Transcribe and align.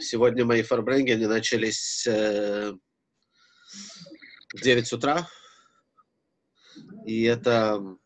Сегодня 0.00 0.44
мои 0.44 0.62
фарбренгены 0.62 1.28
начались 1.28 2.06
э, 2.06 2.72
в 4.54 4.60
9 4.60 4.92
утра, 4.94 5.28
и 7.04 7.24
это 7.24 7.98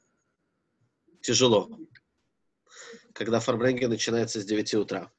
тяжело, 1.20 1.70
когда 3.12 3.38
фарбренген 3.38 3.88
начинается 3.88 4.40
с 4.40 4.44
9 4.44 4.74
утра. 4.74 5.12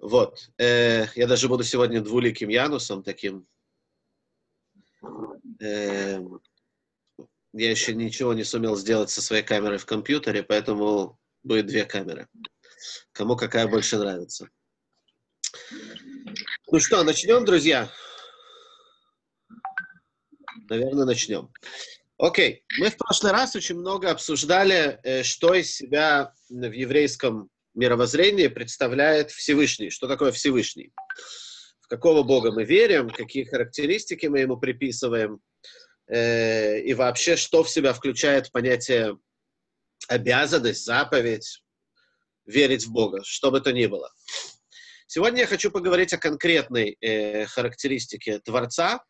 Вот. 0.00 0.50
Э, 0.58 1.06
я 1.14 1.26
даже 1.28 1.48
буду 1.48 1.62
сегодня 1.62 2.00
двуликим 2.00 2.48
Янусом 2.48 3.04
таким. 3.04 3.46
Э, 5.60 6.20
я 7.52 7.70
еще 7.70 7.94
ничего 7.94 8.34
не 8.34 8.42
сумел 8.42 8.76
сделать 8.76 9.10
со 9.10 9.22
своей 9.22 9.44
камерой 9.44 9.78
в 9.78 9.86
компьютере, 9.86 10.42
поэтому 10.42 11.16
будет 11.44 11.66
две 11.66 11.84
камеры. 11.84 12.28
Кому 13.12 13.36
какая 13.36 13.68
больше 13.68 13.98
нравится. 13.98 14.48
Ну 16.70 16.80
что, 16.80 17.02
начнем, 17.02 17.44
друзья? 17.44 17.90
Наверное, 20.68 21.04
начнем. 21.04 21.50
Окей, 22.18 22.64
мы 22.78 22.90
в 22.90 22.96
прошлый 22.96 23.32
раз 23.32 23.54
очень 23.54 23.76
много 23.76 24.10
обсуждали, 24.10 24.98
э, 25.04 25.22
что 25.22 25.54
из 25.54 25.74
себя 25.74 26.32
в 26.48 26.72
еврейском 26.72 27.48
мировоззрении 27.74 28.48
представляет 28.48 29.30
Всевышний. 29.30 29.90
Что 29.90 30.08
такое 30.08 30.32
Всевышний? 30.32 30.92
В 31.80 31.86
какого 31.86 32.24
Бога 32.24 32.50
мы 32.50 32.64
верим, 32.64 33.08
какие 33.08 33.44
характеристики 33.44 34.26
мы 34.26 34.40
ему 34.40 34.58
приписываем, 34.58 35.40
э, 36.08 36.80
и 36.80 36.92
вообще, 36.92 37.36
что 37.36 37.62
в 37.62 37.70
себя 37.70 37.92
включает 37.92 38.50
понятие 38.50 39.16
обязанность, 40.08 40.84
заповедь, 40.84 41.62
верить 42.46 42.84
в 42.86 42.90
Бога, 42.90 43.22
что 43.24 43.50
бы 43.50 43.60
то 43.60 43.72
ни 43.72 43.86
было. 43.86 44.12
Сегодня 45.10 45.40
я 45.40 45.46
хочу 45.46 45.70
поговорить 45.70 46.12
о 46.12 46.18
конкретной 46.18 46.98
э, 47.00 47.46
характеристике 47.46 48.40
Творца, 48.40 49.02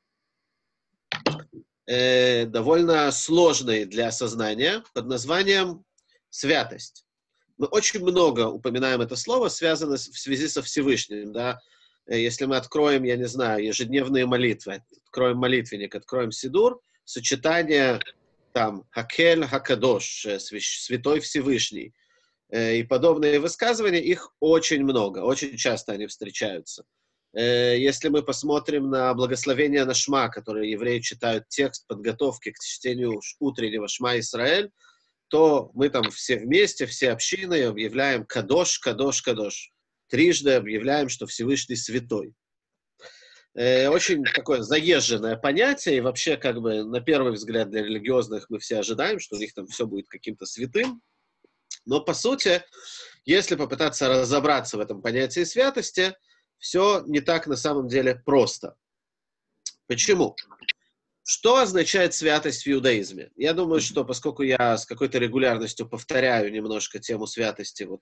э, 1.89 2.47
довольно 2.47 3.11
сложной 3.11 3.85
для 3.85 4.07
осознания, 4.07 4.85
под 4.95 5.07
названием 5.07 5.85
святость. 6.31 7.05
Мы 7.57 7.67
очень 7.67 7.99
много 8.01 8.47
упоминаем 8.47 9.01
это 9.01 9.17
слово, 9.17 9.49
связанное 9.49 9.97
в 9.97 10.17
связи 10.17 10.47
со 10.47 10.63
Всевышним. 10.63 11.33
Да? 11.33 11.59
Э, 12.07 12.17
если 12.17 12.45
мы 12.45 12.59
откроем, 12.59 13.03
я 13.03 13.17
не 13.17 13.27
знаю, 13.27 13.65
ежедневные 13.65 14.25
молитвы, 14.25 14.85
откроем 15.09 15.39
молитвенник, 15.39 15.97
откроем 15.97 16.31
Сидур, 16.31 16.81
сочетание 17.05 17.99
там 18.53 18.85
Хакель 18.91 19.45
Хакадош, 19.45 20.27
э, 20.27 20.39
Святой 20.39 21.19
Всевышний, 21.19 21.93
и 22.51 22.83
подобные 22.83 23.41
высказывания, 23.41 24.01
их 24.01 24.33
очень 24.41 24.83
много, 24.83 25.19
очень 25.19 25.57
часто 25.57 25.93
они 25.93 26.07
встречаются. 26.07 26.85
Э, 27.35 27.79
если 27.79 28.09
мы 28.09 28.23
посмотрим 28.23 28.91
на 28.91 29.13
благословение 29.15 29.85
на 29.85 29.95
Шма, 29.95 30.29
которые 30.29 30.71
евреи 30.71 31.01
читают 31.01 31.49
текст 31.49 31.87
подготовки 31.87 32.53
к 32.53 32.59
чтению 32.59 33.21
утреннего 33.39 33.89
Шма 33.89 34.19
Израиль, 34.19 34.71
то 35.29 35.71
мы 35.75 35.91
там 35.91 36.11
все 36.11 36.39
вместе, 36.39 36.87
все 36.87 37.11
общины 37.11 37.65
объявляем 37.65 38.25
Кадош, 38.25 38.79
Кадош, 38.79 39.21
Кадош. 39.23 39.73
Трижды 40.09 40.53
объявляем, 40.53 41.11
что 41.11 41.27
Всевышний 41.27 41.77
святой. 41.77 42.33
Э, 43.55 43.89
очень 43.89 44.25
такое 44.25 44.63
заезженное 44.63 45.37
понятие, 45.37 45.99
и 45.99 46.01
вообще, 46.01 46.39
как 46.39 46.63
бы, 46.63 46.83
на 46.83 47.01
первый 47.03 47.33
взгляд 47.33 47.69
для 47.69 47.83
религиозных 47.83 48.49
мы 48.49 48.59
все 48.59 48.79
ожидаем, 48.79 49.19
что 49.19 49.37
у 49.37 49.39
них 49.39 49.53
там 49.53 49.67
все 49.67 49.87
будет 49.87 50.09
каким-то 50.09 50.47
святым. 50.47 51.03
Но, 51.85 52.01
по 52.01 52.15
сути, 52.15 52.63
если 53.25 53.57
попытаться 53.57 54.09
разобраться 54.09 54.77
в 54.77 54.81
этом 54.81 55.03
понятии 55.03 55.45
святости, 55.45 56.15
все 56.59 57.03
не 57.07 57.21
так 57.21 57.47
на 57.47 57.57
самом 57.57 57.89
деле 57.89 58.15
просто. 58.15 58.77
Почему? 59.87 60.37
Что 61.25 61.59
означает 61.59 62.15
святость 62.15 62.65
в 62.65 62.71
иудаизме? 62.71 63.31
Я 63.37 63.53
думаю, 63.53 63.81
что 63.81 64.05
поскольку 64.05 64.43
я 64.43 64.77
с 64.77 64.87
какой-то 64.87 65.19
регулярностью 65.19 65.89
повторяю 65.89 66.51
немножко 66.51 66.99
тему 66.99 67.27
святости, 67.27 67.83
вот, 67.85 68.01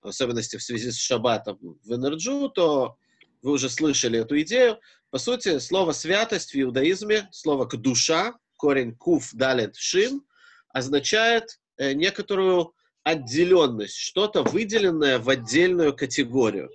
в 0.00 0.08
особенности 0.08 0.56
в 0.56 0.62
связи 0.62 0.90
с 0.90 0.96
шаббатом 0.96 1.58
в 1.60 1.92
EnerJew, 1.92 2.48
то 2.48 2.96
вы 3.42 3.52
уже 3.52 3.68
слышали 3.68 4.20
эту 4.20 4.40
идею. 4.40 4.80
По 5.10 5.18
сути, 5.18 5.58
слово 5.58 5.92
«святость» 5.92 6.54
в 6.54 6.60
иудаизме, 6.60 7.28
слово 7.32 7.66
«קדושה», 7.66 8.34
корень 8.56 8.96
«קוף 8.96 9.30
דלת 9.34 9.76
שין», 9.76 10.26
означает 10.68 11.60
некоторую 11.94 12.72
отделенность, 13.02 13.96
что-то 13.96 14.42
выделенное 14.42 15.18
в 15.18 15.28
отдельную 15.28 15.94
категорию. 15.94 16.70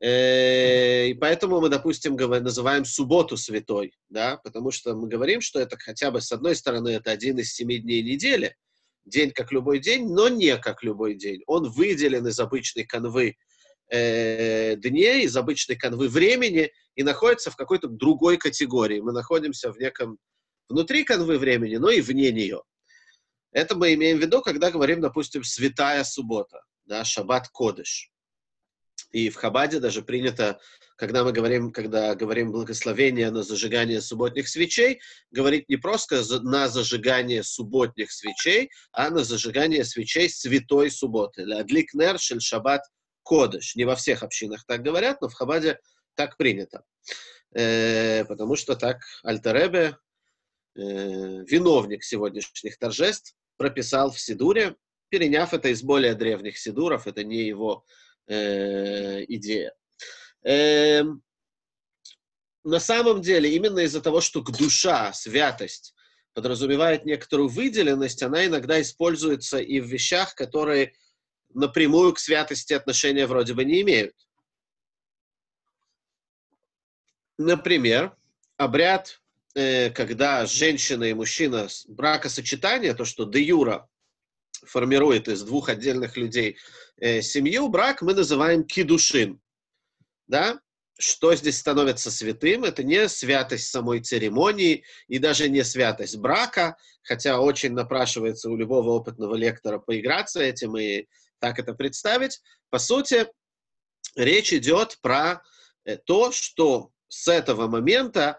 Э, 0.00 1.08
и 1.08 1.14
поэтому 1.14 1.60
мы, 1.60 1.68
допустим, 1.68 2.16
называем 2.16 2.84
субботу 2.84 3.36
святой, 3.36 3.92
да, 4.08 4.38
потому 4.38 4.70
что 4.70 4.94
мы 4.94 5.08
говорим, 5.08 5.40
что 5.40 5.60
это 5.60 5.76
хотя 5.78 6.10
бы, 6.10 6.20
с 6.20 6.32
одной 6.32 6.54
стороны, 6.54 6.88
это 6.88 7.10
один 7.10 7.38
из 7.38 7.52
семи 7.52 7.78
дней 7.78 8.02
недели, 8.02 8.56
день 9.04 9.30
как 9.30 9.52
любой 9.52 9.78
день, 9.78 10.08
но 10.08 10.28
не 10.28 10.56
как 10.56 10.82
любой 10.82 11.14
день. 11.14 11.42
Он 11.46 11.68
выделен 11.70 12.26
из 12.26 12.38
обычной 12.40 12.84
канвы 12.84 13.36
э, 13.90 14.76
дней, 14.76 15.24
из 15.24 15.36
обычной 15.36 15.76
канвы 15.76 16.08
времени 16.08 16.72
и 16.94 17.02
находится 17.02 17.50
в 17.50 17.56
какой-то 17.56 17.88
другой 17.88 18.38
категории. 18.38 19.00
Мы 19.00 19.12
находимся 19.12 19.70
в 19.70 19.78
неком 19.78 20.18
внутри 20.70 21.04
канвы 21.04 21.36
времени, 21.36 21.76
но 21.76 21.90
и 21.90 22.00
вне 22.00 22.32
нее. 22.32 22.62
Это 23.52 23.76
мы 23.76 23.94
имеем 23.94 24.18
в 24.18 24.20
виду, 24.20 24.42
когда 24.42 24.70
говорим, 24.70 25.00
допустим, 25.00 25.42
святая 25.44 26.04
суббота, 26.04 26.62
да, 26.84 27.04
шаббат 27.04 27.48
кодыш. 27.48 28.12
И 29.10 29.28
в 29.28 29.36
Хабаде 29.36 29.80
даже 29.80 30.02
принято, 30.02 30.60
когда 30.96 31.24
мы 31.24 31.32
говорим, 31.32 31.72
когда 31.72 32.14
говорим 32.14 32.52
благословение 32.52 33.30
на 33.30 33.42
зажигание 33.42 34.00
субботних 34.00 34.48
свечей, 34.48 35.00
говорить 35.32 35.68
не 35.68 35.76
просто 35.76 36.22
на 36.42 36.68
зажигание 36.68 37.42
субботних 37.42 38.12
свечей, 38.12 38.70
а 38.92 39.10
на 39.10 39.24
зажигание 39.24 39.84
свечей 39.84 40.28
святой 40.28 40.90
субботы. 40.90 41.42
Адлик 41.42 41.92
нер 41.94 42.20
шель 42.20 42.40
шаббат 42.40 42.82
кодыш. 43.24 43.74
Не 43.74 43.84
во 43.84 43.96
всех 43.96 44.22
общинах 44.22 44.64
так 44.64 44.82
говорят, 44.82 45.20
но 45.20 45.28
в 45.28 45.34
Хабаде 45.34 45.80
так 46.14 46.36
принято. 46.36 46.84
Э, 47.52 48.24
потому 48.26 48.54
что 48.54 48.76
так 48.76 48.98
Альтеребе, 49.24 49.96
э, 50.76 50.80
виновник 50.80 52.04
сегодняшних 52.04 52.78
торжеств, 52.78 53.34
прописал 53.60 54.10
в 54.10 54.18
Сидуре, 54.18 54.74
переняв 55.10 55.52
это 55.52 55.68
из 55.68 55.82
более 55.82 56.14
древних 56.14 56.56
Сидуров, 56.56 57.06
это 57.06 57.22
не 57.24 57.42
его 57.42 57.84
э, 58.26 59.22
идея. 59.24 59.74
Э, 60.42 61.02
на 62.64 62.80
самом 62.80 63.20
деле, 63.20 63.54
именно 63.54 63.80
из-за 63.80 64.00
того, 64.00 64.22
что 64.22 64.40
душа, 64.40 65.12
святость, 65.12 65.94
подразумевает 66.32 67.04
некоторую 67.04 67.50
выделенность, 67.50 68.22
она 68.22 68.46
иногда 68.46 68.80
используется 68.80 69.58
и 69.58 69.78
в 69.78 69.84
вещах, 69.84 70.34
которые 70.34 70.94
напрямую 71.52 72.14
к 72.14 72.18
святости 72.18 72.72
отношения 72.72 73.26
вроде 73.26 73.52
бы 73.52 73.66
не 73.66 73.82
имеют. 73.82 74.16
Например, 77.36 78.16
обряд, 78.56 79.19
э, 79.54 79.90
когда 79.90 80.46
женщина 80.46 81.04
и 81.04 81.14
мужчина 81.14 81.68
бракосочетание, 81.88 82.94
то, 82.94 83.04
что 83.04 83.24
де 83.24 83.42
юра 83.42 83.88
формирует 84.64 85.28
из 85.28 85.42
двух 85.42 85.68
отдельных 85.68 86.16
людей 86.16 86.56
э, 86.98 87.22
семью, 87.22 87.68
брак 87.68 88.02
мы 88.02 88.14
называем 88.14 88.64
кидушин. 88.64 89.40
Да? 90.26 90.60
Что 90.98 91.34
здесь 91.34 91.58
становится 91.58 92.10
святым? 92.10 92.64
Это 92.64 92.82
не 92.84 93.08
святость 93.08 93.70
самой 93.70 94.00
церемонии 94.00 94.84
и 95.08 95.18
даже 95.18 95.48
не 95.48 95.64
святость 95.64 96.18
брака, 96.18 96.76
хотя 97.02 97.40
очень 97.40 97.72
напрашивается 97.72 98.50
у 98.50 98.56
любого 98.56 98.90
опытного 98.90 99.34
лектора 99.34 99.78
поиграться 99.78 100.40
этим 100.40 100.76
и 100.76 101.06
так 101.38 101.58
это 101.58 101.72
представить. 101.72 102.40
По 102.68 102.78
сути, 102.78 103.26
речь 104.14 104.52
идет 104.52 104.98
про 105.00 105.42
э, 105.84 105.96
то, 105.96 106.32
что 106.32 106.92
с 107.08 107.28
этого 107.28 107.66
момента 107.66 108.38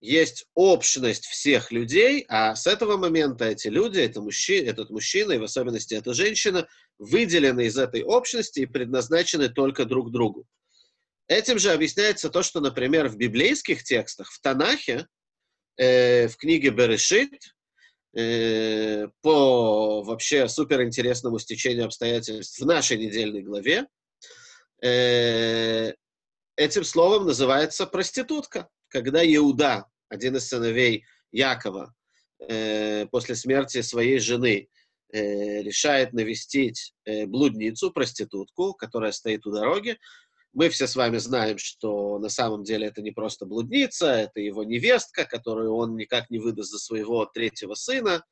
есть 0.00 0.46
общность 0.54 1.24
всех 1.26 1.72
людей, 1.72 2.24
а 2.28 2.54
с 2.54 2.66
этого 2.66 2.96
момента 2.96 3.46
эти 3.46 3.68
люди, 3.68 3.98
это 3.98 4.20
мужчина, 4.20 4.68
этот 4.68 4.90
мужчина 4.90 5.32
и 5.32 5.38
в 5.38 5.44
особенности 5.44 5.94
эта 5.94 6.12
женщина, 6.12 6.68
выделены 6.98 7.66
из 7.66 7.78
этой 7.78 8.02
общности 8.02 8.60
и 8.60 8.66
предназначены 8.66 9.48
только 9.48 9.84
друг 9.84 10.10
другу. 10.10 10.46
Этим 11.28 11.58
же 11.58 11.72
объясняется 11.72 12.30
то, 12.30 12.42
что, 12.42 12.60
например, 12.60 13.08
в 13.08 13.16
библейских 13.16 13.82
текстах, 13.82 14.30
в 14.30 14.40
Танахе, 14.40 15.06
э, 15.76 16.28
в 16.28 16.36
книге 16.36 16.70
Берешит, 16.70 17.32
э, 18.16 19.08
по 19.22 20.02
вообще 20.02 20.48
суперинтересному 20.48 21.38
стечению 21.38 21.86
обстоятельств 21.86 22.60
в 22.60 22.66
нашей 22.66 22.98
недельной 22.98 23.42
главе, 23.42 23.86
э, 24.82 25.94
этим 26.56 26.84
словом 26.84 27.26
называется 27.26 27.86
проститутка 27.86 28.68
когда 28.88 29.24
Иуда, 29.24 29.86
один 30.08 30.36
из 30.36 30.48
сыновей 30.48 31.04
Якова, 31.32 31.94
э, 32.48 33.06
после 33.06 33.34
смерти 33.34 33.80
своей 33.82 34.18
жены, 34.18 34.68
э, 35.12 35.62
решает 35.62 36.12
навестить 36.12 36.94
э, 37.04 37.26
блудницу, 37.26 37.90
проститутку, 37.90 38.74
которая 38.74 39.12
стоит 39.12 39.46
у 39.46 39.52
дороги, 39.52 39.98
Мы 40.52 40.70
все 40.70 40.86
с 40.86 40.96
вами 40.96 41.18
знаем, 41.18 41.58
что 41.58 42.18
на 42.18 42.30
самом 42.30 42.64
деле 42.64 42.86
это 42.86 43.02
не 43.02 43.10
просто 43.10 43.44
блудница, 43.44 44.06
это 44.06 44.40
его 44.40 44.64
невестка, 44.64 45.26
которую 45.26 45.74
он 45.74 45.96
никак 45.96 46.30
не 46.30 46.38
выдаст 46.38 46.70
за 46.70 46.78
своего 46.78 47.26
третьего 47.26 47.74
сына, 47.74 48.24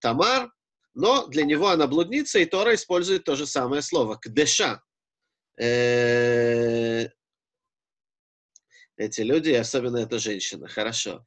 Тамар. 0.00 0.50
Но 0.94 1.26
для 1.28 1.44
него 1.44 1.68
она 1.68 1.86
блудница, 1.86 2.40
и 2.40 2.44
Тора 2.44 2.74
использует 2.74 3.24
то 3.24 3.36
же 3.36 3.46
самое 3.46 3.82
слово, 3.82 4.18
кдеша. 4.20 4.82
Эти 8.96 9.22
люди, 9.22 9.50
особенно 9.50 9.98
эта 9.98 10.18
женщина, 10.18 10.68
хорошо. 10.68 11.24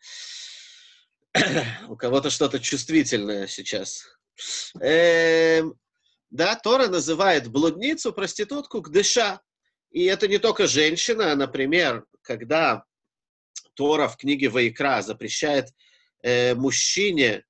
У 1.90 1.96
кого-то 1.98 2.30
что-то 2.30 2.60
чувствительное 2.60 3.48
сейчас. 3.48 4.06
Эм, 4.80 5.78
да, 6.30 6.56
Тора 6.56 6.88
называет 6.88 7.50
блудницу, 7.50 8.14
проститутку, 8.14 8.82
кдыша. 8.82 9.42
И 9.92 10.06
это 10.06 10.28
не 10.28 10.38
только 10.38 10.68
женщина, 10.68 11.36
например, 11.36 12.06
когда 12.22 12.84
Тора 13.74 14.08
в 14.08 14.18
книге 14.18 14.50
Вайкра 14.50 15.02
запрещает 15.02 15.68
э, 16.24 16.56
мужчине 16.56 17.44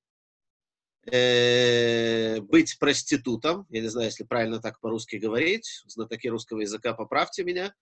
э, 1.05 2.39
быть 2.41 2.77
проститутом, 2.79 3.65
я 3.69 3.81
не 3.81 3.87
знаю, 3.87 4.07
если 4.07 4.23
правильно 4.23 4.59
так 4.59 4.79
по-русски 4.79 5.17
говорить, 5.17 5.83
знатоки 5.85 6.27
русского 6.27 6.61
языка, 6.61 6.93
поправьте 6.93 7.43
меня, 7.43 7.73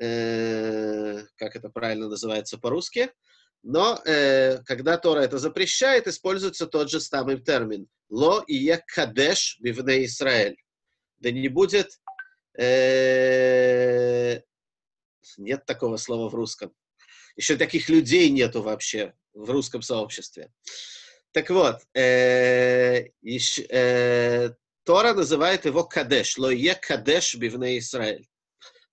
э, 0.00 1.22
как 1.36 1.56
это 1.56 1.68
правильно 1.68 2.08
называется 2.08 2.58
по-русски, 2.58 3.10
но 3.62 4.00
э, 4.04 4.58
когда 4.64 4.96
Тора 4.96 5.20
это 5.20 5.38
запрещает, 5.38 6.06
используется 6.06 6.66
тот 6.66 6.90
же 6.90 7.00
самый 7.00 7.40
термин 7.40 7.88
«ло 8.08 8.42
и 8.46 8.76
кадеш 8.86 9.58
бивне 9.60 10.04
Израиль». 10.04 10.56
Да 11.18 11.30
не 11.30 11.48
будет 11.48 11.98
Э, 12.58 14.40
нет 15.36 15.66
такого 15.66 15.96
слова 15.96 16.28
в 16.30 16.34
русском. 16.34 16.72
Еще 17.36 17.56
таких 17.56 17.88
людей 17.88 18.30
нету 18.30 18.62
вообще 18.62 19.14
в 19.34 19.50
русском 19.50 19.82
сообществе. 19.82 20.50
Так 21.32 21.50
вот, 21.50 21.82
э, 21.94 23.08
э, 23.68 24.50
Тора 24.84 25.12
называет 25.12 25.66
его 25.66 25.84
кадеш, 25.84 26.38
лое 26.38 26.74
кадеш 26.74 27.34
бивне 27.34 27.78
Израиль. 27.78 28.26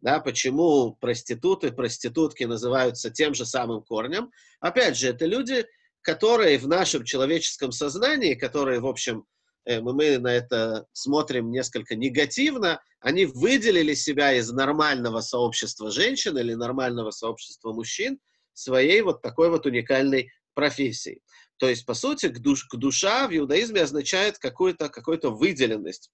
Да, 0.03 0.19
почему 0.19 0.95
проституты, 1.01 1.71
проститутки 1.71 2.43
называются 2.43 3.09
тем 3.09 3.33
же 3.33 3.45
самым 3.45 3.81
корнем? 3.81 4.29
Опять 4.59 4.97
же, 4.97 5.07
это 5.07 5.25
люди, 5.25 5.65
которые 6.01 6.59
в 6.59 6.67
нашем 6.67 7.03
человеческом 7.03 7.71
сознании, 7.71 8.35
которые, 8.35 8.79
в 8.79 8.85
общем, 8.85 9.25
Э, 9.65 9.81
мы 9.81 10.17
на 10.17 10.33
это 10.33 10.87
смотрим 10.93 11.51
несколько 11.51 11.95
негативно, 11.95 12.81
они 12.99 13.25
выделили 13.25 13.93
себя 13.93 14.33
из 14.33 14.51
нормального 14.51 15.21
сообщества 15.21 15.91
женщин 15.91 16.37
или 16.37 16.53
нормального 16.53 17.11
сообщества 17.11 17.73
мужчин 17.73 18.19
своей 18.53 19.01
вот 19.01 19.21
такой 19.21 19.49
вот 19.49 19.65
уникальной 19.65 20.31
профессией. 20.53 21.21
То 21.57 21.69
есть, 21.69 21.85
по 21.85 21.93
сути, 21.93 22.27
душ, 22.27 22.67
душа 22.71 23.27
в 23.27 23.35
иудаизме 23.35 23.81
означает 23.81 24.37
какую-то 24.37 24.89
какую 24.89 25.19
выделенность, 25.35 26.11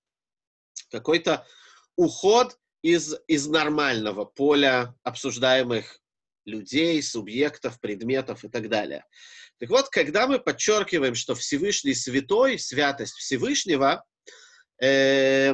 какой-то 0.91 1.45
уход 1.95 2.57
из, 2.81 3.15
из 3.27 3.47
нормального 3.47 4.25
поля 4.25 4.95
обсуждаемых 5.03 5.99
людей, 6.45 7.01
субъектов, 7.03 7.79
предметов 7.79 8.43
и 8.43 8.49
так 8.49 8.69
далее. 8.69 9.05
Так 9.59 9.69
вот, 9.69 9.89
когда 9.89 10.27
мы 10.27 10.39
подчеркиваем, 10.39 11.15
что 11.15 11.35
Всевышний 11.35 11.93
святой, 11.93 12.57
святость 12.57 13.15
Всевышнего, 13.15 14.05
э, 14.81 15.53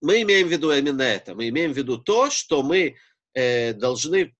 мы 0.00 0.22
имеем 0.22 0.48
в 0.48 0.50
виду 0.50 0.72
именно 0.72 1.02
это. 1.02 1.34
Мы 1.34 1.48
имеем 1.48 1.72
в 1.72 1.76
виду 1.76 1.98
то, 1.98 2.30
что 2.30 2.62
мы 2.62 2.96
э, 3.34 3.72
должны 3.72 4.34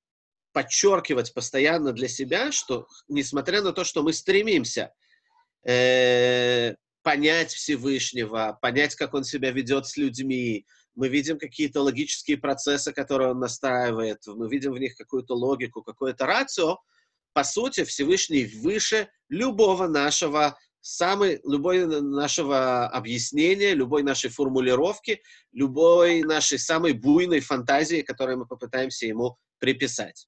подчеркивать 0.53 1.35
постоянно 1.35 1.93
для 1.93 2.09
себя, 2.09 2.53
что 2.53 2.87
несмотря 3.09 3.63
на 3.63 3.73
то, 3.73 3.85
что 3.85 4.03
мы 4.03 4.13
стремимся 4.13 4.93
э, 5.65 6.75
понять 7.03 7.53
Всевышнего, 7.53 8.59
понять, 8.61 8.95
как 8.95 9.15
он 9.15 9.25
себя 9.25 9.51
ведет 9.51 9.87
с 9.87 9.97
людьми, 9.97 10.67
мы 10.95 11.09
видим 11.09 11.39
какие-то 11.39 11.83
логические 11.83 12.37
процессы, 12.37 12.93
которые 12.93 13.31
он 13.31 13.39
настраивает, 13.39 14.27
мы 14.27 14.49
видим 14.49 14.73
в 14.73 14.79
них 14.79 14.97
какую-то 14.97 15.35
логику, 15.35 15.83
какое-то 15.83 16.27
рацио, 16.27 16.79
по 17.33 17.45
сути, 17.45 17.85
Всевышний 17.85 18.45
выше 18.45 19.09
любого 19.29 19.89
нашего 19.89 20.59
самой, 20.83 21.41
любой 21.45 21.87
нашего 21.87 22.89
объяснения, 22.89 23.73
любой 23.73 24.03
нашей 24.03 24.31
формулировки, 24.31 25.23
любой 25.53 26.23
нашей 26.23 26.59
самой 26.59 26.93
буйной 26.93 27.41
фантазии, 27.41 28.03
которую 28.03 28.39
мы 28.39 28.47
попытаемся 28.47 29.07
ему 29.07 29.39
приписать. 29.59 30.27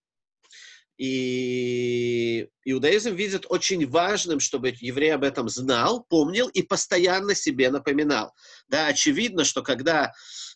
И 0.96 2.46
иудаизм 2.64 3.16
видит 3.16 3.46
очень 3.48 3.84
важным, 3.88 4.38
чтобы 4.38 4.74
еврей 4.80 5.12
об 5.12 5.24
этом 5.24 5.48
знал, 5.48 6.04
помнил 6.04 6.46
и 6.48 6.62
постоянно 6.62 7.34
себе 7.34 7.68
напоминал. 7.70 8.32
Да, 8.68 8.86
очевидно, 8.86 9.42
что 9.42 9.62
когда 9.62 10.12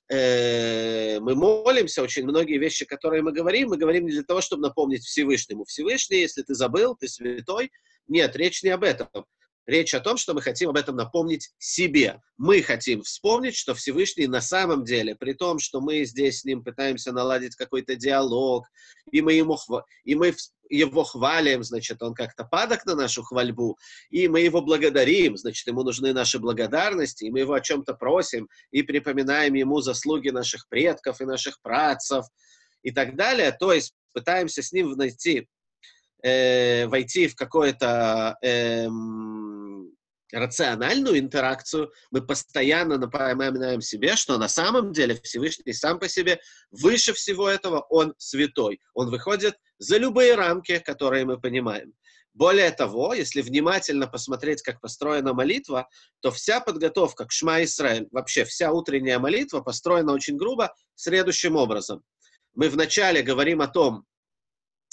э, 0.09 1.21
мы 1.21 1.35
молимся, 1.35 2.03
очень 2.03 2.25
многие 2.25 2.59
вещи, 2.59 2.85
которые 2.85 3.23
мы 3.23 3.33
говорим, 3.33 3.71
мы 3.71 3.77
говорим 3.77 4.07
не 4.07 4.13
для 4.13 4.23
того, 4.23 4.41
чтобы 4.41 4.63
напомнить 4.63 5.05
Всевышнему. 5.05 5.65
Всевышний, 5.65 6.21
если 6.21 6.43
ты 6.43 6.55
забыл, 6.55 6.97
ты 6.97 7.09
святой. 7.09 7.71
Нет, 8.07 8.37
речь 8.37 8.63
не 8.63 8.71
об 8.71 8.85
этом. 8.85 9.09
Речь 9.69 9.93
о 9.93 10.01
том, 10.01 10.17
что 10.17 10.33
мы 10.33 10.41
хотим 10.41 10.71
об 10.71 10.79
этом 10.79 10.97
напомнить 10.97 11.51
себе. 11.59 12.23
Мы 12.39 12.63
хотим 12.63 13.03
вспомнить, 13.03 13.55
что 13.55 13.75
Всевышний 13.75 14.27
на 14.27 14.41
самом 14.41 14.83
деле, 14.83 15.15
при 15.15 15.35
том, 15.35 15.59
что 15.59 15.83
мы 15.83 16.07
здесь 16.07 16.41
с 16.41 16.45
ним 16.47 16.65
пытаемся 16.65 17.13
наладить 17.13 17.55
какой-то 17.55 17.95
диалог, 17.95 18.65
и 19.13 19.21
мы, 19.21 19.35
ему, 19.35 19.59
и 20.05 20.15
мы 20.15 20.35
его 20.71 21.05
хвалим, 21.05 21.63
значит, 21.63 22.03
он 22.03 22.15
как-то 22.15 22.45
падок 22.45 22.87
на 22.87 22.95
нашу 22.95 23.23
хвальбу, 23.23 23.77
и 24.09 24.27
мы 24.27 24.41
его 24.41 24.63
благодарим, 24.63 25.37
значит, 25.37 25.67
ему 25.67 25.83
нужны 25.83 26.15
наши 26.15 26.39
благодарности, 26.39 27.25
и 27.25 27.31
мы 27.31 27.41
его 27.41 27.53
о 27.53 27.61
чем-то 27.61 27.93
просим, 27.93 28.49
и 28.71 28.83
припоминаем 28.83 29.53
ему 29.53 29.83
заслуги 29.83 30.31
наших 30.31 30.67
предков 30.71 31.21
и 31.21 31.27
наших 31.27 31.61
працев, 31.61 32.25
и 32.83 32.91
так 32.91 33.17
далее. 33.17 33.53
То 33.53 33.75
есть 33.75 33.93
пытаемся 34.15 34.63
с 34.63 34.73
ним 34.73 34.93
найти 34.93 35.47
э, 36.23 36.87
войти 36.87 37.29
в 37.29 37.35
какое-то 37.35 38.39
э, 38.43 38.89
рациональную 40.33 41.19
интеракцию, 41.19 41.93
мы 42.11 42.21
постоянно 42.21 42.99
напоминаем 42.99 43.81
себе, 43.81 44.17
что 44.17 44.39
на 44.39 44.49
самом 44.49 44.93
деле 44.93 45.19
Всевышний 45.23 45.73
сам 45.73 45.99
по 45.99 46.09
себе 46.09 46.41
выше 46.71 47.13
всего 47.13 47.49
этого, 47.49 47.81
он 47.89 48.15
святой. 48.19 48.81
Он 48.95 49.11
выходит 49.11 49.57
за 49.79 49.97
любые 49.97 50.35
рамки, 50.35 50.79
которые 50.79 51.25
мы 51.25 51.41
понимаем. 51.41 51.95
Более 52.35 52.71
того, 52.71 53.15
если 53.15 53.43
внимательно 53.43 54.07
посмотреть, 54.07 54.63
как 54.63 54.81
построена 54.81 55.35
молитва, 55.35 55.89
то 56.21 56.31
вся 56.31 56.61
подготовка 56.61 57.25
к 57.25 57.33
Шма 57.33 57.65
Исраэль, 57.65 58.07
вообще 58.13 58.45
вся 58.45 58.71
утренняя 58.71 59.19
молитва 59.19 59.61
построена 59.61 60.13
очень 60.13 60.37
грубо 60.37 60.73
следующим 60.95 61.57
образом. 61.57 62.05
Мы 62.55 62.69
вначале 62.69 63.23
говорим 63.23 63.61
о 63.61 63.67
том, 63.67 64.05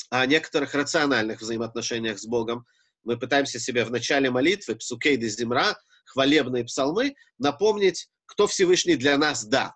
о 0.10 0.26
некоторых 0.26 0.74
рациональных 0.74 1.42
взаимоотношениях 1.42 2.20
с 2.20 2.26
Богом. 2.26 2.66
Мы 3.06 3.18
пытаемся 3.18 3.60
себе 3.60 3.86
в 3.86 3.92
начале 3.92 4.30
молитвы, 4.30 4.76
псукей 4.76 5.16
де 5.16 5.30
земра, 5.30 5.78
хвалебные 6.06 6.66
псалмы, 6.66 7.16
напомнить, 7.38 8.10
кто 8.26 8.48
Всевышний 8.48 8.96
для 8.96 9.18
нас 9.18 9.46
да. 9.46 9.76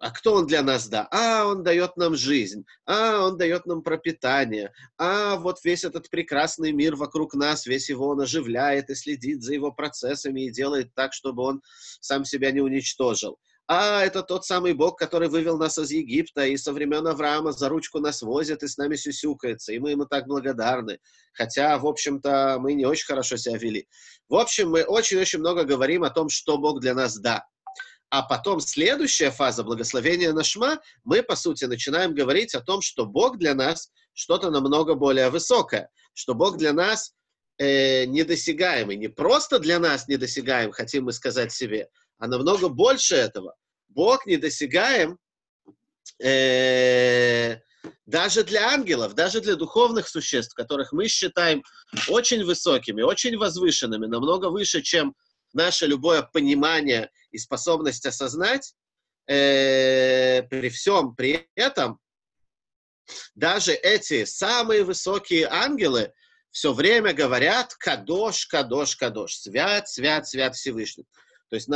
А 0.00 0.12
кто 0.12 0.34
он 0.34 0.46
для 0.46 0.62
нас 0.62 0.88
да? 0.88 1.08
А, 1.10 1.46
он 1.46 1.64
дает 1.64 1.96
нам 1.96 2.14
жизнь, 2.14 2.64
а, 2.86 3.26
он 3.26 3.36
дает 3.36 3.66
нам 3.66 3.82
пропитание, 3.82 4.72
а, 4.96 5.36
вот 5.36 5.58
весь 5.64 5.84
этот 5.84 6.08
прекрасный 6.08 6.70
мир 6.72 6.94
вокруг 6.94 7.34
нас, 7.34 7.66
весь 7.66 7.88
его 7.88 8.08
он 8.08 8.20
оживляет 8.20 8.90
и 8.90 8.94
следит 8.94 9.42
за 9.42 9.54
его 9.54 9.72
процессами 9.72 10.42
и 10.42 10.52
делает 10.52 10.94
так, 10.94 11.12
чтобы 11.12 11.42
он 11.42 11.62
сам 12.00 12.24
себя 12.24 12.52
не 12.52 12.60
уничтожил 12.60 13.38
а, 13.70 14.02
это 14.02 14.22
тот 14.22 14.46
самый 14.46 14.72
Бог, 14.72 14.98
который 14.98 15.28
вывел 15.28 15.58
нас 15.58 15.76
из 15.76 15.90
Египта, 15.90 16.46
и 16.46 16.56
со 16.56 16.72
времен 16.72 17.06
Авраама 17.06 17.52
за 17.52 17.68
ручку 17.68 18.00
нас 18.00 18.22
возит 18.22 18.62
и 18.62 18.66
с 18.66 18.78
нами 18.78 18.96
сюсюкается, 18.96 19.74
и 19.74 19.78
мы 19.78 19.90
ему 19.90 20.06
так 20.06 20.26
благодарны. 20.26 21.00
Хотя, 21.34 21.76
в 21.76 21.86
общем-то, 21.86 22.56
мы 22.60 22.72
не 22.72 22.86
очень 22.86 23.04
хорошо 23.04 23.36
себя 23.36 23.58
вели. 23.58 23.86
В 24.30 24.36
общем, 24.36 24.70
мы 24.70 24.84
очень-очень 24.84 25.40
много 25.40 25.64
говорим 25.64 26.02
о 26.02 26.08
том, 26.08 26.30
что 26.30 26.56
Бог 26.56 26.80
для 26.80 26.94
нас 26.94 27.18
да. 27.18 27.44
А 28.08 28.22
потом 28.22 28.60
следующая 28.60 29.30
фаза 29.30 29.62
благословения 29.62 30.32
на 30.32 30.44
Шма, 30.44 30.80
мы, 31.04 31.22
по 31.22 31.36
сути, 31.36 31.66
начинаем 31.66 32.14
говорить 32.14 32.54
о 32.54 32.62
том, 32.62 32.80
что 32.80 33.04
Бог 33.04 33.36
для 33.36 33.54
нас 33.54 33.90
что-то 34.14 34.50
намного 34.50 34.94
более 34.94 35.28
высокое, 35.28 35.90
что 36.14 36.32
Бог 36.32 36.56
для 36.56 36.72
нас 36.72 37.12
э, 37.58 38.06
недосягаемый, 38.06 38.96
не 38.96 39.08
просто 39.08 39.58
для 39.58 39.78
нас 39.78 40.08
недосягаем, 40.08 40.72
хотим 40.72 41.04
мы 41.04 41.12
сказать 41.12 41.52
себе, 41.52 41.90
а 42.18 42.26
намного 42.26 42.68
больше 42.68 43.14
этого. 43.14 43.54
Бог 43.88 44.26
недосягаем 44.26 45.18
э, 46.22 47.56
даже 48.06 48.44
для 48.44 48.68
ангелов, 48.68 49.14
даже 49.14 49.40
для 49.40 49.54
духовных 49.54 50.08
существ, 50.08 50.54
которых 50.54 50.92
мы 50.92 51.08
считаем 51.08 51.62
очень 52.08 52.44
высокими, 52.44 53.02
очень 53.02 53.36
возвышенными, 53.36 54.06
намного 54.06 54.46
выше, 54.50 54.82
чем 54.82 55.14
наше 55.52 55.86
любое 55.86 56.22
понимание 56.22 57.10
и 57.30 57.38
способность 57.38 58.04
осознать, 58.06 58.74
э, 59.26 60.42
при 60.42 60.68
всем 60.68 61.14
при 61.14 61.48
этом 61.54 61.98
даже 63.34 63.72
эти 63.72 64.24
самые 64.24 64.84
высокие 64.84 65.46
ангелы 65.46 66.12
все 66.50 66.72
время 66.72 67.12
говорят 67.12 67.74
«Кадош, 67.74 68.46
Кадош, 68.46 68.96
Кадош», 68.96 69.36
«Свят, 69.36 69.88
Свят, 69.88 70.26
Свят 70.26 70.56
Всевышний». 70.56 71.06
То 71.48 71.56
есть 71.56 71.68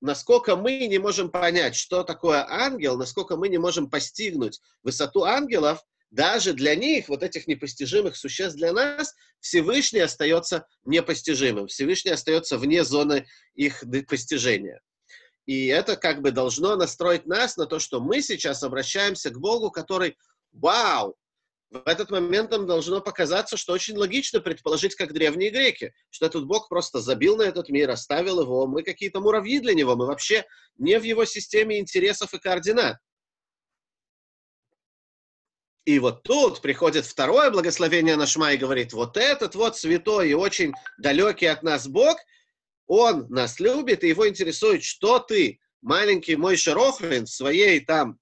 насколько 0.00 0.56
мы 0.56 0.86
не 0.86 0.98
можем 0.98 1.30
понять, 1.30 1.76
что 1.76 2.04
такое 2.04 2.46
ангел, 2.48 2.96
насколько 2.96 3.36
мы 3.36 3.48
не 3.48 3.58
можем 3.58 3.88
постигнуть 3.90 4.60
высоту 4.82 5.24
ангелов, 5.24 5.84
даже 6.10 6.54
для 6.54 6.74
них, 6.74 7.08
вот 7.08 7.22
этих 7.22 7.46
непостижимых 7.46 8.16
существ 8.16 8.56
для 8.56 8.72
нас, 8.72 9.14
Всевышний 9.38 10.00
остается 10.00 10.66
непостижимым. 10.84 11.68
Всевышний 11.68 12.10
остается 12.10 12.58
вне 12.58 12.84
зоны 12.84 13.26
их 13.54 13.84
постижения. 14.08 14.80
И 15.46 15.66
это 15.66 15.96
как 15.96 16.20
бы 16.20 16.32
должно 16.32 16.76
настроить 16.76 17.26
нас 17.26 17.56
на 17.56 17.66
то, 17.66 17.78
что 17.78 18.00
мы 18.00 18.22
сейчас 18.22 18.62
обращаемся 18.62 19.30
к 19.30 19.38
Богу, 19.38 19.70
который, 19.70 20.16
вау, 20.52 21.16
в 21.70 21.82
этот 21.86 22.10
момент 22.10 22.50
нам 22.50 22.66
должно 22.66 23.00
показаться, 23.00 23.56
что 23.56 23.72
очень 23.72 23.96
логично 23.96 24.40
предположить, 24.40 24.96
как 24.96 25.12
древние 25.12 25.50
греки, 25.50 25.94
что 26.10 26.26
этот 26.26 26.44
Бог 26.44 26.68
просто 26.68 27.00
забил 27.00 27.36
на 27.36 27.42
этот 27.42 27.68
мир, 27.68 27.90
оставил 27.90 28.40
его, 28.40 28.66
мы 28.66 28.82
какие-то 28.82 29.20
муравьи 29.20 29.60
для 29.60 29.74
него, 29.74 29.94
мы 29.94 30.06
вообще 30.06 30.44
не 30.78 30.98
в 30.98 31.04
его 31.04 31.24
системе 31.24 31.78
интересов 31.78 32.34
и 32.34 32.38
координат. 32.38 32.98
И 35.84 35.98
вот 35.98 36.24
тут 36.24 36.60
приходит 36.60 37.06
второе 37.06 37.50
благословение 37.50 38.16
на 38.16 38.26
Шма 38.26 38.52
и 38.52 38.58
говорит, 38.58 38.92
вот 38.92 39.16
этот 39.16 39.54
вот 39.54 39.76
святой 39.76 40.30
и 40.30 40.34
очень 40.34 40.72
далекий 40.98 41.46
от 41.46 41.62
нас 41.62 41.86
Бог, 41.86 42.18
он 42.86 43.28
нас 43.28 43.60
любит, 43.60 44.02
и 44.02 44.08
его 44.08 44.28
интересует, 44.28 44.82
что 44.82 45.20
ты, 45.20 45.60
маленький 45.80 46.34
мой 46.34 46.56
Шарохрин, 46.56 47.26
в 47.26 47.30
своей 47.30 47.80
там 47.80 48.18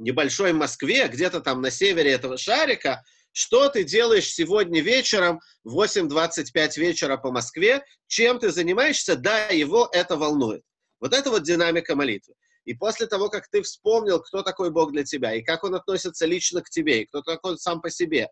небольшой 0.00 0.52
Москве, 0.52 1.08
где-то 1.08 1.40
там 1.40 1.60
на 1.60 1.70
севере 1.70 2.12
этого 2.12 2.36
шарика, 2.36 3.02
что 3.32 3.68
ты 3.68 3.84
делаешь 3.84 4.26
сегодня 4.26 4.80
вечером 4.80 5.40
в 5.62 5.80
8.25 5.80 6.78
вечера 6.78 7.16
по 7.16 7.30
Москве, 7.30 7.84
чем 8.06 8.38
ты 8.38 8.50
занимаешься, 8.50 9.14
да, 9.16 9.46
его 9.48 9.88
это 9.92 10.16
волнует. 10.16 10.62
Вот 11.00 11.14
это 11.14 11.30
вот 11.30 11.44
динамика 11.44 11.94
молитвы. 11.94 12.34
И 12.64 12.74
после 12.74 13.06
того, 13.06 13.28
как 13.28 13.48
ты 13.48 13.62
вспомнил, 13.62 14.20
кто 14.20 14.42
такой 14.42 14.70
Бог 14.70 14.92
для 14.92 15.04
тебя, 15.04 15.34
и 15.34 15.42
как 15.42 15.64
он 15.64 15.74
относится 15.74 16.26
лично 16.26 16.62
к 16.62 16.68
тебе, 16.68 17.02
и 17.02 17.06
кто 17.06 17.22
такой 17.22 17.58
сам 17.58 17.80
по 17.80 17.90
себе, 17.90 18.28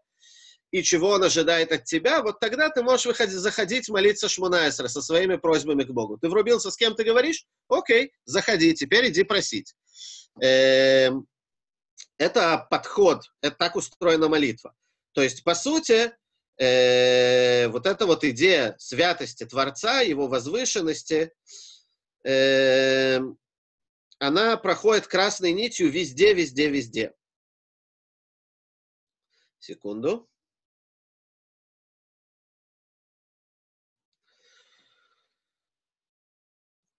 и 0.70 0.82
чего 0.82 1.10
он 1.10 1.22
ожидает 1.22 1.72
от 1.72 1.84
тебя, 1.84 2.22
вот 2.22 2.40
тогда 2.40 2.68
ты 2.68 2.82
можешь 2.82 3.06
выходить, 3.06 3.36
заходить 3.36 3.88
молиться 3.88 4.28
Шмунаэсра 4.28 4.88
со 4.88 5.00
своими 5.00 5.36
просьбами 5.36 5.84
к 5.84 5.90
Богу. 5.90 6.18
Ты 6.18 6.28
врубился, 6.28 6.70
с 6.70 6.76
кем 6.76 6.94
ты 6.94 7.04
говоришь? 7.04 7.46
Окей, 7.68 8.12
заходи, 8.26 8.74
теперь 8.74 9.08
иди 9.08 9.22
просить. 9.22 9.74
Эм, 10.42 11.26
это 12.18 12.66
подход, 12.70 13.24
это 13.40 13.56
так 13.56 13.76
устроена 13.76 14.28
молитва. 14.28 14.74
То 15.12 15.22
есть, 15.22 15.44
по 15.44 15.54
сути, 15.54 16.12
э, 16.58 17.68
вот 17.68 17.86
эта 17.86 18.06
вот 18.06 18.24
идея 18.24 18.74
святости 18.78 19.44
Творца, 19.44 20.00
его 20.00 20.28
возвышенности, 20.28 21.32
э, 22.24 23.20
она 24.18 24.56
проходит 24.56 25.06
красной 25.06 25.52
нитью 25.52 25.90
везде, 25.90 26.34
везде, 26.34 26.68
везде. 26.68 27.14
Секунду. 29.58 30.28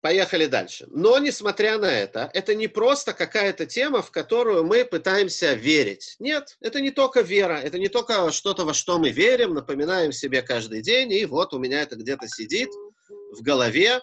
Поехали 0.01 0.45
дальше. 0.45 0.87
Но, 0.91 1.19
несмотря 1.19 1.77
на 1.77 1.91
это, 1.91 2.29
это 2.33 2.55
не 2.55 2.69
просто 2.69 3.13
какая-то 3.13 3.65
тема, 3.65 4.01
в 4.01 4.11
которую 4.11 4.63
мы 4.63 4.85
пытаемся 4.85 5.53
верить. 5.53 6.15
Нет, 6.19 6.55
это 6.61 6.79
не 6.79 6.91
только 6.91 7.19
вера, 7.19 7.55
это 7.55 7.77
не 7.77 7.89
только 7.89 8.31
что-то, 8.31 8.63
во 8.63 8.73
что 8.73 8.97
мы 8.97 9.09
верим, 9.09 9.55
напоминаем 9.55 10.13
себе 10.13 10.41
каждый 10.41 10.81
день, 10.81 11.11
и 11.11 11.25
вот 11.25 11.53
у 11.53 11.59
меня 11.59 11.81
это 11.81 11.97
где-то 11.97 12.29
сидит 12.29 12.69
в 13.09 13.41
голове, 13.41 13.99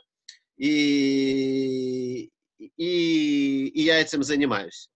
и, 0.58 2.30
и, 2.58 3.66
и 3.68 3.80
я 3.80 3.98
этим 3.98 4.22
занимаюсь. 4.22 4.90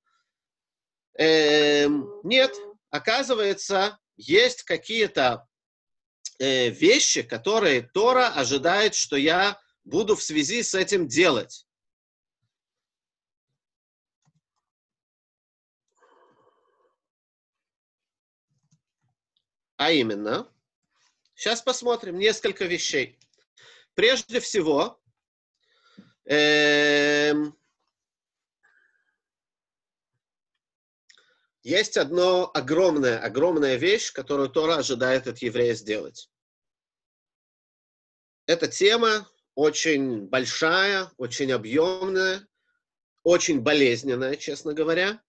Эм, 1.16 2.10
нет, 2.24 2.54
оказывается, 2.90 3.98
есть 4.18 4.64
какие-то 4.64 5.46
э, 6.38 6.68
вещи, 6.68 7.22
которые 7.22 7.80
Тора 7.80 8.28
ожидает, 8.28 8.94
что 8.94 9.16
я 9.16 9.58
буду 9.84 10.16
в 10.16 10.22
связи 10.22 10.62
с 10.62 10.74
этим 10.74 11.06
делать? 11.08 11.66
А 19.76 19.92
именно, 19.92 20.46
сейчас 21.34 21.62
посмотрим 21.62 22.18
несколько 22.18 22.66
вещей. 22.66 23.18
Прежде 23.94 24.38
всего, 24.40 25.00
эм, 26.26 27.58
есть 31.62 31.96
одно 31.96 32.50
огромная, 32.52 33.18
огромная 33.18 33.76
вещь, 33.76 34.12
которую 34.12 34.50
Тора 34.50 34.76
ожидает 34.76 35.26
от 35.26 35.38
еврея 35.38 35.74
сделать. 35.74 36.30
Эта 38.44 38.68
тема 38.68 39.26
очень 39.60 40.26
большая, 40.26 41.10
очень 41.18 41.52
объемная, 41.52 42.46
очень 43.22 43.60
болезненная, 43.60 44.36
честно 44.36 44.72
говоря, 44.72 45.20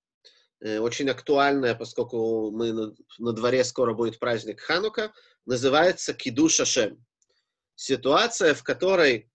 э, 0.62 0.80
очень 0.80 1.10
актуальная, 1.10 1.76
поскольку 1.76 2.50
мы 2.50 2.72
на, 2.72 2.96
на 3.18 3.34
дворе 3.34 3.66
скоро 3.66 3.94
будет 3.94 4.20
праздник 4.20 4.62
Ханука, 4.62 5.12
называется 5.46 6.14
Киду 6.14 6.48
Шашем. 6.48 7.06
Ситуация, 7.76 8.54
в 8.54 8.64
которой 8.64 9.30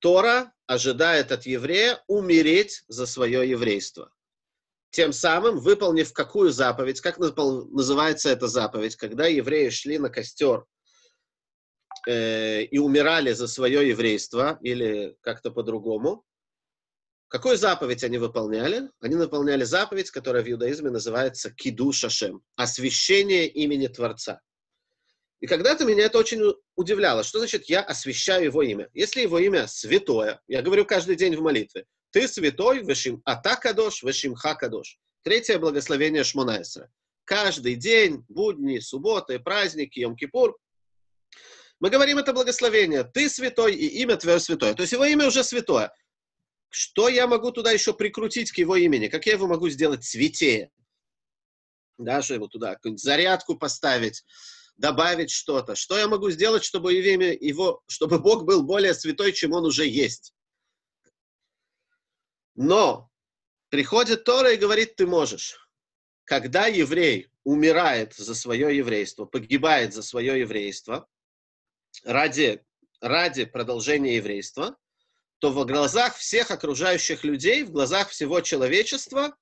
Тора 0.00 0.52
ожидает 0.66 1.32
от 1.32 1.46
еврея 1.46 2.04
умереть 2.06 2.84
за 2.86 3.06
свое 3.06 3.48
еврейство. 3.48 4.12
Тем 4.90 5.14
самым, 5.14 5.58
выполнив 5.58 6.12
какую 6.12 6.50
заповедь, 6.50 7.00
как 7.00 7.18
называется 7.18 8.28
эта 8.28 8.46
заповедь, 8.46 8.96
когда 8.96 9.26
евреи 9.26 9.70
шли 9.70 9.96
на 9.96 10.10
костер 10.10 10.66
э, 12.08 12.62
и 12.62 12.78
умирали 12.78 13.32
за 13.32 13.46
свое 13.46 13.86
еврейство 13.88 14.58
или 14.62 15.16
как-то 15.20 15.50
по-другому, 15.50 16.24
какую 17.28 17.58
заповедь 17.58 18.02
они 18.02 18.18
выполняли? 18.18 18.90
Они 19.00 19.14
выполняли 19.14 19.64
заповедь, 19.64 20.10
которая 20.10 20.42
в 20.42 20.50
иудаизме 20.50 20.90
называется 20.90 21.50
киду 21.50 21.92
шашем, 21.92 22.42
освящение 22.56 23.46
имени 23.46 23.88
Творца. 23.88 24.40
И 25.40 25.46
когда-то 25.46 25.84
меня 25.84 26.04
это 26.06 26.18
очень 26.18 26.42
удивляло. 26.74 27.22
Что 27.22 27.38
значит 27.38 27.66
я 27.66 27.80
освящаю 27.82 28.44
его 28.44 28.62
имя? 28.62 28.88
Если 28.94 29.20
его 29.20 29.38
имя 29.38 29.68
святое, 29.68 30.40
я 30.48 30.62
говорю 30.62 30.84
каждый 30.84 31.14
день 31.14 31.36
в 31.36 31.42
молитве, 31.42 31.84
ты 32.10 32.26
святой, 32.26 32.82
вешим 32.82 33.20
атакадош, 33.24 34.02
вешим 34.02 34.34
хакадош. 34.34 34.98
Третье 35.22 35.58
благословение 35.58 36.24
Шмонайсера. 36.24 36.90
Каждый 37.24 37.74
день, 37.74 38.24
будни, 38.28 38.78
субботы, 38.78 39.38
праздники, 39.38 40.00
Йом-Кипур, 40.00 40.54
мы 41.80 41.90
говорим 41.90 42.18
это 42.18 42.32
благословение. 42.32 43.04
Ты 43.04 43.28
святой, 43.28 43.74
и 43.74 44.00
имя 44.02 44.16
твое 44.16 44.40
святое. 44.40 44.74
То 44.74 44.82
есть 44.82 44.92
его 44.92 45.04
имя 45.04 45.26
уже 45.26 45.44
святое. 45.44 45.92
Что 46.70 47.08
я 47.08 47.26
могу 47.26 47.52
туда 47.52 47.70
еще 47.70 47.94
прикрутить 47.94 48.52
к 48.52 48.58
его 48.58 48.76
имени? 48.76 49.08
Как 49.08 49.26
я 49.26 49.34
его 49.34 49.46
могу 49.46 49.68
сделать 49.68 50.04
святее? 50.04 50.70
Что 52.20 52.34
его 52.34 52.48
туда, 52.48 52.74
какую-нибудь 52.74 53.02
зарядку 53.02 53.56
поставить, 53.56 54.24
добавить 54.76 55.30
что-то. 55.30 55.76
Что 55.76 55.96
я 55.98 56.08
могу 56.08 56.30
сделать, 56.30 56.64
чтобы 56.64 56.94
имя 56.94 57.32
его, 57.32 57.82
чтобы 57.86 58.18
Бог 58.18 58.44
был 58.44 58.62
более 58.62 58.94
святой, 58.94 59.32
чем 59.32 59.52
он 59.52 59.64
уже 59.64 59.86
есть? 59.86 60.34
Но 62.54 63.08
приходит 63.68 64.24
Тора 64.24 64.52
и 64.52 64.56
говорит, 64.56 64.96
ты 64.96 65.06
можешь. 65.06 65.56
Когда 66.24 66.66
еврей 66.66 67.30
умирает 67.44 68.14
за 68.14 68.34
свое 68.34 68.76
еврейство, 68.76 69.24
погибает 69.24 69.94
за 69.94 70.02
свое 70.02 70.40
еврейство, 70.40 71.08
ради, 72.04 72.62
ради 73.00 73.44
продолжения 73.44 74.16
еврейства, 74.16 74.76
то 75.38 75.50
в 75.50 75.66
глазах 75.66 76.16
всех 76.16 76.50
окружающих 76.50 77.24
людей, 77.24 77.62
в 77.62 77.70
глазах 77.70 78.08
всего 78.10 78.40
человечества, 78.40 79.36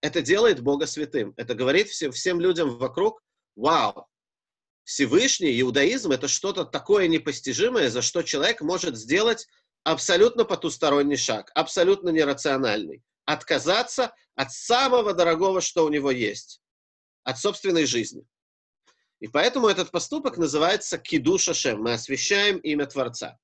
это 0.00 0.20
делает 0.22 0.60
Бога 0.60 0.86
святым. 0.86 1.34
Это 1.36 1.54
говорит 1.54 1.88
всем, 1.88 2.12
всем 2.12 2.40
людям 2.40 2.76
вокруг, 2.76 3.22
вау, 3.56 4.06
Всевышний, 4.88 5.60
иудаизм, 5.60 6.12
это 6.12 6.28
что-то 6.28 6.64
такое 6.64 7.08
непостижимое, 7.08 7.90
за 7.90 8.00
что 8.00 8.22
человек 8.22 8.62
может 8.62 8.96
сделать 8.96 9.46
абсолютно 9.84 10.46
потусторонний 10.46 11.18
шаг, 11.18 11.50
абсолютно 11.54 12.08
нерациональный. 12.08 13.02
Отказаться 13.26 14.14
от 14.34 14.50
самого 14.50 15.12
дорогого, 15.12 15.60
что 15.60 15.84
у 15.84 15.90
него 15.90 16.10
есть, 16.10 16.62
от 17.22 17.38
собственной 17.38 17.84
жизни. 17.84 18.24
И 19.20 19.26
поэтому 19.26 19.68
этот 19.68 19.90
поступок 19.90 20.36
называется 20.36 20.96
кидуша 20.96 21.52
шем. 21.52 21.82
Мы 21.82 21.94
освящаем 21.94 22.58
имя 22.58 22.86
Творца. 22.86 23.36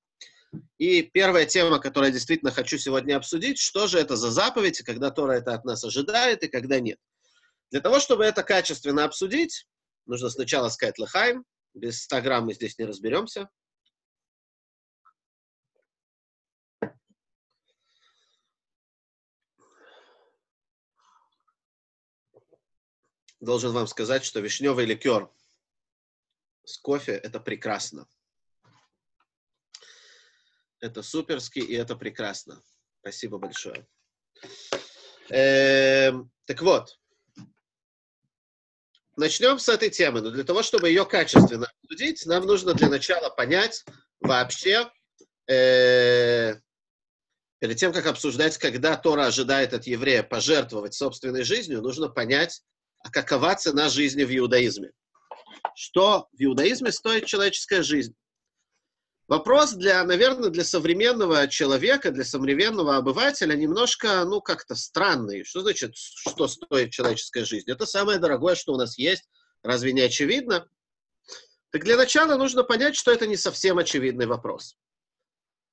И 0.77 1.01
первая 1.01 1.45
тема, 1.45 1.79
которую 1.79 2.09
я 2.09 2.13
действительно 2.13 2.51
хочу 2.51 2.77
сегодня 2.77 3.17
обсудить, 3.17 3.59
что 3.59 3.87
же 3.87 3.99
это 3.99 4.15
за 4.15 4.31
заповедь, 4.31 4.81
когда 4.83 5.11
Тора 5.11 5.33
это 5.33 5.53
от 5.53 5.65
нас 5.65 5.83
ожидает, 5.83 6.43
и 6.43 6.47
когда 6.47 6.79
нет. 6.79 6.97
Для 7.71 7.81
того, 7.81 7.99
чтобы 7.99 8.23
это 8.23 8.41
качественно 8.41 9.03
обсудить, 9.03 9.67
нужно 10.05 10.29
сначала 10.29 10.69
сказать 10.69 10.97
лехайм. 10.97 11.43
Без 11.73 12.03
100 12.03 12.21
грамм 12.21 12.45
мы 12.45 12.53
здесь 12.53 12.77
не 12.77 12.85
разберемся. 12.85 13.49
Должен 23.41 23.73
вам 23.73 23.87
сказать, 23.87 24.23
что 24.23 24.39
вишневый 24.39 24.85
ликер 24.85 25.29
с 26.65 26.77
кофе– 26.77 27.13
это 27.23 27.39
прекрасно. 27.39 28.07
Это 30.79 31.01
суперски, 31.01 31.59
и 31.59 31.73
это 31.73 31.95
прекрасно. 31.95 32.61
Спасибо 33.01 33.37
большое. 33.37 33.87
Эм, 35.29 36.31
так 36.45 36.61
вот, 36.61 36.99
начнем 39.15 39.59
с 39.59 39.69
этой 39.69 39.89
темы. 39.89 40.21
Но 40.21 40.31
для 40.31 40.43
того, 40.43 40.63
чтобы 40.63 40.89
ее 40.89 41.05
качественно 41.05 41.67
обсудить, 41.81 42.25
нам 42.25 42.45
нужно 42.45 42.73
для 42.73 42.89
начала 42.89 43.29
понять 43.29 43.83
вообще, 44.19 44.89
э, 45.47 46.55
перед 47.59 47.77
тем, 47.77 47.93
как 47.93 48.05
обсуждать, 48.05 48.57
когда 48.57 48.95
Тора 48.97 49.25
ожидает 49.25 49.73
от 49.73 49.87
еврея 49.87 50.23
пожертвовать 50.23 50.93
собственной 50.93 51.43
жизнью, 51.43 51.81
нужно 51.81 52.09
понять, 52.09 52.61
а 52.99 53.09
какова 53.09 53.55
цена 53.55 53.89
жизни 53.89 54.23
в 54.23 54.35
иудаизме. 54.35 54.91
Что 55.75 56.27
в 56.33 56.43
иудаизме 56.43 56.91
стоит 56.91 57.25
человеческая 57.25 57.83
жизнь? 57.83 58.15
Вопрос 59.27 59.73
для, 59.73 60.03
наверное, 60.03 60.49
для 60.49 60.63
современного 60.63 61.47
человека, 61.47 62.11
для 62.11 62.23
современного 62.23 62.97
обывателя 62.97 63.55
немножко, 63.55 64.23
ну, 64.23 64.39
как-то 64.39 64.75
странный. 64.75 65.43
Что 65.43 65.61
значит, 65.61 65.95
что 65.95 66.47
стоит 66.47 66.91
человеческая 66.91 67.43
жизнь? 67.43 67.69
Это 67.71 67.87
самое 67.87 68.19
дорогое, 68.19 68.53
что 68.53 68.73
у 68.73 68.77
нас 68.77 68.99
есть. 68.99 69.27
Разве 69.63 69.93
не 69.93 70.01
очевидно? 70.01 70.69
Так 71.71 71.83
для 71.83 71.97
начала 71.97 72.37
нужно 72.37 72.63
понять, 72.63 72.95
что 72.95 73.11
это 73.11 73.25
не 73.25 73.35
совсем 73.35 73.79
очевидный 73.79 74.27
вопрос. 74.27 74.77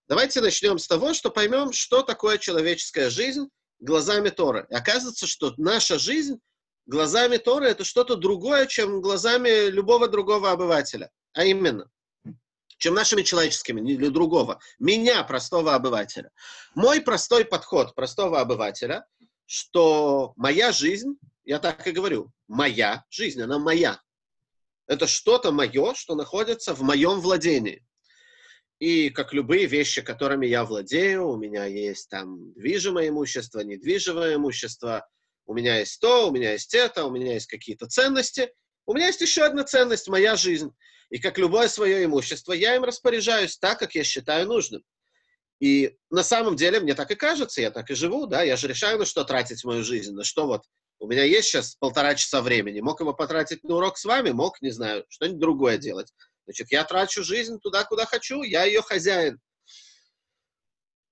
Давайте 0.09 0.41
начнем 0.41 0.79
с 0.79 0.89
того, 0.89 1.13
что 1.13 1.31
поймем, 1.31 1.73
что 1.73 2.03
такое 2.03 2.39
человеческая 2.39 3.11
жизнь 3.11 3.49
глазами 3.81 4.31
Торы. 4.31 4.67
И 4.71 4.75
оказывается, 4.75 5.27
что 5.27 5.53
наша 5.59 5.99
жизнь 5.99 6.41
глазами 6.87 7.37
Торы 7.37 7.69
это 7.69 7.85
что-то 7.85 8.17
другое, 8.17 8.67
чем 8.67 9.01
глазами 9.01 9.69
любого 9.69 10.09
другого 10.09 10.51
обывателя. 10.51 11.11
А 11.33 11.45
именно, 11.45 11.91
чем 12.79 12.95
нашими 12.95 13.23
человеческими, 13.23 13.81
или 13.93 14.09
другого. 14.09 14.61
Меня, 14.79 15.23
простого 15.25 15.75
обывателя. 15.75 16.31
Мой 16.75 17.01
простой 17.01 17.45
подход 17.45 17.95
простого 17.95 18.41
обывателя, 18.41 19.07
что 19.47 20.33
моя 20.37 20.73
жизнь, 20.73 21.17
я 21.45 21.59
так 21.59 21.87
и 21.87 21.93
говорю, 21.93 22.33
моя 22.49 23.05
жизнь, 23.11 23.41
она 23.41 23.59
моя. 23.59 24.01
Это 24.87 25.07
что-то 25.07 25.53
мое, 25.53 25.95
что 25.95 26.15
находится 26.15 26.75
в 26.75 26.83
моем 26.83 27.21
владении. 27.21 27.85
И 28.79 29.11
как 29.11 29.33
любые 29.33 29.67
вещи, 29.67 30.03
которыми 30.03 30.47
я 30.47 30.65
владею, 30.65 31.29
у 31.29 31.37
меня 31.37 31.67
есть 31.67 32.09
там 32.09 32.53
движимое 32.55 33.11
имущество, 33.11 33.61
недвижимое 33.61 34.35
имущество, 34.35 35.09
у 35.47 35.55
меня 35.55 35.79
есть 35.79 36.01
то, 36.01 36.29
у 36.29 36.33
меня 36.33 36.53
есть 36.53 36.75
это, 36.75 37.05
у 37.05 37.11
меня 37.11 37.35
есть 37.35 37.47
какие-то 37.47 37.87
ценности. 37.87 38.53
У 38.87 38.95
меня 38.95 39.07
есть 39.07 39.21
еще 39.21 39.45
одна 39.45 39.65
ценность, 39.65 40.09
моя 40.09 40.37
жизнь. 40.37 40.71
И 41.11 41.19
как 41.19 41.39
любое 41.39 41.69
свое 41.69 42.05
имущество, 42.05 42.53
я 42.53 42.75
им 42.75 42.85
распоряжаюсь 42.85 43.59
так, 43.59 43.79
как 43.79 43.95
я 43.95 44.05
считаю 44.05 44.47
нужным. 44.47 44.83
И 45.61 45.97
на 46.11 46.25
самом 46.25 46.57
деле 46.57 46.81
мне 46.81 46.95
так 46.95 47.11
и 47.11 47.15
кажется, 47.15 47.61
я 47.61 47.71
так 47.71 47.91
и 47.91 47.95
живу, 47.95 48.27
да, 48.27 48.43
я 48.43 48.57
же 48.57 48.67
решаю, 48.67 48.99
на 48.99 49.05
что 49.05 49.23
тратить 49.23 49.65
мою 49.65 49.85
жизнь, 49.85 50.13
на 50.13 50.25
что 50.25 50.47
вот. 50.47 50.63
У 50.99 51.07
меня 51.07 51.25
есть 51.25 51.49
сейчас 51.49 51.77
полтора 51.77 52.15
часа 52.15 52.43
времени, 52.43 52.81
мог 52.81 53.01
его 53.01 53.13
потратить 53.13 53.63
на 53.65 53.77
урок 53.77 53.99
с 53.99 54.05
вами, 54.05 54.31
мог, 54.31 54.61
не 54.63 54.71
знаю, 54.71 55.05
что-нибудь 55.09 55.41
другое 55.41 55.77
делать. 55.77 56.13
Значит, 56.47 56.73
я 56.73 56.85
трачу 56.85 57.23
жизнь 57.23 57.59
туда, 57.61 57.85
куда 57.85 58.07
хочу, 58.07 58.43
я 58.43 58.65
ее 58.65 58.83
хозяин. 58.83 59.41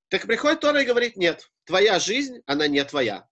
Так 0.09 0.23
приходит 0.23 0.61
Тора 0.61 0.83
и 0.83 0.87
говорит, 0.87 1.17
нет, 1.17 1.49
твоя 1.65 2.01
жизнь, 2.01 2.41
она 2.47 2.67
не 2.67 2.85
твоя. 2.85 3.29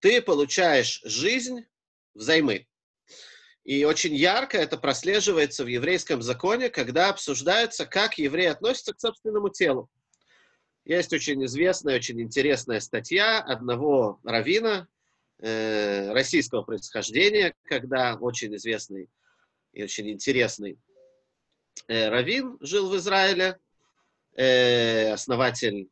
Ты 0.00 0.22
получаешь 0.22 1.00
жизнь 1.04 1.66
взаймы. 2.14 2.66
И 3.64 3.84
очень 3.84 4.14
ярко 4.14 4.56
это 4.56 4.78
прослеживается 4.78 5.64
в 5.64 5.66
еврейском 5.66 6.22
законе, 6.22 6.70
когда 6.70 7.10
обсуждается, 7.10 7.84
как 7.84 8.16
евреи 8.16 8.46
относятся 8.46 8.94
к 8.94 9.00
собственному 9.00 9.50
телу. 9.50 9.90
Есть 10.84 11.12
очень 11.12 11.44
известная, 11.44 11.96
очень 11.96 12.20
интересная 12.22 12.80
статья 12.80 13.40
одного 13.40 14.20
равина 14.24 14.88
э, 15.38 16.12
российского 16.12 16.62
происхождения, 16.62 17.54
когда 17.64 18.14
очень 18.14 18.54
известный 18.56 19.10
и 19.74 19.82
очень 19.82 20.08
интересный 20.08 20.78
э, 21.88 22.08
равин 22.08 22.56
жил 22.60 22.88
в 22.88 22.96
Израиле, 22.96 23.58
э, 24.34 25.12
основатель 25.12 25.90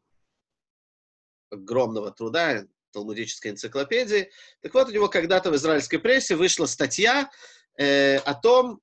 огромного 1.51 2.11
труда, 2.11 2.67
талмудической 2.97 3.51
энциклопедии. 3.51 4.31
Так 4.63 4.73
вот, 4.73 4.89
у 4.89 4.93
него 4.93 5.09
когда-то 5.09 5.51
в 5.51 5.57
израильской 5.57 5.99
прессе 5.99 6.35
вышла 6.35 6.65
статья, 6.65 7.31
э, 7.79 8.17
о 8.17 8.35
том, 8.35 8.81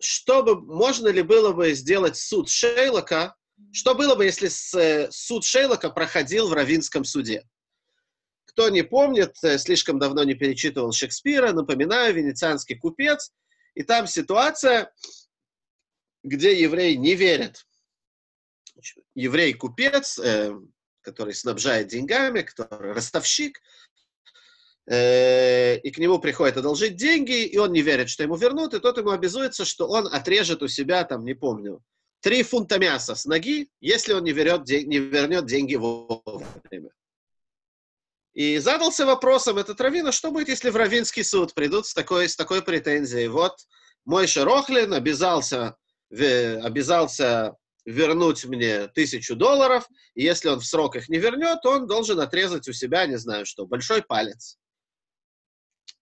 чтобы, 0.00 0.60
можно 0.60 1.08
ли 1.08 1.22
было 1.22 1.52
бы 1.52 1.72
сделать 1.72 2.16
суд 2.16 2.48
Шейлока, 2.48 3.34
что 3.72 3.96
было 3.96 4.14
бы, 4.14 4.24
если 4.24 4.46
с, 4.46 4.72
э, 4.74 5.10
суд 5.10 5.44
Шейлока 5.44 5.90
проходил 5.90 6.48
в 6.48 6.52
Равинском 6.52 7.04
суде. 7.04 7.42
Кто 8.44 8.68
не 8.68 8.82
помнит, 8.82 9.34
э, 9.42 9.58
слишком 9.58 9.98
давно 9.98 10.22
не 10.22 10.34
перечитывал 10.34 10.92
Шекспира, 10.92 11.52
напоминаю, 11.52 12.14
«Венецианский 12.14 12.76
купец», 12.76 13.32
и 13.74 13.82
там 13.82 14.06
ситуация, 14.06 14.92
где 16.22 16.60
еврей 16.60 16.96
не 16.96 17.16
верит. 17.16 17.66
Еврей-купец, 19.16 20.20
э, 20.20 20.54
который 21.02 21.34
снабжает 21.34 21.88
деньгами, 21.88 22.42
который 22.42 22.92
ростовщик, 22.92 23.60
Э, 24.90 25.76
и 25.76 25.90
к 25.90 25.98
нему 25.98 26.18
приходит 26.18 26.56
одолжить 26.56 26.96
деньги, 26.96 27.44
и 27.44 27.58
он 27.58 27.72
не 27.72 27.82
верит, 27.82 28.08
что 28.08 28.22
ему 28.22 28.36
вернут, 28.36 28.72
и 28.72 28.80
тот 28.80 28.96
ему 28.96 29.10
обязуется, 29.10 29.66
что 29.66 29.86
он 29.86 30.06
отрежет 30.06 30.62
у 30.62 30.68
себя, 30.68 31.04
там, 31.04 31.24
не 31.24 31.34
помню, 31.34 31.82
три 32.20 32.42
фунта 32.42 32.78
мяса 32.78 33.14
с 33.14 33.26
ноги, 33.26 33.68
если 33.80 34.14
он 34.14 34.24
не, 34.24 34.32
вернет, 34.32 34.66
не 34.66 34.98
вернет 34.98 35.44
деньги 35.44 35.74
вовремя. 35.74 36.90
И 38.32 38.56
задался 38.58 39.04
вопросом 39.04 39.58
этот 39.58 39.78
раввин, 39.78 40.06
а 40.06 40.12
что 40.12 40.30
будет, 40.30 40.48
если 40.48 40.70
в 40.70 40.76
Равинский 40.76 41.24
суд 41.24 41.52
придут 41.52 41.86
с 41.86 41.92
такой, 41.92 42.28
с 42.28 42.36
такой 42.36 42.62
претензией? 42.62 43.28
Вот 43.28 43.56
мой 44.06 44.26
Шерохлин 44.26 44.94
обязался, 44.94 45.76
обязался 46.10 47.56
вернуть 47.88 48.44
мне 48.44 48.86
тысячу 48.88 49.34
долларов, 49.34 49.88
и 50.14 50.22
если 50.22 50.48
он 50.48 50.60
в 50.60 50.66
срок 50.66 50.96
их 50.96 51.08
не 51.08 51.18
вернет, 51.18 51.64
он 51.64 51.86
должен 51.86 52.20
отрезать 52.20 52.68
у 52.68 52.72
себя, 52.72 53.06
не 53.06 53.16
знаю 53.16 53.46
что, 53.46 53.66
большой 53.66 54.02
палец. 54.02 54.58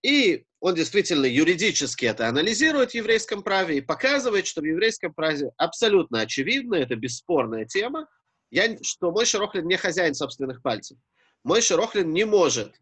И 0.03 0.45
он 0.59 0.75
действительно 0.75 1.25
юридически 1.25 2.05
это 2.05 2.27
анализирует 2.27 2.91
в 2.91 2.95
еврейском 2.95 3.41
праве 3.41 3.77
и 3.77 3.81
показывает, 3.81 4.47
что 4.47 4.61
в 4.61 4.65
еврейском 4.65 5.13
праве 5.13 5.51
абсолютно 5.55 6.21
очевидно, 6.21 6.75
это 6.75 6.95
бесспорная 6.95 7.65
тема, 7.65 8.07
я, 8.51 8.77
что 8.81 9.11
мой 9.11 9.25
Шерохлин 9.25 9.65
не 9.65 9.77
хозяин 9.77 10.13
собственных 10.13 10.61
пальцев. 10.61 10.97
Мой 11.43 11.61
Шерохлин 11.61 12.11
не 12.11 12.25
может, 12.25 12.75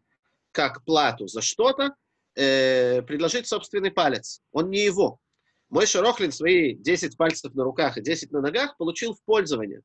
как 0.50 0.84
плату 0.84 1.28
за 1.28 1.42
что-то, 1.42 1.94
э, 2.34 3.02
предложить 3.02 3.46
собственный 3.46 3.92
палец. 3.92 4.40
Он 4.52 4.70
не 4.70 4.84
его. 4.84 5.20
Мой 5.68 5.86
Шерохлин 5.86 6.32
свои 6.32 6.74
10 6.74 7.16
пальцев 7.16 7.54
на 7.54 7.64
руках 7.64 7.98
и 7.98 8.02
10 8.02 8.30
на 8.32 8.40
ногах 8.40 8.76
получил 8.76 9.14
в 9.14 9.22
пользование 9.24 9.82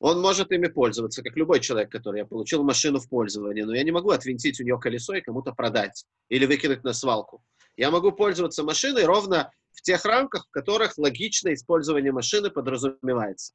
он 0.00 0.20
может 0.22 0.50
ими 0.50 0.66
пользоваться, 0.66 1.22
как 1.22 1.36
любой 1.36 1.60
человек, 1.60 1.92
который 1.92 2.20
я 2.20 2.24
получил 2.24 2.64
машину 2.64 2.98
в 2.98 3.08
пользование, 3.08 3.66
но 3.66 3.74
я 3.74 3.84
не 3.84 3.92
могу 3.92 4.10
отвинтить 4.10 4.58
у 4.58 4.64
нее 4.64 4.78
колесо 4.80 5.14
и 5.14 5.20
кому-то 5.20 5.52
продать 5.52 6.06
или 6.30 6.46
выкинуть 6.46 6.82
на 6.84 6.94
свалку. 6.94 7.44
Я 7.76 7.90
могу 7.90 8.10
пользоваться 8.10 8.64
машиной 8.64 9.04
ровно 9.04 9.52
в 9.72 9.82
тех 9.82 10.04
рамках, 10.06 10.46
в 10.46 10.50
которых 10.50 10.96
логичное 10.96 11.52
использование 11.52 12.12
машины 12.12 12.50
подразумевается. 12.50 13.52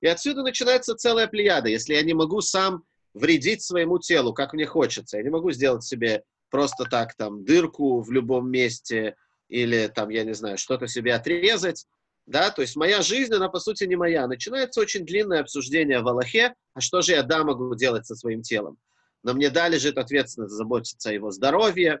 И 0.00 0.06
отсюда 0.06 0.42
начинается 0.42 0.94
целая 0.94 1.26
плеяда. 1.26 1.68
Если 1.68 1.92
я 1.92 2.02
не 2.02 2.14
могу 2.14 2.40
сам 2.40 2.84
вредить 3.12 3.62
своему 3.62 3.98
телу, 3.98 4.32
как 4.32 4.54
мне 4.54 4.64
хочется, 4.64 5.18
я 5.18 5.22
не 5.22 5.30
могу 5.30 5.50
сделать 5.50 5.84
себе 5.84 6.24
просто 6.50 6.84
так 6.84 7.14
там 7.14 7.44
дырку 7.44 8.00
в 8.00 8.10
любом 8.10 8.50
месте 8.50 9.16
или 9.48 9.86
там, 9.88 10.08
я 10.10 10.24
не 10.24 10.34
знаю, 10.34 10.58
что-то 10.58 10.86
себе 10.86 11.14
отрезать, 11.14 11.86
да, 12.26 12.50
то 12.50 12.60
есть 12.60 12.76
моя 12.76 13.00
жизнь, 13.00 13.32
она 13.32 13.48
по 13.48 13.58
сути 13.58 13.84
не 13.84 13.96
моя. 13.96 14.26
Начинается 14.26 14.80
очень 14.80 15.06
длинное 15.06 15.40
обсуждение 15.40 16.00
в 16.00 16.08
Аллахе, 16.08 16.54
а 16.74 16.80
что 16.80 17.00
же 17.00 17.12
я, 17.12 17.22
да, 17.22 17.42
могу 17.42 17.74
делать 17.74 18.06
со 18.06 18.14
своим 18.14 18.42
телом. 18.42 18.76
Но 19.22 19.32
мне 19.32 19.48
да, 19.48 19.68
лежит 19.68 19.96
ответственность 19.96 20.52
заботиться 20.52 21.08
о 21.08 21.12
его 21.12 21.30
здоровье, 21.30 22.00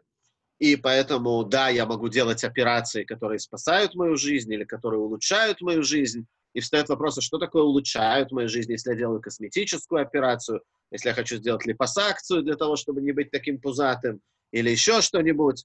и 0.58 0.76
поэтому, 0.76 1.44
да, 1.44 1.68
я 1.70 1.86
могу 1.86 2.08
делать 2.08 2.44
операции, 2.44 3.04
которые 3.04 3.38
спасают 3.38 3.94
мою 3.94 4.16
жизнь 4.16 4.52
или 4.52 4.64
которые 4.64 5.00
улучшают 5.00 5.60
мою 5.62 5.82
жизнь, 5.82 6.26
и 6.52 6.60
встает 6.60 6.88
вопрос, 6.88 7.18
а 7.18 7.20
что 7.20 7.38
такое 7.38 7.62
улучшают 7.62 8.30
в 8.30 8.34
моей 8.34 8.48
жизни, 8.48 8.72
если 8.72 8.90
я 8.90 8.96
делаю 8.96 9.20
косметическую 9.20 10.02
операцию, 10.02 10.62
если 10.90 11.08
я 11.08 11.14
хочу 11.14 11.36
сделать 11.36 11.64
липосакцию 11.66 12.42
для 12.42 12.56
того, 12.56 12.76
чтобы 12.76 13.00
не 13.00 13.12
быть 13.12 13.30
таким 13.30 13.60
пузатым, 13.60 14.20
или 14.50 14.70
еще 14.70 15.00
что-нибудь, 15.00 15.64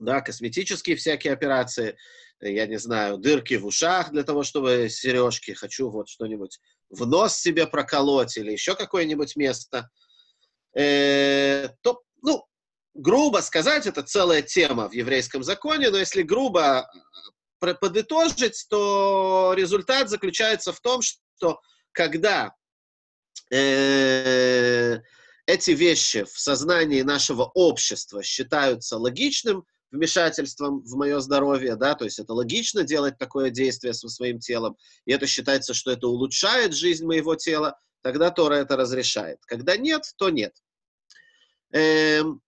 да, 0.00 0.20
косметические 0.20 0.96
всякие 0.96 1.32
операции, 1.32 1.96
я 2.40 2.66
не 2.66 2.78
знаю, 2.78 3.18
дырки 3.18 3.54
в 3.54 3.66
ушах 3.66 4.10
для 4.10 4.24
того, 4.24 4.42
чтобы 4.42 4.88
сережки, 4.88 5.52
хочу 5.52 5.90
вот 5.90 6.08
что-нибудь 6.08 6.58
в 6.88 7.06
нос 7.06 7.36
себе 7.36 7.66
проколоть 7.66 8.36
или 8.36 8.50
еще 8.50 8.74
какое-нибудь 8.74 9.36
место, 9.36 9.90
э, 10.74 11.68
то, 11.82 12.02
ну, 12.22 12.44
грубо 12.94 13.38
сказать, 13.38 13.86
это 13.86 14.02
целая 14.02 14.42
тема 14.42 14.88
в 14.88 14.92
еврейском 14.92 15.42
законе, 15.42 15.90
но 15.90 15.98
если 15.98 16.22
грубо 16.22 16.90
подытожить, 17.58 18.66
то 18.70 19.52
результат 19.54 20.08
заключается 20.08 20.72
в 20.72 20.80
том, 20.80 21.02
что 21.02 21.60
когда 21.92 22.54
э, 23.50 25.00
эти 25.46 25.72
вещи 25.72 26.24
в 26.24 26.38
сознании 26.38 27.02
нашего 27.02 27.44
общества 27.54 28.22
считаются 28.22 28.96
логичным 28.96 29.66
вмешательством 29.90 30.82
в 30.82 30.96
мое 30.96 31.20
здоровье, 31.20 31.76
да, 31.76 31.94
то 31.94 32.04
есть 32.04 32.18
это 32.18 32.32
логично 32.32 32.82
делать 32.82 33.18
такое 33.18 33.50
действие 33.50 33.94
со 33.94 34.08
своим 34.08 34.38
телом, 34.38 34.76
и 35.04 35.12
это 35.12 35.26
считается, 35.26 35.74
что 35.74 35.90
это 35.90 36.06
улучшает 36.08 36.74
жизнь 36.74 37.04
моего 37.04 37.34
тела, 37.34 37.78
тогда 38.02 38.30
Тора 38.30 38.54
это 38.54 38.76
разрешает. 38.76 39.38
Когда 39.46 39.76
нет, 39.76 40.02
то 40.16 40.30
нет. 40.30 40.54
Эм, 41.72 42.40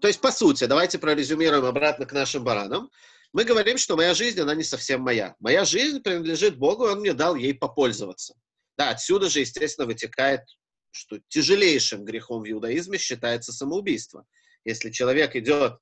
то 0.00 0.08
есть, 0.08 0.20
по 0.20 0.30
сути, 0.30 0.64
давайте 0.64 0.98
прорезюмируем 0.98 1.64
обратно 1.64 2.06
к 2.06 2.12
нашим 2.12 2.44
баранам 2.44 2.90
мы 3.32 3.44
говорим, 3.44 3.76
что 3.76 3.96
моя 3.96 4.14
жизнь, 4.14 4.40
она 4.40 4.54
не 4.54 4.64
совсем 4.64 5.02
моя. 5.02 5.36
Моя 5.38 5.64
жизнь 5.64 6.00
принадлежит 6.00 6.56
Богу, 6.56 6.86
и 6.86 6.90
Он 6.90 7.00
мне 7.00 7.12
дал 7.12 7.34
ей 7.34 7.54
попользоваться. 7.54 8.34
Да, 8.76 8.90
отсюда 8.90 9.28
же, 9.28 9.40
естественно, 9.40 9.86
вытекает, 9.86 10.42
что 10.90 11.18
тяжелейшим 11.28 12.04
грехом 12.04 12.42
в 12.42 12.50
иудаизме 12.50 12.96
считается 12.96 13.52
самоубийство. 13.52 14.24
Если 14.68 14.90
человек 14.90 15.34
идет, 15.34 15.78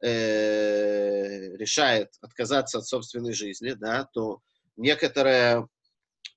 э, 0.00 1.56
решает 1.56 2.10
отказаться 2.20 2.78
от 2.78 2.86
собственной 2.86 3.32
жизни, 3.32 3.72
да, 3.72 4.08
то 4.12 4.40
некоторая 4.76 5.66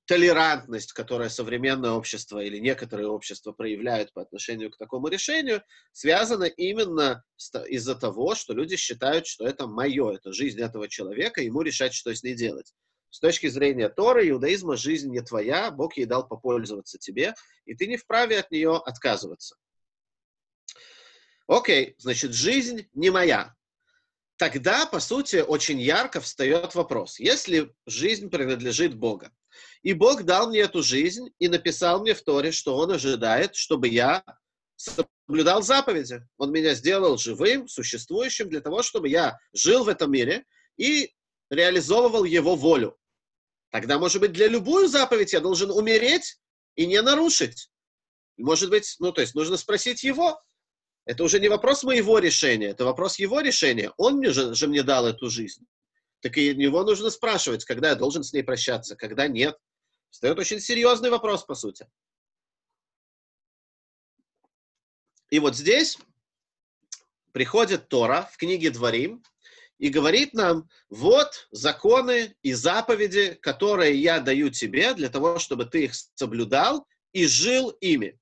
толерантность, 0.06 0.92
которую 0.92 1.30
современное 1.30 1.92
общество 1.92 2.40
или 2.40 2.58
некоторые 2.58 3.10
общества 3.10 3.52
проявляют 3.52 4.12
по 4.12 4.24
отношению 4.24 4.72
к 4.72 4.78
такому 4.78 5.08
решению, 5.08 5.62
связана 5.92 6.46
именно 6.46 7.24
из-за 7.70 7.94
того, 7.94 8.34
что 8.34 8.54
люди 8.54 8.76
считают, 8.76 9.28
что 9.28 9.46
это 9.46 9.68
мое, 9.68 10.16
это 10.16 10.34
жизнь 10.34 10.60
этого 10.60 10.90
человека, 10.90 11.44
ему 11.44 11.62
решать, 11.62 11.94
что 11.94 12.14
с 12.14 12.24
ней 12.24 12.34
делать. 12.34 12.74
С 13.12 13.20
точки 13.20 13.46
зрения 13.46 13.88
Торы, 13.88 14.28
иудаизма, 14.28 14.78
жизнь 14.78 15.12
не 15.12 15.22
твоя, 15.22 15.70
Бог 15.70 15.96
ей 15.96 16.06
дал 16.06 16.28
попользоваться 16.28 16.98
тебе, 16.98 17.36
и 17.66 17.76
ты 17.76 17.86
не 17.86 17.98
вправе 17.98 18.40
от 18.40 18.50
нее 18.50 18.82
отказываться. 18.84 19.58
Окей, 21.48 21.96
значит, 21.98 22.34
жизнь 22.34 22.88
не 22.94 23.10
моя. 23.10 23.54
Тогда, 24.38 24.86
по 24.86 25.00
сути, 25.00 25.38
очень 25.38 25.80
ярко 25.80 26.20
встает 26.20 26.76
вопрос. 26.76 27.20
Если 27.20 27.74
жизнь 27.86 28.30
принадлежит 28.30 28.96
Богу, 28.96 29.28
и 29.84 29.94
Бог 29.94 30.24
дал 30.24 30.50
мне 30.50 30.60
эту 30.60 30.82
жизнь 30.82 31.30
и 31.40 31.48
написал 31.48 32.02
мне 32.02 32.14
в 32.14 32.22
Торе, 32.24 32.52
что 32.52 32.76
Он 32.78 32.92
ожидает, 32.92 33.56
чтобы 33.56 33.88
я 33.88 34.24
соблюдал 34.76 35.62
заповеди. 35.62 36.26
Он 36.38 36.52
меня 36.52 36.74
сделал 36.74 37.18
живым, 37.18 37.68
существующим 37.68 38.50
для 38.50 38.62
того, 38.62 38.82
чтобы 38.82 39.10
я 39.10 39.38
жил 39.54 39.84
в 39.84 39.90
этом 39.90 40.12
мире 40.12 40.46
и 40.78 41.14
реализовывал 41.50 42.24
Его 42.24 42.56
волю. 42.56 42.98
Тогда, 43.70 44.00
может 44.00 44.22
быть, 44.22 44.32
для 44.32 44.48
любую 44.48 44.88
заповедь 44.88 45.34
я 45.34 45.40
должен 45.40 45.72
умереть 45.72 46.40
и 46.76 46.86
не 46.86 47.02
нарушить. 47.02 47.70
Может 48.38 48.70
быть, 48.70 48.96
ну, 49.00 49.12
то 49.12 49.22
есть 49.22 49.36
нужно 49.36 49.58
спросить 49.58 50.04
Его. 50.04 50.42
Это 51.06 51.24
уже 51.24 51.40
не 51.40 51.50
вопрос 51.50 51.84
моего 51.84 52.20
решения, 52.20 52.68
это 52.68 52.86
вопрос 52.86 53.20
Его 53.20 53.42
решения. 53.42 53.92
Он 53.98 54.18
мне 54.18 54.32
же, 54.32 54.56
же 54.56 54.68
мне 54.68 54.84
дал 54.84 55.06
эту 55.06 55.30
жизнь. 55.30 55.66
Так 56.22 56.38
и 56.38 56.56
него 56.56 56.84
нужно 56.84 57.10
спрашивать, 57.10 57.66
когда 57.66 57.90
я 57.90 57.96
должен 57.96 58.24
с 58.24 58.32
ней 58.32 58.44
прощаться, 58.44 58.96
когда 58.96 59.28
нет. 59.28 59.58
Встает 60.10 60.40
очень 60.40 60.62
серьезный 60.62 61.10
вопрос, 61.10 61.44
по 61.44 61.56
сути. 61.56 61.88
И 65.30 65.40
вот 65.40 65.56
здесь 65.56 65.98
приходит 67.34 67.90
Тора 67.90 68.30
в 68.32 68.38
книге 68.38 68.70
Дворим 68.70 69.24
и 69.80 69.90
говорит 69.90 70.34
нам, 70.34 70.70
вот 70.90 71.48
законы 71.52 72.38
и 72.44 72.54
заповеди, 72.54 73.34
которые 73.42 74.00
я 74.00 74.22
даю 74.22 74.50
тебе 74.50 74.94
для 74.94 75.10
того, 75.10 75.40
чтобы 75.40 75.66
ты 75.66 75.86
их 75.86 75.96
соблюдал 76.16 76.88
и 77.12 77.26
жил 77.26 77.72
ими. 77.82 78.18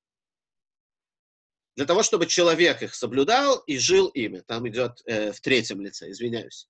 Для 1.76 1.86
того, 1.86 2.04
чтобы 2.04 2.26
человек 2.26 2.82
их 2.82 2.94
соблюдал 2.94 3.60
и 3.66 3.78
жил 3.78 4.08
ими. 4.10 4.40
Там 4.40 4.68
идет 4.68 5.02
э, 5.06 5.32
в 5.32 5.40
третьем 5.40 5.82
лице, 5.82 6.12
извиняюсь. 6.12 6.68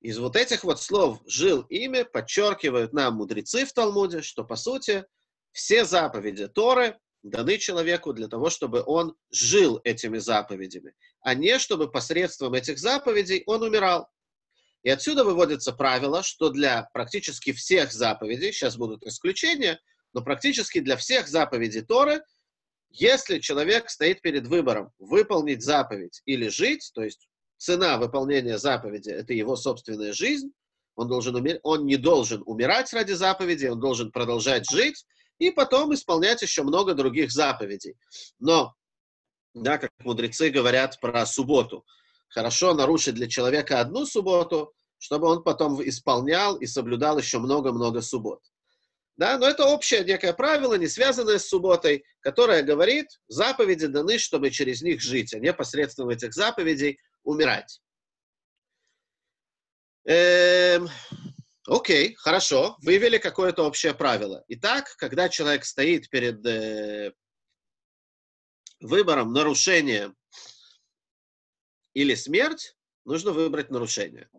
Из 0.00 0.18
вот 0.18 0.36
этих 0.36 0.64
вот 0.64 0.80
слов 0.80 1.20
«жил 1.26 1.62
ими» 1.62 2.02
подчеркивают 2.02 2.92
нам 2.92 3.14
мудрецы 3.14 3.64
в 3.64 3.72
Талмуде, 3.72 4.22
что, 4.22 4.44
по 4.44 4.56
сути, 4.56 5.04
все 5.52 5.84
заповеди 5.84 6.46
Торы 6.46 6.96
даны 7.22 7.58
человеку 7.58 8.12
для 8.12 8.28
того, 8.28 8.48
чтобы 8.48 8.82
он 8.86 9.16
жил 9.30 9.80
этими 9.84 10.18
заповедями, 10.18 10.94
а 11.20 11.34
не 11.34 11.58
чтобы 11.58 11.90
посредством 11.90 12.54
этих 12.54 12.78
заповедей 12.78 13.42
он 13.46 13.62
умирал. 13.62 14.08
И 14.84 14.90
отсюда 14.90 15.24
выводится 15.24 15.72
правило, 15.72 16.22
что 16.22 16.50
для 16.50 16.88
практически 16.92 17.52
всех 17.52 17.92
заповедей, 17.92 18.52
сейчас 18.52 18.76
будут 18.76 19.04
исключения, 19.04 19.80
но 20.12 20.22
практически 20.22 20.78
для 20.78 20.96
всех 20.96 21.28
заповедей 21.28 21.82
Торы, 21.82 22.22
если 22.90 23.38
человек 23.38 23.90
стоит 23.90 24.22
перед 24.22 24.46
выбором 24.46 24.92
выполнить 24.98 25.62
заповедь 25.62 26.22
или 26.24 26.48
жить, 26.48 26.90
то 26.94 27.02
есть 27.02 27.28
цена 27.56 27.98
выполнения 27.98 28.58
заповеди– 28.58 29.10
это 29.10 29.32
его 29.32 29.56
собственная 29.56 30.12
жизнь, 30.12 30.50
он, 30.96 31.08
должен 31.08 31.34
умер... 31.36 31.60
он 31.62 31.86
не 31.86 31.96
должен 31.96 32.42
умирать 32.46 32.92
ради 32.92 33.12
заповеди, 33.12 33.66
он 33.66 33.78
должен 33.78 34.10
продолжать 34.10 34.68
жить 34.68 35.04
и 35.38 35.50
потом 35.50 35.94
исполнять 35.94 36.42
еще 36.42 36.62
много 36.62 36.94
других 36.94 37.30
заповедей. 37.30 37.94
Но, 38.40 38.74
да, 39.54 39.78
как 39.78 39.92
мудрецы 40.00 40.50
говорят 40.50 40.98
про 41.00 41.24
субботу, 41.24 41.84
хорошо 42.28 42.74
нарушить 42.74 43.14
для 43.14 43.28
человека 43.28 43.80
одну 43.80 44.06
субботу, 44.06 44.72
чтобы 44.98 45.28
он 45.28 45.44
потом 45.44 45.80
исполнял 45.86 46.56
и 46.56 46.66
соблюдал 46.66 47.18
еще 47.18 47.38
много-много 47.38 48.02
суббот. 48.02 48.40
Да, 49.18 49.36
но 49.36 49.48
это 49.48 49.66
общее 49.66 50.04
некое 50.04 50.32
правило, 50.32 50.74
не 50.74 50.86
связанное 50.86 51.38
с 51.38 51.48
субботой, 51.48 52.04
которое 52.20 52.62
говорит, 52.62 53.08
заповеди 53.26 53.88
даны, 53.88 54.16
чтобы 54.16 54.50
через 54.50 54.80
них 54.80 55.00
жить, 55.00 55.34
а 55.34 55.40
не 55.40 55.52
посредством 55.52 56.08
этих 56.10 56.32
заповедей 56.32 57.00
умирать. 57.24 57.80
Эм, 60.04 60.88
окей, 61.66 62.14
хорошо, 62.14 62.76
вывели 62.80 63.18
какое-то 63.18 63.64
общее 63.64 63.92
правило. 63.92 64.44
Итак, 64.46 64.94
когда 64.98 65.28
человек 65.28 65.64
стоит 65.64 66.08
перед 66.10 66.46
э, 66.46 67.12
выбором 68.78 69.32
нарушения 69.32 70.14
или 71.92 72.14
смерть, 72.14 72.76
нужно 73.04 73.32
выбрать 73.32 73.70
нарушение. 73.70 74.30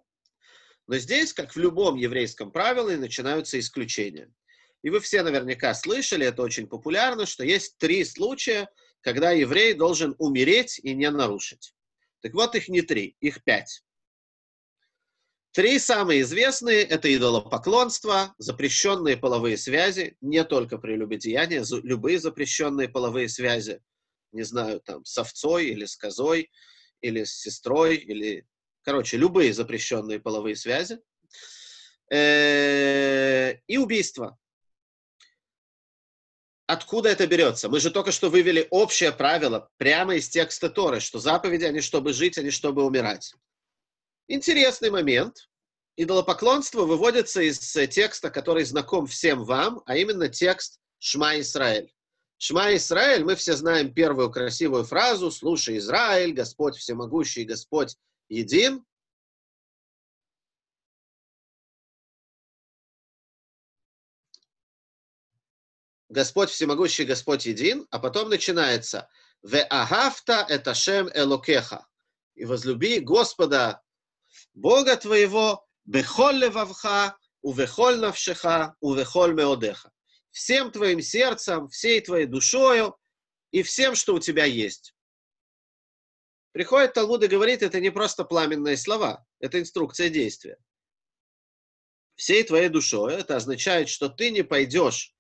Но 0.88 0.98
здесь, 0.98 1.34
как 1.34 1.54
в 1.54 1.60
любом 1.60 1.98
еврейском 1.98 2.50
правиле, 2.50 2.96
начинаются 2.96 3.60
исключения. 3.60 4.32
И 4.82 4.90
вы 4.90 5.00
все 5.00 5.24
наверняка 5.24 5.74
слышали, 5.74 6.26
это 6.26 6.42
очень 6.42 6.68
популярно, 6.68 7.26
что 7.26 7.44
есть 7.44 7.78
три 7.78 8.06
случая, 8.06 8.70
когда 9.02 9.32
еврей 9.32 9.74
должен 9.74 10.16
умереть 10.18 10.80
и 10.80 10.94
не 10.94 11.10
нарушить. 11.10 11.74
Так 12.22 12.34
вот, 12.34 12.56
их 12.56 12.70
не 12.70 12.82
три, 12.82 13.16
их 13.20 13.44
пять. 13.44 13.84
Три 15.52 15.80
самые 15.80 16.22
известные– 16.22 16.84
это 16.90 17.14
идолопоклонство, 17.14 18.36
запрещенные 18.38 19.18
половые 19.18 19.58
связи, 19.58 20.16
не 20.22 20.44
только 20.44 20.78
прелюбодеяние, 20.78 21.64
любые 21.84 22.20
запрещенные 22.20 22.88
половые 22.88 23.28
связи, 23.30 23.82
не 24.32 24.44
знаю, 24.44 24.80
там, 24.80 25.04
с 25.06 25.18
овцой 25.18 25.68
или 25.70 25.86
с 25.86 25.96
козой, 25.96 26.52
или 27.02 27.24
с 27.24 27.34
сестрой, 27.34 27.96
или, 27.96 28.46
короче, 28.84 29.18
любые 29.18 29.52
запрещенные 29.54 30.20
половые 30.20 30.56
связи, 30.56 31.00
э, 32.12 33.56
и 33.66 33.78
убийство. 33.78 34.38
Откуда 36.70 37.10
это 37.10 37.26
берется? 37.26 37.68
Мы 37.68 37.80
же 37.80 37.90
только 37.90 38.12
что 38.12 38.30
вывели 38.30 38.68
общее 38.70 39.12
правило 39.12 39.72
прямо 39.78 40.14
из 40.18 40.30
текста 40.30 40.70
Торы, 40.70 41.00
что 41.00 41.18
заповеди, 41.18 41.64
они 41.64 41.82
чтобы 41.82 42.14
жить, 42.14 42.38
они 42.38 42.52
чтобы 42.52 42.84
умирать. 42.84 43.34
Интересный 44.28 44.92
момент. 44.92 45.50
Идолопоклонство 45.98 46.84
выводится 46.84 47.42
из 47.42 47.58
текста, 47.58 48.30
который 48.30 48.66
знаком 48.66 49.08
всем 49.08 49.46
вам, 49.46 49.82
а 49.88 49.98
именно 49.98 50.30
текст 50.30 50.80
Шма 51.00 51.40
Исраэль. 51.40 51.92
Шма 52.38 52.76
Исраэль, 52.76 53.24
мы 53.24 53.36
все 53.36 53.56
знаем 53.56 53.92
первую 53.92 54.30
красивую 54.30 54.84
фразу 54.84 55.32
«Слушай, 55.32 55.80
Израиль, 55.80 56.34
Господь 56.34 56.78
всемогущий, 56.78 57.46
Господь 57.46 57.96
един». 58.28 58.86
Господь 66.10 66.50
всемогущий, 66.50 67.06
Господь 67.06 67.46
един, 67.46 67.88
а 67.92 68.00
потом 68.00 68.30
начинается 68.30 69.08
«Ве 69.44 69.62
агафта 69.62 70.46
это 70.50 70.74
шем 70.74 71.10
элокеха» 71.14 71.88
и 72.34 72.46
возлюби 72.46 73.00
Господа, 73.00 73.82
Бога 74.54 74.96
твоего, 74.96 75.68
бехоль 75.86 76.38
левавха, 76.38 77.16
увехоль 77.42 78.00
навшеха, 78.00 78.76
увехоль 78.80 79.34
меодеха. 79.34 79.92
Всем 80.32 80.72
твоим 80.72 81.02
сердцем, 81.02 81.70
всей 81.70 82.02
твоей 82.02 82.26
душою 82.26 82.98
и 83.52 83.62
всем, 83.62 83.96
что 83.96 84.16
у 84.16 84.20
тебя 84.20 84.46
есть. 84.46 84.96
Приходит 86.52 86.94
Талмуд 86.94 87.24
и 87.24 87.28
говорит, 87.28 87.62
это 87.62 87.80
не 87.80 87.92
просто 87.92 88.24
пламенные 88.24 88.78
слова, 88.78 89.26
это 89.40 89.60
инструкция 89.60 90.10
действия. 90.10 90.58
Всей 92.16 92.44
твоей 92.44 92.70
душой 92.70 93.14
это 93.14 93.36
означает, 93.36 93.90
что 93.90 94.10
ты 94.10 94.32
не 94.32 94.44
пойдешь 94.44 95.14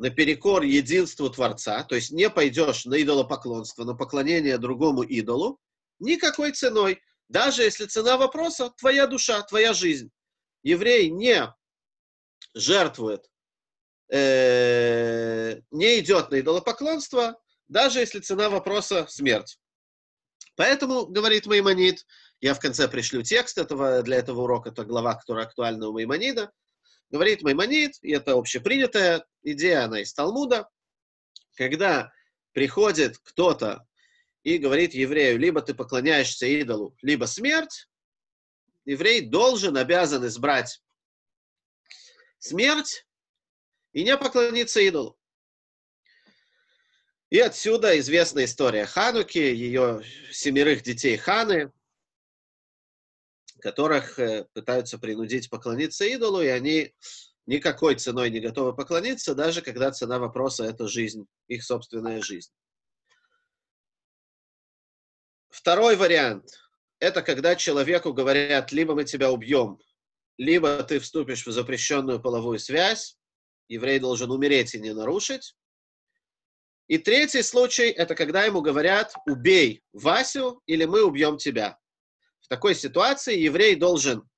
наперекор 0.00 0.62
единству 0.62 1.28
Творца, 1.28 1.84
то 1.84 1.94
есть 1.94 2.10
не 2.10 2.30
пойдешь 2.30 2.86
на 2.86 3.00
идолопоклонство, 3.00 3.84
на 3.84 3.94
поклонение 3.94 4.56
другому 4.56 5.02
идолу, 5.02 5.60
никакой 5.98 6.52
ценой, 6.52 7.02
даже 7.28 7.62
если 7.62 7.84
цена 7.84 8.16
вопроса– 8.16 8.72
твоя 8.78 9.06
душа, 9.06 9.42
твоя 9.42 9.74
жизнь. 9.74 10.10
Еврей 10.62 11.10
не 11.10 11.54
жертвует, 12.54 13.30
э, 14.10 15.60
не 15.70 16.00
идет 16.00 16.30
на 16.30 16.40
идолопоклонство, 16.40 17.38
даже 17.68 18.00
если 18.00 18.20
цена 18.20 18.48
вопроса– 18.48 19.06
смерть. 19.08 19.58
Поэтому, 20.56 21.06
говорит 21.06 21.44
Маймонид, 21.44 22.06
я 22.40 22.54
в 22.54 22.58
конце 22.58 22.88
пришлю 22.88 23.22
текст 23.22 23.58
этого, 23.58 24.02
для 24.02 24.16
этого 24.16 24.42
урока, 24.42 24.70
это 24.70 24.86
глава, 24.86 25.14
которая 25.14 25.44
актуальна 25.44 25.88
у 25.88 25.92
Маймонида, 25.92 26.50
говорит 27.10 27.42
Маймонид, 27.42 27.98
и 28.02 28.12
это 28.12 28.32
общепринятая 28.32 29.24
идея, 29.42 29.84
она 29.84 30.00
из 30.00 30.12
Талмуда, 30.14 30.68
когда 31.56 32.12
приходит 32.52 33.18
кто-то 33.18 33.86
и 34.42 34.58
говорит 34.58 34.94
еврею, 34.94 35.38
либо 35.38 35.60
ты 35.60 35.74
поклоняешься 35.74 36.46
идолу, 36.46 36.96
либо 37.02 37.26
смерть, 37.26 37.88
еврей 38.84 39.20
должен, 39.20 39.76
обязан 39.76 40.26
избрать 40.26 40.82
смерть 42.38 43.06
и 43.92 44.02
не 44.04 44.16
поклониться 44.16 44.80
идолу. 44.80 45.18
И 47.28 47.38
отсюда 47.38 47.98
известная 48.00 48.46
история 48.46 48.86
Хануки, 48.86 49.38
ее 49.38 50.02
семерых 50.32 50.82
детей 50.82 51.16
Ханы, 51.16 51.70
которых 53.60 54.18
э, 54.18 54.46
пытаются 54.52 54.98
принудить 54.98 55.48
поклониться 55.50 56.04
идолу, 56.04 56.42
и 56.42 56.48
они 56.48 56.94
никакой 57.46 57.94
ценой 57.96 58.30
не 58.30 58.40
готовы 58.40 58.74
поклониться, 58.74 59.34
даже 59.34 59.62
когда 59.62 59.90
цена 59.92 60.18
вопроса– 60.18 60.64
это 60.66 60.88
жизнь, 60.88 61.26
их 61.48 61.64
собственная 61.64 62.22
жизнь. 62.22 62.50
Второй 65.48 65.96
вариант– 65.96 66.60
это 66.98 67.22
когда 67.22 67.56
человеку 67.56 68.12
говорят, 68.12 68.72
либо 68.72 68.94
мы 68.94 69.04
тебя 69.04 69.30
убьем, 69.30 69.78
либо 70.38 70.82
ты 70.82 70.98
вступишь 71.00 71.46
в 71.46 71.52
запрещенную 71.52 72.20
половую 72.20 72.58
связь, 72.58 73.18
еврей 73.68 73.98
должен 73.98 74.30
умереть 74.30 74.74
и 74.74 74.80
не 74.80 74.94
нарушить, 74.94 75.54
и 76.90 76.98
третий 76.98 77.42
случай– 77.42 77.88
это 77.96 78.16
когда 78.16 78.44
ему 78.44 78.62
говорят 78.62 79.14
«убей 79.24 79.80
Васю 79.92 80.60
или 80.66 80.86
мы 80.86 81.04
убьем 81.04 81.36
тебя». 81.36 81.78
Такой 82.50 82.74
ситуации 82.74 83.38
еврей 83.38 83.76
должен 83.76 84.28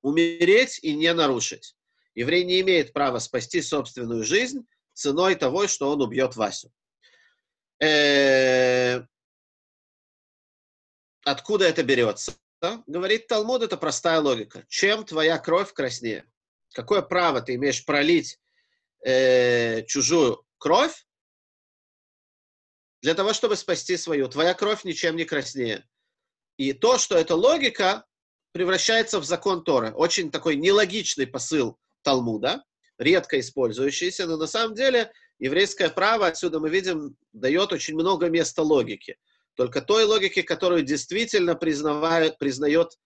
умереть 0.00 0.78
и 0.82 0.96
не 0.96 1.12
нарушить. 1.12 1.76
Еврей 2.14 2.42
не 2.42 2.62
имеет 2.62 2.94
права 2.94 3.18
спасти 3.18 3.60
собственную 3.60 4.24
жизнь 4.24 4.66
ценой 4.94 5.34
того, 5.34 5.66
что 5.66 5.90
он 5.90 6.00
убьет 6.00 6.36
Васю. 6.36 6.72
Э, 7.82 9.02
откуда 11.22 11.66
это 11.66 11.82
берется? 11.82 12.34
Говорит 12.86 13.26
Талмуд, 13.26 13.62
это 13.62 13.76
простая 13.76 14.20
логика. 14.20 14.64
Чем 14.66 15.04
твоя 15.04 15.36
кровь 15.36 15.74
краснее? 15.74 16.24
Какое 16.72 17.02
право 17.02 17.42
ты 17.42 17.56
имеешь 17.56 17.84
пролить 17.84 18.40
э, 19.04 19.82
чужую 19.84 20.42
кровь, 20.56 21.04
для 23.02 23.14
того, 23.14 23.34
чтобы 23.34 23.54
спасти 23.54 23.98
свою. 23.98 24.28
Твоя 24.28 24.54
кровь 24.54 24.84
ничем 24.84 25.14
не 25.14 25.26
краснее. 25.26 25.86
И 26.58 26.72
то, 26.72 26.98
что 26.98 27.16
эта 27.16 27.34
логика 27.36 28.04
превращается 28.52 29.20
в 29.20 29.24
закон 29.24 29.62
Торы. 29.62 29.92
Очень 29.92 30.30
такой 30.30 30.56
нелогичный 30.56 31.26
посыл 31.26 31.78
Талмуда, 32.02 32.64
редко 32.98 33.38
использующийся, 33.38 34.26
но 34.26 34.36
на 34.36 34.48
самом 34.48 34.74
деле 34.74 35.12
еврейское 35.38 35.88
право, 35.88 36.26
отсюда 36.26 36.58
мы 36.58 36.68
видим, 36.68 37.16
дает 37.32 37.72
очень 37.72 37.94
много 37.94 38.28
места 38.28 38.62
логике. 38.62 39.16
Только 39.54 39.80
той 39.80 40.04
логики, 40.04 40.42
которую 40.42 40.82
действительно 40.82 41.54
признавают, 41.54 42.38
признает 42.38 42.98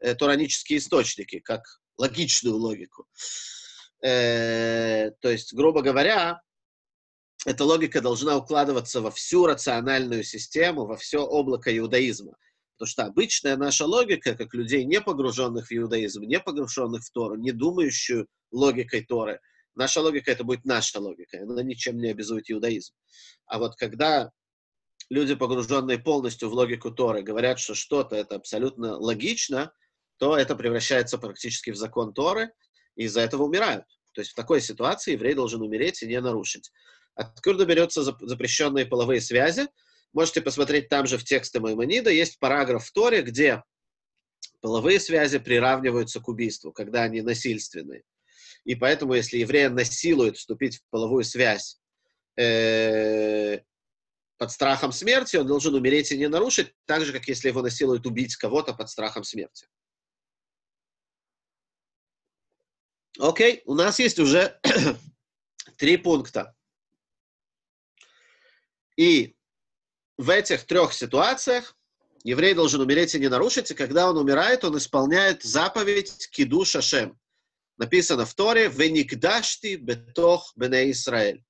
э, 0.00 0.14
туранические 0.14 0.78
источники, 0.78 1.38
как 1.38 1.62
логичную 1.96 2.56
логику. 2.56 3.06
Э, 4.02 5.12
то 5.20 5.30
есть, 5.30 5.54
грубо 5.54 5.80
говоря, 5.80 6.42
эта 7.46 7.64
логика 7.64 8.02
должна 8.02 8.36
укладываться 8.36 9.00
во 9.00 9.10
всю 9.10 9.46
рациональную 9.46 10.24
систему, 10.24 10.84
во 10.84 10.96
все 10.96 11.24
облако 11.24 11.76
иудаизма. 11.76 12.36
Потому 12.78 12.90
что 12.90 13.04
обычная 13.06 13.56
наша 13.56 13.86
логика, 13.86 14.36
как 14.36 14.54
людей, 14.54 14.84
не 14.84 15.00
погруженных 15.00 15.66
в 15.66 15.72
иудаизм, 15.72 16.22
не 16.22 16.38
погруженных 16.38 17.02
в 17.02 17.10
Тору, 17.10 17.34
не 17.34 17.50
думающую 17.50 18.28
логикой 18.52 19.04
Торы, 19.04 19.40
наша 19.74 20.00
логика 20.00 20.30
это 20.30 20.44
будет 20.44 20.64
наша 20.64 21.00
логика, 21.00 21.42
она 21.42 21.60
ничем 21.64 21.98
не 21.98 22.10
обязует 22.10 22.48
иудаизм. 22.48 22.94
А 23.46 23.58
вот 23.58 23.74
когда 23.74 24.30
люди, 25.10 25.34
погруженные 25.34 25.98
полностью 25.98 26.50
в 26.50 26.54
логику 26.54 26.92
Торы, 26.92 27.22
говорят, 27.22 27.58
что 27.58 27.74
что-то 27.74 28.14
это 28.14 28.36
абсолютно 28.36 28.96
логично, 28.96 29.72
то 30.18 30.36
это 30.36 30.54
превращается 30.54 31.18
практически 31.18 31.70
в 31.70 31.76
закон 31.76 32.14
Торы, 32.14 32.52
и 32.94 33.04
из-за 33.04 33.22
этого 33.22 33.42
умирают. 33.42 33.86
То 34.12 34.20
есть 34.20 34.30
в 34.30 34.34
такой 34.34 34.60
ситуации 34.60 35.12
еврей 35.12 35.34
должен 35.34 35.62
умереть 35.62 36.02
и 36.04 36.06
не 36.06 36.20
нарушить. 36.20 36.70
Откуда 37.16 37.66
берется 37.66 38.04
запрещенные 38.04 38.86
половые 38.86 39.20
связи? 39.20 39.66
Можете 40.12 40.40
посмотреть 40.40 40.88
там 40.88 41.06
же 41.06 41.18
в 41.18 41.24
тексте 41.24 41.60
Маймонида. 41.60 42.10
Есть 42.10 42.38
параграф 42.38 42.86
в 42.86 42.92
Торе, 42.92 43.22
где 43.22 43.62
половые 44.60 45.00
связи 45.00 45.38
приравниваются 45.38 46.20
к 46.20 46.28
убийству, 46.28 46.72
когда 46.72 47.02
они 47.02 47.20
насильственные. 47.20 48.02
И 48.64 48.74
поэтому, 48.74 49.14
если 49.14 49.38
еврея 49.38 49.70
насилуют 49.70 50.36
вступить 50.36 50.78
в 50.78 50.82
половую 50.90 51.24
связь 51.24 51.80
э, 52.36 53.60
под 54.36 54.50
страхом 54.50 54.92
смерти, 54.92 55.36
он 55.36 55.46
должен 55.46 55.74
умереть 55.74 56.12
и 56.12 56.18
не 56.18 56.28
нарушить, 56.28 56.74
так 56.84 57.04
же, 57.04 57.12
как 57.12 57.26
если 57.28 57.48
его 57.48 57.62
насилуют 57.62 58.06
убить 58.06 58.36
кого-то 58.36 58.74
под 58.74 58.88
страхом 58.88 59.24
смерти. 59.24 59.68
Окей, 63.18 63.62
у 63.64 63.74
нас 63.74 63.98
есть 63.98 64.18
уже 64.18 64.60
три 65.76 65.96
пункта. 65.96 66.54
И 68.96 69.37
в 70.18 70.30
этих 70.30 70.64
трех 70.64 70.92
ситуациях 70.92 71.76
еврей 72.24 72.52
должен 72.52 72.80
умереть 72.80 73.14
и 73.14 73.20
не 73.20 73.28
нарушить, 73.28 73.70
и 73.70 73.74
когда 73.74 74.10
он 74.10 74.18
умирает, 74.18 74.64
он 74.64 74.76
исполняет 74.76 75.44
заповедь 75.44 76.28
Киду 76.30 76.64
Шашем. 76.64 77.18
Написано 77.78 78.26
в 78.26 78.34
Торе 78.34 78.68
«Веникдашти 78.68 79.76
бетох 79.76 80.52
бене 80.56 80.90
Израиль». 80.90 81.44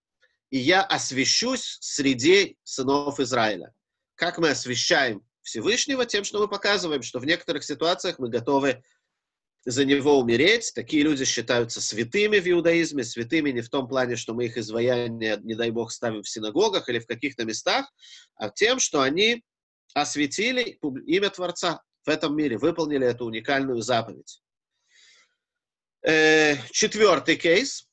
И 0.51 0.59
я 0.59 0.83
освящусь 0.83 1.79
среди 1.81 2.59
сынов 2.63 3.19
Израиля. 3.19 3.75
Как 4.15 4.39
мы 4.39 4.51
освящаем 4.51 5.23
Всевышнего? 5.43 6.05
Тем, 6.05 6.25
что 6.25 6.39
мы 6.39 6.49
показываем, 6.49 7.03
что 7.03 7.19
в 7.19 7.25
некоторых 7.25 7.65
ситуациях 7.65 8.19
мы 8.19 8.29
готовы 8.29 8.83
за 9.65 9.85
него 9.85 10.19
умереть. 10.19 10.73
Такие 10.75 11.03
люди 11.03 11.25
считаются 11.25 11.81
святыми 11.81 12.39
в 12.39 12.49
иудаизме, 12.49 13.05
святыми 13.05 13.51
не 13.51 13.61
в 13.61 13.69
том 13.69 13.89
плане, 13.89 14.17
что 14.17 14.35
мы 14.35 14.47
их 14.47 14.57
изваяние, 14.57 15.39
не 15.43 15.55
дай 15.55 15.71
бог, 15.71 15.93
ставим 15.93 16.23
в 16.23 16.29
синагогах 16.29 16.89
или 16.89 16.99
в 16.99 17.07
каких-то 17.07 17.45
местах, 17.45 17.87
а 18.37 18.51
тем, 18.51 18.79
что 18.79 19.03
они 19.03 19.45
осветили 19.95 20.79
имя 21.07 21.31
Творца 21.31 21.83
в 22.05 22.09
этом 22.09 22.37
мире, 22.37 22.59
выполнили 22.59 23.07
эту 23.07 23.27
уникальную 23.27 23.83
заповедь. 23.83 24.41
Э, 26.03 26.57
четвертый 26.71 27.37
кейс, 27.37 27.87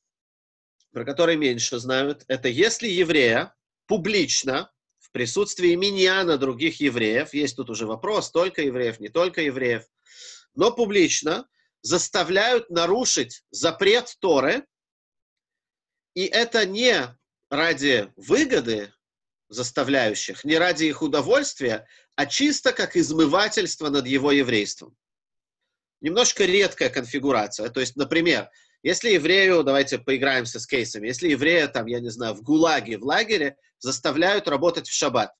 про 0.93 1.03
который 1.03 1.35
меньше 1.35 1.79
знают, 1.79 2.23
это 2.27 2.47
если 2.47 2.87
еврея 2.87 3.53
публично 3.87 4.71
в 4.99 5.11
присутствии 5.11 5.75
миньяна 5.75 6.37
других 6.37 6.79
евреев, 6.79 7.33
есть 7.33 7.55
тут 7.55 7.69
уже 7.69 7.85
вопрос, 7.85 8.31
только 8.31 8.61
евреев, 8.61 8.99
не 8.99 9.09
только 9.09 9.41
евреев, 9.41 9.83
но 10.53 10.71
публично 10.71 11.47
заставляют 11.85 12.71
нарушить 12.71 13.43
запрет 13.51 14.15
Торы, 14.19 14.65
и 16.15 16.25
это 16.25 16.65
не 16.65 17.15
ради 17.51 18.11
выгоды 18.15 18.91
заставляющих, 19.49 20.43
не 20.43 20.57
ради 20.57 20.85
их 20.85 21.03
удовольствия, 21.03 21.87
а 22.15 22.25
чисто 22.25 22.73
как 22.73 22.95
измывательство 22.97 23.89
над 23.89 24.07
его 24.07 24.31
еврейством. 24.31 24.97
Немножко 26.01 26.45
редкая 26.45 26.89
конфигурация. 26.89 27.69
То 27.69 27.81
есть, 27.81 27.95
например, 27.95 28.49
Если 28.85 29.09
еврею, 29.13 29.63
давайте 29.63 29.97
поиграемся 29.97 30.59
с 30.59 30.67
кейсами, 30.67 31.07
если 31.07 31.29
еврея, 31.29 31.67
там, 31.67 31.87
я 31.87 31.99
не 31.99 32.09
знаю, 32.09 32.35
в 32.35 32.43
ГУЛАГе, 32.43 32.99
в 32.99 33.03
лагере 33.03 33.57
заставляют 33.79 34.47
работать 34.47 34.87
в 34.87 34.93
шаббат, 34.93 35.33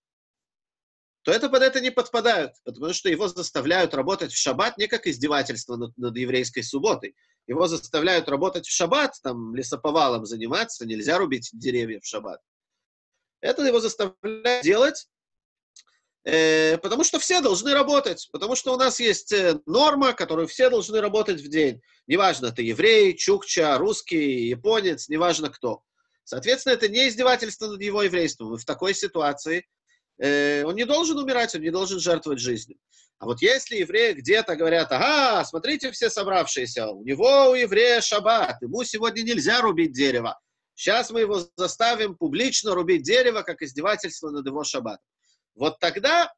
то 1.26 1.32
это 1.32 1.50
под 1.50 1.64
это 1.64 1.82
не 1.82 1.90
подпадают, 1.90 2.54
потому 2.64 2.94
что 2.94 3.10
его 3.10 3.28
заставляют 3.28 3.94
работать 3.94 4.32
в 4.32 4.38
шаббат 4.38 4.78
не 4.78 4.88
как 4.88 5.08
издевательство 5.08 5.76
над, 5.76 5.98
над 5.98 6.16
еврейской 6.16 6.62
субботой. 6.62 7.16
Его 7.48 7.68
заставляют 7.68 8.30
работать 8.30 8.66
в 8.66 8.72
шаббат, 8.72 9.16
там, 9.22 9.54
лесоповалом 9.56 10.26
заниматься, 10.26 10.86
нельзя 10.86 11.18
рубить 11.18 11.50
деревья 11.52 12.00
в 12.00 12.06
шаббат. 12.06 12.40
Это 13.42 13.64
его 13.64 13.80
заставляют 13.82 14.64
делать 14.64 15.08
Э, 16.26 16.80
потому 16.80 17.04
что 17.04 17.20
все 17.20 17.40
должны 17.40 17.72
работать, 17.74 18.28
потому 18.32 18.56
что 18.56 18.74
у 18.74 18.78
нас 18.78 19.00
есть 19.00 19.32
э, 19.32 19.60
норма, 19.68 20.14
которую 20.14 20.48
все 20.48 20.72
должны 20.72 21.00
работать 21.00 21.40
в 21.40 21.48
день. 21.48 21.82
Неважно, 22.08 22.52
ты 22.52 22.64
еврей, 22.64 23.16
чукча, 23.16 23.78
русский, 23.78 24.48
японец, 24.48 25.08
неважно 25.08 25.52
кто. 25.52 25.84
Соответственно, 26.24 26.74
это 26.74 26.88
не 26.88 27.08
издевательство 27.08 27.68
над 27.68 27.80
его 27.80 28.02
еврейством. 28.02 28.56
И 28.56 28.58
в 28.58 28.66
такой 28.66 28.96
ситуации 28.96 29.68
э, 30.20 30.64
он 30.64 30.76
не 30.76 30.86
должен 30.86 31.18
умирать, 31.18 31.56
он 31.56 31.62
не 31.62 31.72
должен 31.72 32.00
жертвовать 32.00 32.40
жизнью. 32.40 32.78
А 33.18 33.26
вот 33.26 33.42
если 33.42 33.78
евреи 33.78 34.14
где-то 34.14 34.56
говорят, 34.56 34.92
ага, 34.92 35.46
смотрите 35.46 35.92
все 35.92 36.10
собравшиеся, 36.10 36.88
у 36.88 37.04
него, 37.04 37.52
у 37.52 37.56
еврея 37.56 38.02
шаббат, 38.02 38.62
ему 38.62 38.84
сегодня 38.84 39.22
нельзя 39.22 39.62
рубить 39.62 39.94
дерево. 39.94 40.40
Сейчас 40.74 41.12
мы 41.12 41.22
его 41.22 41.48
заставим 41.56 42.16
публично 42.16 42.76
рубить 42.76 43.04
дерево, 43.04 43.42
как 43.42 43.62
издевательство 43.62 44.30
над 44.30 44.46
его 44.46 44.64
шаббатом 44.64 45.04
вот 45.56 45.80
тогда 45.80 46.32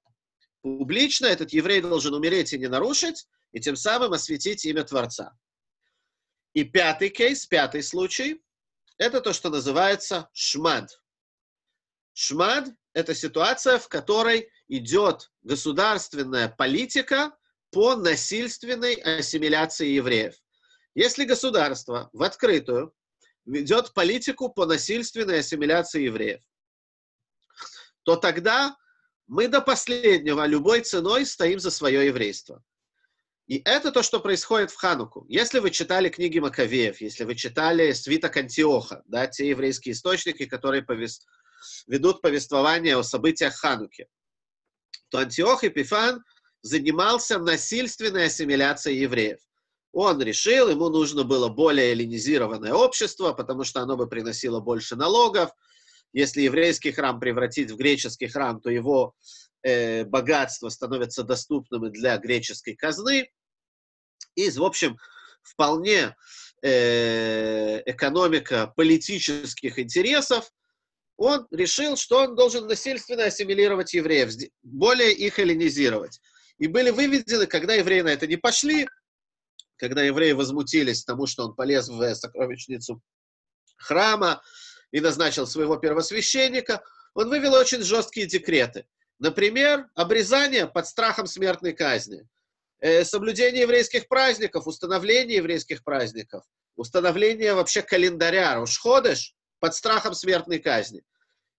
публично 0.62 1.26
этот 1.26 1.52
еврей 1.52 1.82
должен 1.82 2.13
умереть 2.13 2.54
и 2.54 2.60
не 2.60 2.68
нарушить, 2.68 3.28
и 3.52 3.60
тем 3.60 3.76
самым 3.76 4.13
осветить 4.13 4.63
имя 4.66 4.84
Творца. 4.84 5.36
И 6.54 6.63
пятый 6.63 7.10
кейс, 7.10 7.46
пятый 7.46 7.84
случай, 7.84 8.42
это 8.98 9.22
то, 9.22 9.34
что 9.34 9.50
называется 9.50 10.30
шмад. 10.34 10.90
Шмад– 12.13 12.70
это 12.98 13.14
ситуация, 13.14 13.78
в 13.78 13.88
которой 13.90 14.50
идет 14.68 15.30
государственная 15.44 16.50
политика 16.50 17.32
по 17.70 17.96
насильственной 17.96 18.96
ассимиляции 18.96 19.90
евреев. 19.90 20.34
Если 20.96 21.26
государство 21.26 22.10
в 22.12 22.24
открытую 22.24 22.96
ведет 23.46 23.94
политику 23.94 24.50
по 24.50 24.66
насильственной 24.66 25.42
ассимиляции 25.42 26.06
евреев, 26.06 26.42
то 28.02 28.16
тогда 28.16 28.76
мы 29.28 29.48
до 29.48 29.62
последнего 29.62 30.48
любой 30.48 30.82
ценой 30.82 31.28
стоим 31.28 31.60
за 31.60 31.70
свое 31.70 32.08
еврейство. 32.08 32.64
И 33.46 33.62
это 33.64 33.92
то, 33.92 34.02
что 34.02 34.20
происходит 34.20 34.72
в 34.72 34.76
Хануку. 34.76 35.24
Если 35.30 35.60
вы 35.60 35.70
читали 35.70 36.10
книги 36.10 36.40
Маковеев, 36.40 37.00
если 37.00 37.26
вы 37.26 37.36
читали 37.36 37.94
свиток 37.94 38.36
Антиоха, 38.38 39.04
да, 39.06 39.28
те 39.28 39.50
еврейские 39.50 39.94
источники, 39.94 40.48
которые 40.48 40.82
повес... 40.82 41.22
ведут 41.88 42.22
повествование 42.22 42.98
о 42.98 43.04
событиях 43.04 43.56
Хануки, 43.56 44.08
то 45.10 45.20
Антиох 45.20 45.63
Эпифан 45.63 46.24
занимался 46.62 47.39
насильственной 47.39 48.26
ассимиляцией 48.26 49.00
евреев. 49.02 49.39
Он 49.93 50.22
решил, 50.22 50.70
ему 50.70 50.89
нужно 50.89 51.24
было 51.24 51.48
более 51.50 51.91
эллинизированное 51.91 52.74
общество, 52.74 53.34
потому 53.34 53.63
что 53.63 53.82
оно 53.82 53.96
бы 53.96 54.08
приносило 54.08 54.60
больше 54.60 54.96
налогов, 54.96 55.52
если 56.13 56.41
еврейский 56.41 56.91
храм 56.91 57.20
превратить 57.20 57.72
в 57.72 57.78
греческий 57.78 58.28
храм, 58.28 58.60
то 58.62 58.70
его 58.70 59.13
э, 59.63 60.06
богатство 60.06 60.70
становится 60.70 61.24
доступным 61.24 61.91
для 61.91 62.17
греческой 62.17 62.76
казны. 62.76 63.30
И, 64.36 64.50
в 64.50 64.63
общем, 64.63 64.98
вполне 65.41 66.15
э, 66.62 67.82
экономика 67.86 68.74
политических 68.76 69.80
интересов, 69.80 70.52
он 71.18 71.48
решил, 71.52 71.98
что 71.98 72.20
он 72.20 72.36
должен 72.36 72.68
насильственно 72.68 73.26
ассимилировать 73.26 73.94
евреев, 73.94 74.32
более 74.64 75.12
их 75.12 75.40
эллинизировать. 75.40 76.22
И 76.60 76.68
были 76.68 76.92
выведены, 76.92 77.48
когда 77.48 77.74
евреи 77.74 78.02
на 78.02 78.10
это 78.10 78.28
не 78.28 78.38
пошли, 78.38 78.88
когда 79.78 80.04
евреи 80.04 80.32
возмутились 80.32 81.04
тому, 81.04 81.28
что 81.28 81.46
он 81.46 81.56
полез 81.56 81.90
в 81.90 82.16
сокровищницу 82.16 83.02
храма, 83.78 84.42
и 84.92 85.00
назначил 85.00 85.46
своего 85.48 85.78
первосвященника, 85.78 86.84
он 87.14 87.30
вывел 87.30 87.54
очень 87.54 87.82
жесткие 87.82 88.28
декреты. 88.28 88.86
Например, 89.20 89.88
обрезание 89.96 90.68
под 90.68 90.88
страхом 90.88 91.28
смертной 91.28 91.74
казни, 91.74 92.28
э, 92.80 93.04
соблюдение 93.04 93.64
еврейских 93.64 94.08
праздников, 94.08 94.68
установление 94.68 95.38
еврейских 95.38 95.84
праздников, 95.84 96.44
установление 96.76 97.54
вообще 97.54 97.82
календаря, 97.82 98.62
Ушходыш, 98.62 99.36
под 99.60 99.76
страхом 99.76 100.13
смертной 100.13 100.60
казни. 100.60 101.04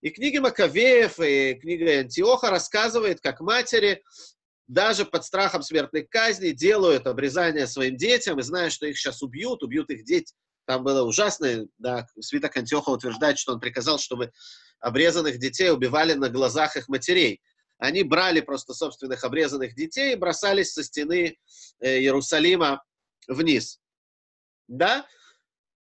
И 0.00 0.10
книги 0.10 0.38
Маковеев, 0.38 1.18
и 1.20 1.54
книга 1.54 1.98
Антиоха 2.00 2.50
рассказывает, 2.50 3.20
как 3.20 3.40
матери 3.40 4.02
даже 4.68 5.04
под 5.04 5.24
страхом 5.24 5.62
смертной 5.62 6.02
казни 6.02 6.50
делают 6.50 7.06
обрезание 7.06 7.66
своим 7.66 7.96
детям, 7.96 8.38
и 8.38 8.42
зная, 8.42 8.70
что 8.70 8.86
их 8.86 8.98
сейчас 8.98 9.22
убьют, 9.22 9.62
убьют 9.62 9.90
их 9.90 10.04
дети, 10.04 10.34
там 10.68 10.84
было 10.84 11.02
ужасно, 11.02 11.66
да, 11.78 12.06
свиток 12.20 12.54
Антиоха 12.54 12.90
утверждает, 12.90 13.38
что 13.38 13.54
он 13.54 13.60
приказал, 13.60 13.98
чтобы 13.98 14.30
обрезанных 14.80 15.38
детей 15.38 15.70
убивали 15.70 16.12
на 16.12 16.28
глазах 16.28 16.76
их 16.76 16.88
матерей. 16.88 17.40
Они 17.78 18.02
брали 18.02 18.42
просто 18.42 18.74
собственных 18.74 19.24
обрезанных 19.24 19.74
детей 19.74 20.12
и 20.12 20.16
бросались 20.16 20.74
со 20.74 20.84
стены 20.84 21.38
э, 21.80 21.98
Иерусалима 22.00 22.84
вниз. 23.28 23.80
Да? 24.66 25.06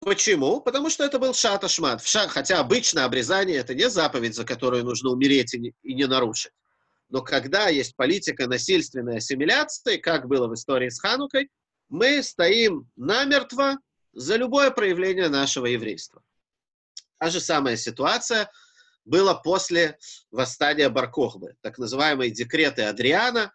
Почему? 0.08 0.62
Потому 0.62 0.90
что 0.90 1.04
это 1.04 1.20
был 1.20 1.34
шаташмат. 1.34 2.02
Ша... 2.02 2.30
Хотя 2.30 2.62
обычно 2.62 3.04
обрезание 3.04 3.58
это 3.58 3.76
не 3.76 3.90
заповедь, 3.90 4.36
за 4.36 4.46
которую 4.46 4.86
нужно 4.86 5.10
умереть 5.10 5.54
и 5.54 5.60
не, 5.60 5.74
и 5.84 5.94
не 5.94 6.08
нарушить. 6.08 6.54
Но 7.10 7.22
когда 7.22 7.68
есть 7.68 7.94
политика 7.98 8.48
насильственной 8.48 9.18
ассимиляции, 9.18 9.98
как 9.98 10.30
было 10.30 10.48
в 10.48 10.54
истории 10.54 10.88
с 10.88 11.02
Ханукой, 11.02 11.50
мы 11.90 12.24
стоим 12.24 12.90
намертво 12.96 13.80
за 14.14 14.38
любое 14.38 14.72
проявление 14.72 15.28
нашего 15.28 15.66
еврейства. 15.66 16.24
Та 17.18 17.30
же 17.30 17.42
самая 17.42 17.76
ситуация 17.76 18.50
была 19.04 19.36
после 19.36 19.98
восстания 20.32 20.88
Баркохбы, 20.88 21.56
так 21.60 21.78
называемые 21.78 22.32
декреты 22.32 22.84
Адриана, 22.84 23.52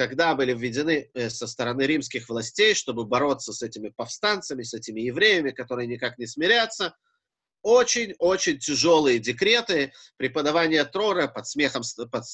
когда 0.00 0.34
были 0.34 0.54
введены 0.54 1.10
э, 1.12 1.28
со 1.28 1.46
стороны 1.46 1.82
римских 1.82 2.30
властей, 2.30 2.72
чтобы 2.72 3.04
бороться 3.04 3.52
с 3.52 3.60
этими 3.60 3.90
повстанцами, 3.90 4.62
с 4.62 4.72
этими 4.72 5.02
евреями, 5.02 5.50
которые 5.50 5.86
никак 5.86 6.16
не 6.16 6.26
смирятся. 6.26 6.96
Очень-очень 7.60 8.58
тяжелые 8.58 9.18
декреты, 9.18 9.92
преподавание 10.16 10.86
Трора 10.86 11.28
под, 11.28 11.46
смехом, 11.46 11.82
под, 12.10 12.24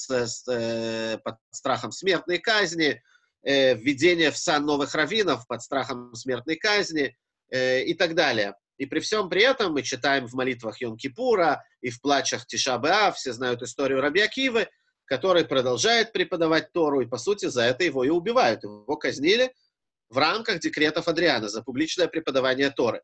э, 0.48 1.18
под 1.24 1.38
страхом 1.50 1.90
смертной 1.90 2.38
казни, 2.38 3.02
э, 3.42 3.74
введение 3.74 4.30
в 4.30 4.38
сан 4.38 4.64
новых 4.64 4.94
раввинов 4.94 5.44
под 5.48 5.60
страхом 5.60 6.14
смертной 6.14 6.54
казни, 6.54 7.16
и 7.52 7.94
так 7.94 8.16
далее. 8.16 8.54
И 8.76 8.86
при 8.86 8.98
всем 8.98 9.28
при 9.28 9.42
этом 9.42 9.72
мы 9.72 9.82
читаем 9.82 10.26
в 10.26 10.34
молитвах 10.34 10.82
Йом-Кипура 10.82 11.58
и 11.80 11.90
в 11.90 12.00
плачах 12.00 12.44
Тишабеа, 12.44 13.12
все 13.12 13.32
знают 13.32 13.62
историю 13.62 14.00
Раби 14.00 14.20
Акивы, 14.20 14.68
который 15.06 15.44
продолжает 15.44 16.12
преподавать 16.12 16.72
Тору, 16.72 17.00
и, 17.00 17.06
по 17.06 17.16
сути, 17.16 17.46
за 17.46 17.62
это 17.62 17.84
его 17.84 18.04
и 18.04 18.10
убивают. 18.10 18.64
Его 18.64 18.96
казнили 18.96 19.54
в 20.08 20.18
рамках 20.18 20.60
декретов 20.60 21.08
Адриана 21.08 21.48
за 21.48 21.62
публичное 21.62 22.08
преподавание 22.08 22.70
Торы. 22.70 23.02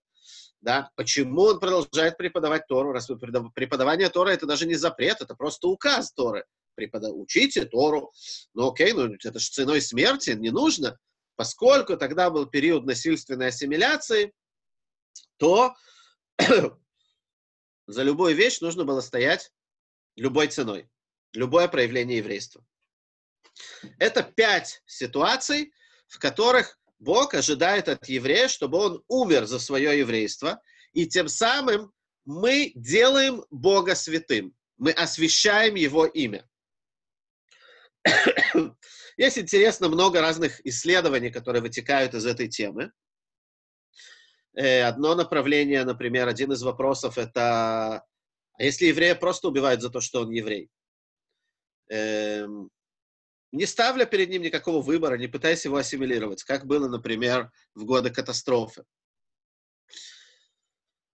Да? 0.60 0.90
Почему 0.96 1.42
он 1.42 1.60
продолжает 1.60 2.16
преподавать 2.16 2.66
Тору? 2.66 2.92
Раз 2.92 3.08
преподавание 3.54 4.08
Торы 4.08 4.32
это 4.32 4.46
даже 4.46 4.66
не 4.66 4.74
запрет, 4.74 5.20
это 5.20 5.34
просто 5.34 5.68
указ 5.68 6.12
Торы. 6.12 6.44
Препода... 6.74 7.10
Учите 7.10 7.64
Тору. 7.64 8.12
Ну 8.54 8.70
окей, 8.70 8.92
ну 8.92 9.12
это 9.12 9.38
же 9.38 9.50
ценой 9.50 9.80
смерти, 9.80 10.30
не 10.30 10.50
нужно. 10.50 10.98
Поскольку 11.36 11.96
тогда 11.96 12.30
был 12.30 12.46
период 12.46 12.84
насильственной 12.84 13.48
ассимиляции, 13.48 14.32
то 15.38 15.74
за 17.86 18.02
любую 18.02 18.34
вещь 18.36 18.60
нужно 18.60 18.84
было 18.84 19.00
стоять 19.00 19.50
любой 20.16 20.48
ценой, 20.48 20.88
любое 21.32 21.68
проявление 21.68 22.18
еврейства. 22.18 22.64
Это 23.98 24.22
пять 24.22 24.82
ситуаций, 24.86 25.72
в 26.08 26.18
которых 26.18 26.78
Бог 26.98 27.34
ожидает 27.34 27.88
от 27.88 28.08
еврея, 28.08 28.48
чтобы 28.48 28.78
он 28.78 29.02
умер 29.08 29.46
за 29.46 29.58
свое 29.58 29.98
еврейство, 29.98 30.62
и 30.92 31.06
тем 31.06 31.28
самым 31.28 31.92
мы 32.24 32.72
делаем 32.74 33.44
Бога 33.50 33.94
святым, 33.94 34.54
мы 34.76 34.92
освящаем 34.92 35.74
Его 35.74 36.06
имя. 36.06 36.48
Есть 39.16 39.38
интересно 39.38 39.88
много 39.88 40.20
разных 40.20 40.64
исследований, 40.66 41.30
которые 41.30 41.62
вытекают 41.62 42.14
из 42.14 42.24
этой 42.26 42.48
темы. 42.48 42.92
Э, 44.54 44.82
одно 44.82 45.14
направление, 45.14 45.84
например, 45.84 46.28
один 46.28 46.52
из 46.52 46.62
вопросов 46.62 47.18
это, 47.18 48.04
а 48.58 48.62
если 48.62 48.86
еврея 48.86 49.14
просто 49.14 49.48
убивают 49.48 49.80
за 49.80 49.90
то, 49.90 50.00
что 50.00 50.20
он 50.22 50.30
еврей? 50.30 50.70
Эм, 51.92 52.70
не 53.52 53.66
ставля 53.66 54.06
перед 54.06 54.30
ним 54.30 54.40
никакого 54.40 54.80
выбора, 54.80 55.18
не 55.18 55.28
пытаясь 55.28 55.66
его 55.66 55.76
ассимилировать, 55.76 56.42
как 56.42 56.66
было, 56.66 56.88
например, 56.88 57.50
в 57.74 57.84
годы 57.84 58.08
катастрофы. 58.08 58.84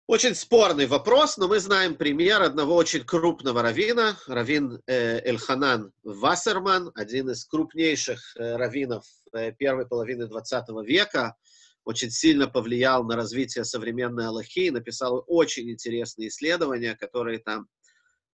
Очень 0.06 0.36
спорный 0.36 0.86
вопрос, 0.86 1.38
но 1.38 1.48
мы 1.48 1.60
знаем 1.60 1.96
пример 1.96 2.42
одного 2.42 2.76
очень 2.76 3.06
крупного 3.06 3.62
равина, 3.62 4.18
равин 4.28 4.82
э, 4.86 5.22
Эльханан 5.26 5.94
Вассерман, 6.04 6.92
один 6.94 7.30
из 7.30 7.46
крупнейших 7.46 8.36
э, 8.36 8.58
раввинов 8.58 9.06
э, 9.34 9.54
первой 9.54 9.88
половины 9.88 10.28
20 10.28 10.66
века, 10.86 11.38
очень 11.86 12.12
сильно 12.12 12.50
повлиял 12.50 13.06
на 13.06 13.16
развитие 13.16 13.64
современной 13.64 14.28
Аллахи, 14.28 14.70
написал 14.72 15.24
очень 15.26 15.72
интересные 15.72 16.28
исследования, 16.28 16.96
которые 16.96 17.40
там 17.40 17.70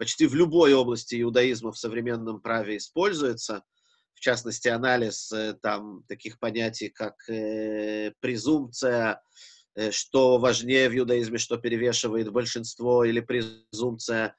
почти 0.01 0.25
в 0.25 0.33
любой 0.33 0.73
области 0.73 1.21
иудаизма 1.21 1.71
в 1.71 1.77
современном 1.77 2.41
праве 2.41 2.77
используются, 2.77 3.61
в 4.15 4.19
частности, 4.19 4.67
анализ 4.67 5.31
э, 5.31 5.53
там 5.61 6.03
таких 6.07 6.39
понятий, 6.39 6.89
как 6.89 7.29
э, 7.29 8.11
презумпция, 8.19 9.21
Э, 9.75 9.91
что 9.91 10.37
важнее 10.37 10.89
в 10.89 10.97
иудаизме, 10.97 11.37
что 11.37 11.57
перевешивает 11.57 12.31
большинство 12.31 13.05
или 13.05 13.21
презумпция. 13.21 14.35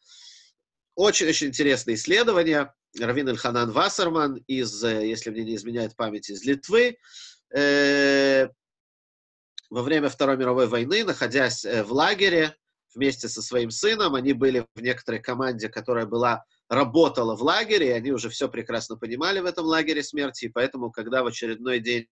Очень-очень 0.94 1.48
интересное 1.48 1.94
исследование. 1.94 2.72
Равин 3.00 3.28
Эльханан 3.28 3.70
Вассерман 3.70 4.36
из, 4.46 4.84
э, 4.84 5.06
если 5.06 5.30
мне 5.30 5.44
не 5.44 5.56
изменяет 5.56 5.96
память, 5.96 6.28
из 6.28 6.44
Литвы. 6.44 6.98
Э, 7.54 8.48
во 9.70 9.82
время 9.82 10.10
Второй 10.10 10.36
мировой 10.36 10.66
войны, 10.66 11.02
находясь 11.02 11.64
в 11.64 11.92
лагере 11.92 12.54
вместе 12.94 13.28
со 13.28 13.42
своим 13.42 13.70
сыном, 13.70 14.14
они 14.14 14.32
были 14.32 14.66
в 14.74 14.80
некоторой 14.80 15.20
команде, 15.20 15.68
которая 15.68 16.06
была 16.06 16.44
работала 16.68 17.36
в 17.36 17.42
лагере, 17.42 17.88
и 17.88 17.92
они 17.92 18.12
уже 18.12 18.30
все 18.30 18.48
прекрасно 18.48 18.96
понимали 18.96 19.40
в 19.40 19.44
этом 19.44 19.66
лагере 19.66 20.02
смерти, 20.02 20.46
и 20.46 20.48
поэтому, 20.48 20.90
когда 20.90 21.22
в 21.22 21.26
очередной 21.26 21.80
день 21.80 22.06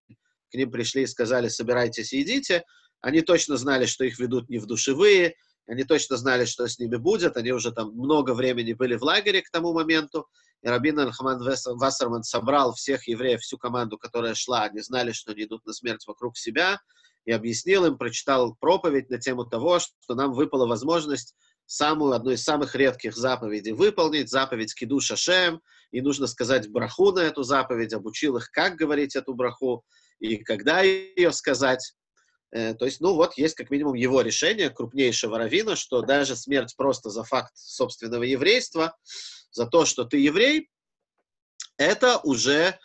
к 0.50 0.54
ним 0.54 0.70
пришли 0.70 1.02
и 1.02 1.06
сказали, 1.06 1.48
собирайтесь 1.48 2.12
и 2.12 2.22
идите, 2.22 2.64
они 3.00 3.22
точно 3.22 3.56
знали, 3.56 3.86
что 3.86 4.04
их 4.04 4.18
ведут 4.18 4.50
не 4.50 4.58
в 4.58 4.66
душевые, 4.66 5.34
они 5.66 5.84
точно 5.84 6.16
знали, 6.16 6.44
что 6.44 6.66
с 6.66 6.78
ними 6.78 6.96
будет, 6.96 7.36
они 7.36 7.52
уже 7.52 7.72
там 7.72 7.92
много 7.92 8.34
времени 8.34 8.72
были 8.72 8.96
в 8.96 9.02
лагере 9.02 9.40
к 9.40 9.50
тому 9.50 9.72
моменту, 9.72 10.28
и 10.62 10.68
Рабин 10.68 10.98
Альхаман 10.98 11.42
Вассерман 11.42 12.22
собрал 12.22 12.74
всех 12.74 13.08
евреев, 13.08 13.40
всю 13.40 13.56
команду, 13.56 13.96
которая 13.96 14.34
шла, 14.34 14.64
они 14.64 14.80
знали, 14.80 15.12
что 15.12 15.32
они 15.32 15.44
идут 15.44 15.64
на 15.64 15.72
смерть 15.72 16.06
вокруг 16.06 16.36
себя, 16.36 16.80
и 17.24 17.32
объяснил 17.32 17.86
им, 17.86 17.98
прочитал 17.98 18.56
проповедь 18.58 19.10
на 19.10 19.18
тему 19.18 19.44
того, 19.44 19.78
что 19.78 20.14
нам 20.14 20.32
выпала 20.32 20.66
возможность 20.66 21.34
самую, 21.66 22.14
одну 22.14 22.32
из 22.32 22.42
самых 22.42 22.74
редких 22.74 23.14
заповедей 23.14 23.72
выполнить, 23.72 24.28
заповедь 24.28 24.74
Киду 24.74 25.00
Шашем, 25.00 25.60
и 25.92 26.00
нужно 26.00 26.26
сказать 26.26 26.68
браху 26.68 27.12
на 27.12 27.20
эту 27.20 27.42
заповедь, 27.42 27.92
обучил 27.92 28.36
их, 28.36 28.50
как 28.50 28.76
говорить 28.76 29.14
эту 29.14 29.34
браху, 29.34 29.84
и 30.18 30.36
когда 30.38 30.80
ее 30.80 31.32
сказать. 31.32 31.94
Э, 32.52 32.74
то 32.74 32.86
есть, 32.86 33.00
ну 33.00 33.14
вот, 33.14 33.38
есть 33.38 33.54
как 33.54 33.70
минимум 33.70 33.94
его 33.94 34.20
решение, 34.22 34.70
крупнейшего 34.70 35.38
равина, 35.38 35.76
что 35.76 36.02
даже 36.02 36.34
смерть 36.34 36.74
просто 36.76 37.10
за 37.10 37.22
факт 37.22 37.52
собственного 37.56 38.24
еврейства, 38.24 38.96
за 39.52 39.66
то, 39.66 39.84
что 39.84 40.04
ты 40.04 40.18
еврей, 40.18 40.68
это 41.76 42.18
уже 42.18 42.78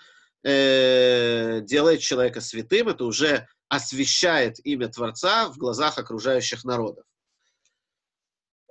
э, 0.44 1.62
делает 1.62 2.02
человека 2.02 2.40
святым, 2.40 2.90
это 2.90 3.06
уже 3.06 3.48
освещает 3.70 4.60
имя 4.66 4.88
Творца 4.88 5.50
в 5.50 5.58
глазах 5.58 5.98
окружающих 5.98 6.64
народов. 6.64 7.06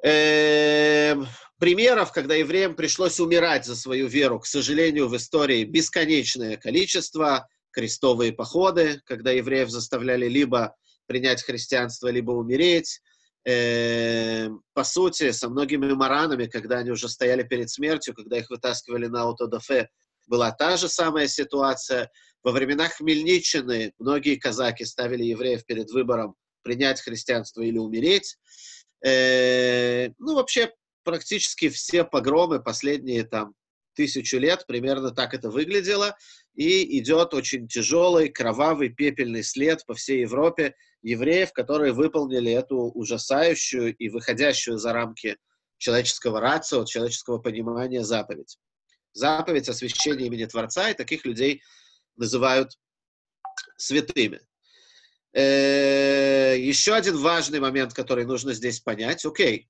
Э, 0.05 1.16
примеров, 1.59 2.12
когда 2.12 2.34
евреям 2.34 2.74
пришлось 2.76 3.18
умирать 3.20 3.64
за 3.64 3.74
свою 3.74 4.07
веру, 4.07 4.40
к 4.40 4.47
сожалению, 4.47 5.09
в 5.09 5.16
истории 5.16 5.64
бесконечное 5.64 6.57
количество, 6.59 7.49
крестовые 7.70 8.32
походы, 8.32 9.01
когда 9.07 9.30
евреев 9.30 9.70
заставляли 9.70 10.28
либо 10.28 10.76
принять 11.07 11.42
христианство, 11.42 12.09
либо 12.09 12.32
умереть. 12.32 13.01
Э, 13.47 14.49
по 14.72 14.84
сути, 14.84 15.30
со 15.32 15.49
многими 15.49 15.92
маранами, 15.92 16.47
когда 16.47 16.78
они 16.78 16.90
уже 16.90 17.09
стояли 17.09 17.42
перед 17.42 17.70
смертью, 17.70 18.14
когда 18.14 18.38
их 18.38 18.49
вытаскивали 18.51 19.07
на 19.07 19.22
аутодафе, 19.22 19.88
была 20.27 20.53
та 20.53 20.77
же 20.77 20.89
самая 20.89 21.29
ситуация. 21.29 22.11
Во 22.43 22.53
времена 22.53 22.89
Хмельниччины 22.89 23.93
многие 23.99 24.37
казаки 24.37 24.85
ставили 24.85 25.25
евреев 25.25 25.64
перед 25.64 25.91
выбором 25.91 26.35
принять 26.62 27.01
христианство 27.01 27.62
или 27.62 27.79
умереть. 27.79 28.37
Э, 29.05 30.09
ну, 30.18 30.35
вообще, 30.35 30.72
практически 31.05 31.68
все 31.68 32.05
погромы 32.05 32.62
последние 32.62 33.25
там 33.25 33.55
тысячу 33.95 34.39
лет, 34.39 34.64
примерно 34.66 35.11
так 35.12 35.35
это 35.35 35.51
выглядело, 35.51 36.16
и 36.55 36.99
идет 36.99 37.33
очень 37.33 37.68
тяжелый, 37.68 38.29
кровавый, 38.29 38.89
пепельный 38.89 39.43
след 39.43 39.85
по 39.87 39.95
всей 39.95 40.22
Европе 40.22 40.75
евреев, 41.03 41.53
которые 41.53 41.93
выполнили 41.93 42.51
эту 42.51 42.77
ужасающую 42.77 43.95
и 43.95 44.09
выходящую 44.09 44.79
за 44.79 44.93
рамки 44.93 45.37
человеческого 45.79 46.41
рацио, 46.41 46.85
человеческого 46.85 47.39
понимания 47.39 48.03
заповедь. 48.05 48.59
Заповедь 49.15 49.69
освящения 49.69 50.27
имени 50.27 50.45
Творца, 50.45 50.91
и 50.91 50.95
таких 50.95 51.25
людей 51.25 51.62
называют 52.17 52.79
святыми. 53.77 54.41
Э, 55.33 56.57
еще 56.59 56.95
один 56.95 57.17
важный 57.17 57.61
момент, 57.61 57.95
который 57.95 58.27
нужно 58.27 58.53
здесь 58.53 58.81
понять. 58.81 59.25
Окей, 59.25 59.69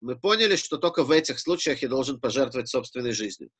мы 0.00 0.18
поняли, 0.18 0.56
что 0.56 0.78
только 0.78 1.04
в 1.04 1.10
этих 1.10 1.38
случаях 1.38 1.82
я 1.82 1.88
должен 1.88 2.20
пожертвовать 2.20 2.68
собственной 2.68 3.12
жизнью. 3.12 3.50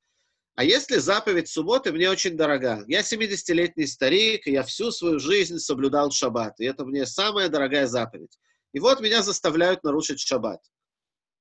А 0.55 0.65
если 0.65 0.97
заповедь 0.97 1.49
субботы 1.49 1.93
мне 1.93 2.09
очень 2.09 2.35
дорога? 2.35 2.83
Я 2.89 3.01
70-летний 3.01 3.87
старик, 3.87 4.47
и 4.47 4.53
я 4.53 4.63
всю 4.63 4.91
свою 4.91 5.19
жизнь 5.19 5.59
соблюдал 5.59 6.11
шаббат, 6.11 6.59
и 6.61 6.65
это 6.65 6.87
мне 6.87 7.05
самая 7.05 7.51
дорогая 7.51 7.87
заповедь. 7.87 8.39
И 8.73 8.81
вот 8.81 9.01
меня 9.01 9.23
заставляют 9.23 9.85
нарушить 9.85 10.21
шаббат. 10.21 10.61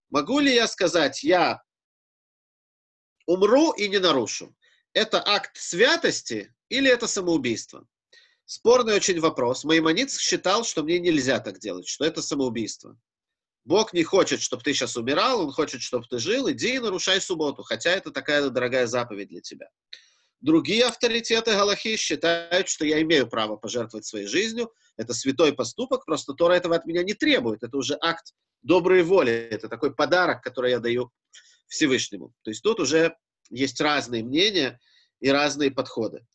Могу 0.10 0.39
ли 0.39 0.54
я 0.54 0.68
сказать, 0.68 1.24
я 1.24 1.62
умру 3.26 3.71
и 3.71 3.88
не 3.88 3.99
нарушу? 3.99 4.55
Это 4.93 5.21
акт 5.26 5.57
святости 5.57 6.53
или 6.69 6.89
это 6.89 7.07
самоубийство? 7.07 7.88
Спорный 8.45 8.93
очень 8.93 9.19
вопрос. 9.19 9.63
Маймонит 9.63 10.11
считал, 10.11 10.63
что 10.63 10.84
мне 10.84 10.99
нельзя 10.99 11.39
так 11.39 11.59
делать, 11.59 11.88
что 11.88 12.05
это 12.05 12.21
самоубийство. 12.21 12.97
Бог 13.63 13.93
не 13.93 14.03
хочет, 14.03 14.41
чтобы 14.41 14.61
ты 14.61 14.73
сейчас 14.73 14.95
умирал, 14.95 15.41
Он 15.41 15.51
хочет, 15.51 15.82
чтобы 15.82 16.05
ты 16.07 16.19
жил, 16.19 16.49
иди 16.51 16.76
и 16.76 16.80
нарушай 16.80 17.19
субботу, 17.19 17.63
хотя 17.63 17.89
это 17.89 18.11
такая 18.11 18.49
дорогая 18.49 18.86
заповедь 18.86 19.30
для 19.30 19.41
тебя. 19.41 19.69
Другие 20.41 20.86
авторитеты 20.86 21.53
Галахи 21.53 21.95
считают, 21.95 22.67
что 22.69 22.86
я 22.86 23.01
имею 23.01 23.28
право 23.28 23.55
пожертвовать 23.55 24.05
своей 24.05 24.28
жизнью. 24.28 24.71
Это 24.95 25.15
святой 25.15 25.53
поступок, 25.53 26.05
просто 26.05 26.34
Тора 26.34 26.53
этого 26.53 26.76
от 26.76 26.86
меня 26.86 27.01
не 27.01 27.15
требует. 27.15 27.63
Это 27.63 27.76
уже 27.78 27.97
акт 27.99 28.34
доброй 28.61 29.01
воли. 29.01 29.32
Это 29.32 29.67
такой 29.69 29.95
подарок, 29.95 30.43
который 30.43 30.69
я 30.69 30.80
даю 30.80 31.11
Всевышнему. 31.68 32.34
То 32.43 32.51
есть 32.51 32.63
тут 32.63 32.80
уже 32.80 33.16
есть 33.49 33.80
разные 33.82 34.24
мнения 34.24 34.80
и 35.20 35.30
разные 35.30 35.72
подходы. 35.72 36.26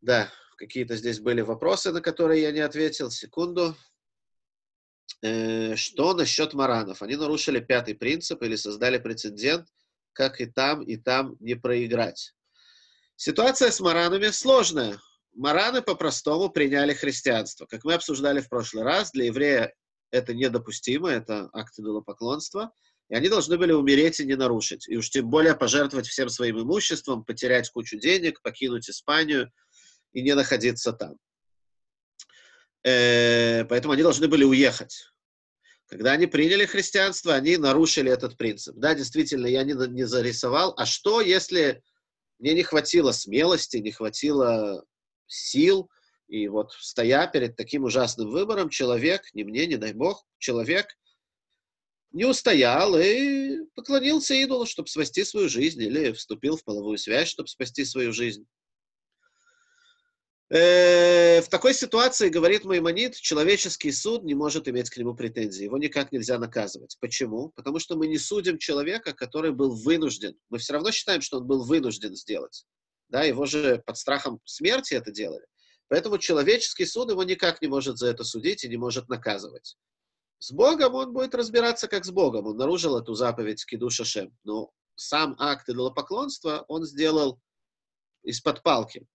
Да, 0.00 0.30
какие-то 0.56 0.96
здесь 0.96 1.20
были 1.20 1.40
вопросы, 1.40 1.92
на 1.92 2.00
которые 2.00 2.42
я 2.42 2.52
не 2.52 2.60
ответил. 2.60 3.10
Секунду. 3.10 3.76
Э, 5.22 5.76
что 5.76 6.14
насчет 6.14 6.54
маранов? 6.54 7.02
Они 7.02 7.16
нарушили 7.16 7.60
пятый 7.60 7.94
принцип 7.94 8.42
или 8.42 8.56
создали 8.56 8.98
прецедент, 8.98 9.66
как 10.12 10.40
и 10.40 10.46
там, 10.46 10.82
и 10.82 10.96
там 10.96 11.36
не 11.40 11.54
проиграть. 11.54 12.34
Ситуация 13.16 13.70
с 13.70 13.80
маранами 13.80 14.28
сложная. 14.28 14.98
Мараны 15.34 15.82
по-простому 15.82 16.50
приняли 16.50 16.94
христианство. 16.94 17.66
Как 17.66 17.84
мы 17.84 17.94
обсуждали 17.94 18.40
в 18.40 18.48
прошлый 18.48 18.84
раз, 18.84 19.10
для 19.12 19.26
еврея 19.26 19.74
это 20.10 20.34
недопустимо, 20.34 21.08
это 21.08 21.48
акт 21.52 21.78
идолопоклонства. 21.78 22.72
И 23.10 23.14
они 23.14 23.28
должны 23.28 23.58
были 23.58 23.72
умереть 23.72 24.20
и 24.20 24.24
не 24.24 24.34
нарушить. 24.34 24.88
И 24.88 24.96
уж 24.96 25.10
тем 25.10 25.28
более 25.28 25.54
пожертвовать 25.54 26.06
всем 26.06 26.28
своим 26.28 26.60
имуществом, 26.60 27.24
потерять 27.24 27.68
кучу 27.70 27.98
денег, 27.98 28.40
покинуть 28.40 28.88
Испанию 28.88 29.52
и 30.12 30.22
не 30.22 30.34
находиться 30.34 30.92
там. 30.92 31.16
Э, 32.82 33.64
поэтому 33.64 33.92
они 33.92 34.02
должны 34.02 34.28
были 34.28 34.44
уехать. 34.44 35.10
Когда 35.86 36.12
они 36.12 36.26
приняли 36.26 36.64
христианство, 36.64 37.34
они 37.34 37.56
нарушили 37.56 38.10
этот 38.10 38.36
принцип. 38.38 38.76
Да, 38.76 38.94
действительно, 38.94 39.46
я 39.46 39.64
не, 39.64 39.74
не 39.88 40.04
зарисовал. 40.04 40.74
А 40.78 40.86
что, 40.86 41.20
если 41.20 41.82
мне 42.38 42.54
не 42.54 42.62
хватило 42.62 43.12
смелости, 43.12 43.76
не 43.76 43.92
хватило 43.92 44.84
сил, 45.26 45.90
и 46.26 46.48
вот 46.48 46.72
стоя 46.72 47.26
перед 47.26 47.54
таким 47.56 47.84
ужасным 47.84 48.30
выбором, 48.30 48.70
человек, 48.70 49.22
не 49.34 49.44
мне, 49.44 49.66
не 49.66 49.76
дай 49.76 49.92
бог, 49.92 50.26
человек 50.38 50.86
не 52.14 52.24
устоял 52.24 52.96
и 52.96 53.58
поклонился 53.74 54.34
идолу, 54.34 54.66
чтобы 54.66 54.88
спасти 54.88 55.24
свою 55.24 55.48
жизнь, 55.48 55.82
или 55.82 56.12
вступил 56.12 56.56
в 56.56 56.64
половую 56.64 56.96
связь, 56.96 57.28
чтобы 57.28 57.48
спасти 57.48 57.84
свою 57.84 58.12
жизнь. 58.12 58.46
Э, 60.48 61.40
в 61.40 61.48
такой 61.48 61.74
ситуации, 61.74 62.28
говорит 62.28 62.64
Маймонид, 62.64 63.16
человеческий 63.16 63.90
суд 63.90 64.22
не 64.22 64.34
может 64.34 64.68
иметь 64.68 64.90
к 64.90 64.96
нему 64.96 65.14
претензий. 65.16 65.64
Его 65.64 65.76
никак 65.76 66.12
нельзя 66.12 66.38
наказывать. 66.38 66.96
Почему? 67.00 67.50
Потому 67.56 67.80
что 67.80 67.96
мы 67.96 68.06
не 68.06 68.18
судим 68.18 68.58
человека, 68.58 69.12
который 69.12 69.50
был 69.50 69.74
вынужден. 69.74 70.36
Мы 70.50 70.58
все 70.58 70.74
равно 70.74 70.92
считаем, 70.92 71.20
что 71.20 71.38
он 71.38 71.46
был 71.46 71.64
вынужден 71.64 72.14
сделать. 72.14 72.64
Да, 73.08 73.24
его 73.24 73.46
же 73.46 73.82
под 73.84 73.96
страхом 73.96 74.40
смерти 74.44 74.94
это 74.94 75.10
делали. 75.10 75.44
Поэтому 75.88 76.18
человеческий 76.18 76.86
суд 76.86 77.10
его 77.10 77.24
никак 77.24 77.60
не 77.60 77.66
может 77.66 77.98
за 77.98 78.06
это 78.06 78.22
судить 78.22 78.62
и 78.62 78.68
не 78.68 78.76
может 78.76 79.08
наказывать. 79.08 79.76
С 80.44 80.52
Богом 80.52 80.94
он 80.94 81.14
будет 81.14 81.34
разбираться 81.34 81.88
как 81.88 82.04
с 82.04 82.10
Богом. 82.10 82.46
Он 82.46 82.58
нарушил 82.58 82.98
эту 82.98 83.14
заповедь 83.14 83.64
Кидуша 83.64 84.04
Шем. 84.04 84.36
Но 84.44 84.72
сам 84.94 85.36
акт 85.38 85.70
идолопоклонства 85.70 86.66
он 86.68 86.84
сделал 86.84 87.40
из-под 88.24 88.62
палки. 88.62 89.06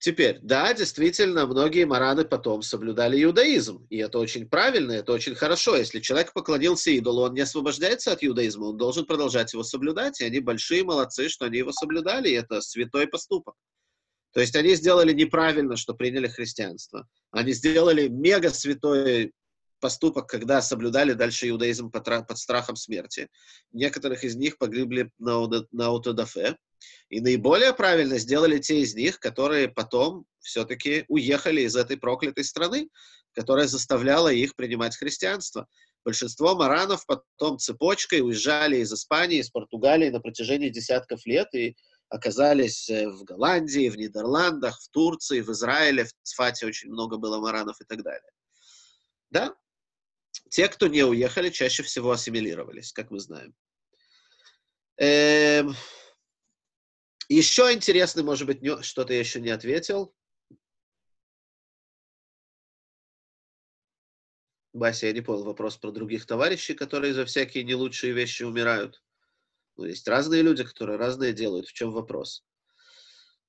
Теперь, 0.00 0.40
да, 0.42 0.74
действительно, 0.74 1.46
многие 1.46 1.84
мараны 1.84 2.24
потом 2.24 2.62
соблюдали 2.62 3.22
иудаизм, 3.22 3.86
и 3.90 3.98
это 3.98 4.18
очень 4.18 4.48
правильно, 4.48 4.90
это 4.90 5.12
очень 5.12 5.36
хорошо. 5.36 5.76
Если 5.76 6.00
человек 6.00 6.32
поклонился 6.32 6.90
идолу, 6.90 7.22
он 7.22 7.34
не 7.34 7.42
освобождается 7.42 8.10
от 8.10 8.24
иудаизма, 8.24 8.64
он 8.64 8.76
должен 8.76 9.06
продолжать 9.06 9.52
его 9.52 9.62
соблюдать, 9.62 10.20
и 10.20 10.24
они 10.24 10.40
большие 10.40 10.82
молодцы, 10.82 11.28
что 11.28 11.44
они 11.44 11.58
его 11.58 11.70
соблюдали, 11.70 12.28
и 12.28 12.32
это 12.32 12.60
святой 12.60 13.06
поступок. 13.06 13.54
То 14.32 14.40
есть 14.40 14.56
они 14.56 14.74
сделали 14.74 15.12
неправильно, 15.12 15.76
что 15.76 15.94
приняли 15.94 16.26
христианство. 16.26 17.06
Они 17.30 17.52
сделали 17.52 18.08
мега 18.08 18.50
святой 18.50 19.32
поступок, 19.80 20.26
когда 20.28 20.62
соблюдали 20.62 21.12
дальше 21.12 21.48
иудаизм 21.48 21.90
под, 21.90 22.06
страхом 22.38 22.76
смерти. 22.76 23.28
Некоторых 23.72 24.24
из 24.24 24.36
них 24.36 24.58
погибли 24.58 25.10
на, 25.18 25.46
на 25.72 25.86
аутодафе. 25.86 26.56
И 27.08 27.20
наиболее 27.20 27.74
правильно 27.74 28.18
сделали 28.18 28.58
те 28.58 28.80
из 28.80 28.94
них, 28.94 29.18
которые 29.18 29.68
потом 29.68 30.24
все-таки 30.40 31.04
уехали 31.08 31.62
из 31.62 31.76
этой 31.76 31.96
проклятой 31.96 32.44
страны, 32.44 32.88
которая 33.32 33.66
заставляла 33.66 34.28
их 34.32 34.54
принимать 34.56 34.96
христианство. 34.96 35.66
Большинство 36.04 36.54
маранов 36.54 37.04
потом 37.06 37.58
цепочкой 37.58 38.22
уезжали 38.22 38.78
из 38.78 38.92
Испании, 38.92 39.38
из 39.38 39.50
Португалии 39.50 40.08
на 40.08 40.20
протяжении 40.20 40.70
десятков 40.70 41.26
лет 41.26 41.54
и 41.54 41.76
оказались 42.08 42.88
э, 42.88 43.08
в 43.08 43.22
Голландии, 43.24 43.88
в 43.88 43.96
Нидерландах, 43.96 44.80
в 44.80 44.88
Турции, 44.90 45.40
в 45.40 45.50
Израиле, 45.50 46.04
в 46.04 46.12
Цфате 46.22 46.66
очень 46.66 46.90
много 46.90 47.18
было 47.18 47.38
маранов 47.38 47.80
и 47.80 47.84
так 47.84 48.02
далее. 48.02 48.30
Да, 49.30 49.54
те, 50.50 50.68
кто 50.68 50.88
не 50.88 51.02
уехали, 51.02 51.48
чаще 51.48 51.82
всего 51.82 52.10
ассимилировались, 52.10 52.92
как 52.92 53.10
мы 53.10 53.20
знаем. 53.20 53.54
Эм... 54.98 55.74
Еще 57.28 57.72
интересный, 57.72 58.24
может 58.24 58.48
быть, 58.48 58.60
что-то 58.84 59.12
я 59.12 59.20
еще 59.20 59.40
не 59.40 59.50
ответил. 59.50 60.12
Бася, 64.72 65.06
я 65.06 65.12
не 65.12 65.20
понял 65.20 65.44
вопрос 65.44 65.76
про 65.76 65.92
других 65.92 66.26
товарищей, 66.26 66.74
которые 66.74 67.14
за 67.14 67.24
всякие 67.24 67.62
не 67.62 67.76
лучшие 67.76 68.12
вещи 68.12 68.42
умирают. 68.42 69.02
Ну, 69.76 69.84
есть 69.84 70.06
разные 70.08 70.42
люди, 70.42 70.64
которые 70.64 70.98
разные 70.98 71.32
делают. 71.32 71.68
В 71.68 71.72
чем 71.72 71.92
вопрос? 71.92 72.44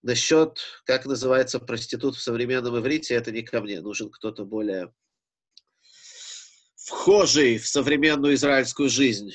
Насчет, 0.04 0.60
как 0.86 1.06
называется 1.08 1.60
проститут 1.60 2.16
в 2.16 2.22
современном 2.22 2.78
иврите, 2.78 3.16
это 3.16 3.32
не 3.32 3.42
ко 3.42 3.62
мне. 3.62 3.82
Нужен 3.82 4.12
кто-то 4.12 4.46
более 4.46 4.94
вхожий 6.84 7.58
в 7.58 7.68
современную 7.68 8.34
израильскую 8.36 8.90
жизнь. 8.90 9.34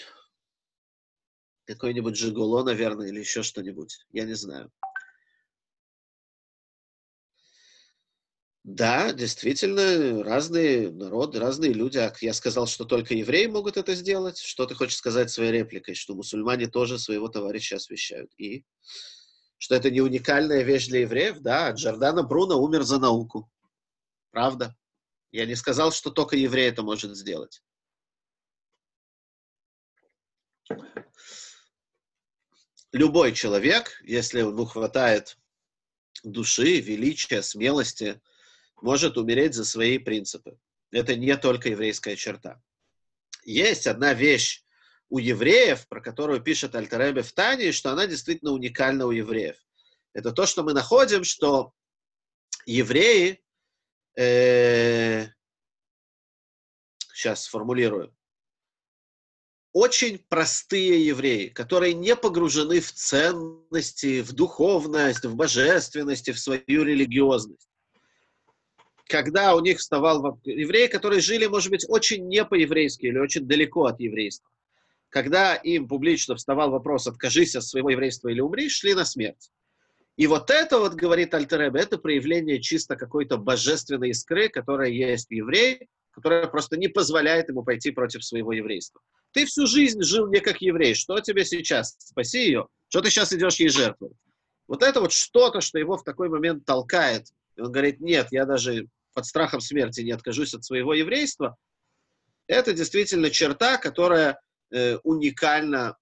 Какой-нибудь 1.67 2.17
Жигуло, 2.17 2.63
наверное, 2.63 3.09
или 3.09 3.21
еще 3.21 3.43
что-нибудь. 3.43 4.07
Я 4.13 4.25
не 4.25 4.35
знаю. 4.35 4.71
Да, 8.63 9.13
действительно, 9.13 10.25
разные 10.25 10.91
народы, 10.91 11.39
разные 11.39 11.73
люди. 11.73 12.01
Я 12.21 12.35
сказал, 12.35 12.67
что 12.67 12.85
только 12.85 13.15
евреи 13.15 13.47
могут 13.47 13.77
это 13.77 13.95
сделать. 13.95 14.39
Что 14.39 14.67
ты 14.67 14.75
хочешь 14.75 14.97
сказать 14.97 15.31
своей 15.31 15.53
репликой? 15.53 15.95
Что 15.95 16.17
мусульмане 16.17 16.67
тоже 16.67 16.99
своего 16.99 17.29
товарища 17.29 17.77
освящают. 17.77 18.33
И 18.39 18.65
что 19.59 19.77
это 19.77 19.91
не 19.93 20.01
уникальная 20.01 20.63
вещь 20.63 20.89
для 20.89 21.01
евреев? 21.01 21.39
Да, 21.41 21.71
Джордано 21.71 22.25
Бруно 22.25 22.61
умер 22.61 22.83
за 22.83 22.99
науку. 22.99 23.49
Правда. 24.33 24.77
Я 25.37 25.45
не 25.45 25.55
сказал, 25.55 25.93
что 25.93 26.11
только 26.11 26.35
еврей 26.35 26.71
это 26.71 26.83
может 26.83 27.15
сделать. 27.15 27.63
Любой 32.91 33.35
человек, 33.35 34.01
если 34.03 34.39
ему 34.39 34.65
хватает 34.65 35.37
души, 36.25 36.81
величия, 36.81 37.43
смелости, 37.43 38.19
может 38.81 39.19
умереть 39.19 39.53
за 39.53 39.67
свои 39.67 39.99
принципы. 39.99 40.59
Это 40.91 41.15
не 41.15 41.37
только 41.37 41.69
еврейская 41.69 42.17
черта. 42.17 42.63
Есть 43.45 43.87
одна 43.87 44.15
вещь 44.15 44.65
у 45.11 45.19
евреев, 45.19 45.87
про 45.89 46.01
которую 46.01 46.41
пишет 46.41 46.75
Альтеребе 46.75 47.21
в 47.21 47.33
Тане, 47.35 47.73
что 47.73 47.91
она 47.91 48.07
действительно 48.07 48.53
уникальна 48.53 49.05
у 49.05 49.11
евреев. 49.11 49.59
Это 50.15 50.33
то, 50.33 50.47
что 50.47 50.63
мы 50.63 50.73
находим, 50.73 51.25
что 51.25 51.75
евреи 52.65 53.43
э, 54.17 55.27
сейчас 57.13 57.45
сформулирую, 57.45 58.15
очень 59.73 60.19
простые 60.31 61.07
евреи, 61.07 61.49
которые 61.49 61.93
не 61.93 62.17
погружены 62.17 62.81
в 62.81 62.91
ценности, 62.93 64.23
в 64.23 64.33
духовность, 64.33 65.27
в 65.27 65.37
божественность, 65.37 66.31
в 66.31 66.39
свою 66.39 66.83
религиозность. 66.83 67.69
Когда 69.07 69.55
у 69.55 69.61
них 69.61 69.79
вставал 69.79 70.41
евреи, 70.45 70.87
которые 70.87 71.21
жили, 71.21 71.45
может 71.45 71.71
быть, 71.71 71.85
очень 71.89 72.27
не 72.27 72.43
по-еврейски 72.43 73.05
или 73.05 73.19
очень 73.19 73.47
далеко 73.47 73.85
от 73.85 74.01
еврейства. 74.01 74.51
Когда 75.11 75.55
им 75.55 75.87
публично 75.87 76.37
вставал 76.37 76.71
вопрос 76.71 77.07
«откажись 77.07 77.55
от 77.55 77.65
своего 77.65 77.91
еврейства 77.91 78.29
или 78.29 78.41
умри», 78.41 78.71
шли 78.71 78.95
на 78.95 79.05
смерть. 79.05 79.51
И 80.17 80.27
вот 80.27 80.51
это, 80.51 80.79
вот 80.79 80.95
говорит 80.95 81.35
Альтеребе, 81.35 81.81
это 81.81 81.99
проявление 81.99 82.61
чисто 82.61 82.97
какой-то 82.97 83.37
божественной 83.37 84.11
искры, 84.11 84.49
которая 84.49 84.89
есть 84.89 85.29
в 85.29 85.33
еврее, 85.33 85.89
которая 86.11 86.47
просто 86.47 86.79
не 86.79 86.89
позволяет 86.89 87.51
ему 87.51 87.63
пойти 87.63 87.91
против 87.91 88.25
своего 88.25 88.53
еврейства. 88.53 89.03
Ты 89.33 89.45
всю 89.45 89.67
жизнь 89.67 90.03
жил 90.03 90.29
не 90.29 90.41
как 90.41 90.63
еврей, 90.63 90.95
что 90.95 91.21
тебе 91.21 91.45
сейчас? 91.45 91.97
Спаси 91.99 92.47
ее. 92.47 92.67
Что 92.89 93.03
ты 93.03 93.11
сейчас 93.11 93.33
идешь 93.35 93.57
ей 93.57 93.69
жертвовать? 93.69 94.17
Вот 94.67 94.83
это 94.83 95.03
вот 95.03 95.13
что-то, 95.13 95.61
что 95.61 95.79
его 95.79 95.99
в 95.99 96.05
такой 96.05 96.31
момент 96.31 96.65
толкает. 96.65 97.27
И 97.57 97.61
он 97.61 97.71
говорит, 97.71 98.01
нет, 98.01 98.29
я 98.31 98.47
даже 98.47 98.87
под 99.13 99.27
страхом 99.27 99.61
смерти 99.61 100.01
не 100.01 100.13
откажусь 100.13 100.55
от 100.55 100.65
своего 100.65 100.95
еврейства. 100.95 101.57
Это 102.47 102.73
действительно 102.73 103.31
черта, 103.31 103.77
которая 103.77 104.41
э, 104.73 104.97
уникальна 105.03 105.97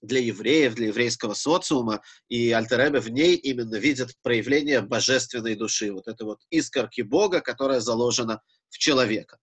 для 0.00 0.20
евреев, 0.20 0.74
для 0.74 0.88
еврейского 0.88 1.34
социума, 1.34 2.02
и 2.28 2.52
Альтеребе 2.52 3.00
в 3.00 3.08
ней 3.08 3.34
именно 3.34 3.76
видит 3.76 4.14
проявление 4.22 4.80
божественной 4.80 5.54
души, 5.54 5.92
вот 5.92 6.08
это 6.08 6.24
вот 6.24 6.40
искорки 6.50 7.00
Бога, 7.02 7.40
которая 7.40 7.80
заложена 7.80 8.40
в 8.68 8.78
человека. 8.78 9.38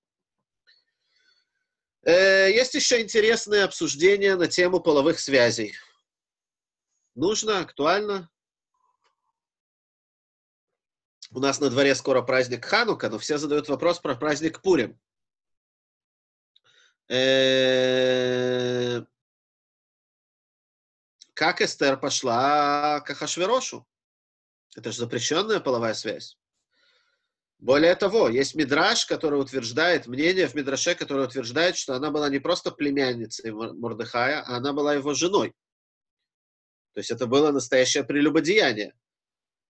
Э, 2.06 2.52
есть 2.52 2.76
еще 2.76 3.02
интересные 3.02 3.64
обсуждения 3.64 4.36
на 4.36 4.48
тему 4.48 4.80
половых 4.80 5.20
связей. 5.20 5.74
Нужно, 7.16 7.62
актуально. 7.62 8.30
У 11.32 11.40
нас 11.40 11.60
на 11.60 11.70
дворе 11.70 11.96
скоро 11.96 12.22
праздник 12.22 12.66
Ханука, 12.66 13.10
но 13.10 13.18
все 13.18 13.38
задают 13.38 13.68
вопрос 13.68 14.00
про 14.00 14.16
праздник 14.16 14.62
Пурим. 14.62 15.00
Как 21.36 21.62
Эстер 21.62 21.98
пошла 21.98 23.02
к 23.02 23.10
Ахашверошу? 23.10 23.86
Это 24.74 24.92
же 24.94 25.00
запрещенная 25.00 25.60
половая 25.60 25.94
связь. 25.94 26.38
Более 27.60 27.94
того, 27.96 28.30
есть 28.30 28.56
Мидраш, 28.56 29.06
который 29.06 29.40
утверждает, 29.40 30.08
мнение 30.08 30.48
в 30.48 30.56
Мидраше, 30.56 30.96
которое 30.96 31.28
утверждает, 31.28 31.76
что 31.76 31.94
она 31.94 32.10
была 32.10 32.30
не 32.30 32.40
просто 32.40 32.72
племянницей 32.72 33.52
Мордыхая, 33.52 34.44
а 34.44 34.56
она 34.58 34.72
была 34.72 34.94
его 34.94 35.14
женой. 35.14 35.54
То 36.94 37.00
есть 37.00 37.12
это 37.12 37.28
было 37.28 37.52
настоящее 37.52 38.06
прелюбодеяние. 38.06 38.94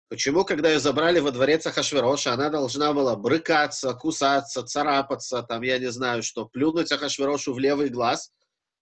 Почему, 0.08 0.44
когда 0.44 0.70
ее 0.70 0.80
забрали 0.80 1.18
во 1.18 1.30
дворец 1.30 1.66
Ахашвероша, 1.66 2.34
она 2.34 2.50
должна 2.50 2.92
была 2.92 3.16
брыкаться, 3.16 3.94
кусаться, 3.94 4.64
царапаться, 4.64 5.42
там, 5.42 5.62
я 5.62 5.78
не 5.78 5.90
знаю 5.90 6.22
что, 6.22 6.44
плюнуть 6.44 6.92
Ахашверошу 6.92 7.54
в 7.54 7.58
левый 7.58 7.88
глаз, 7.88 8.34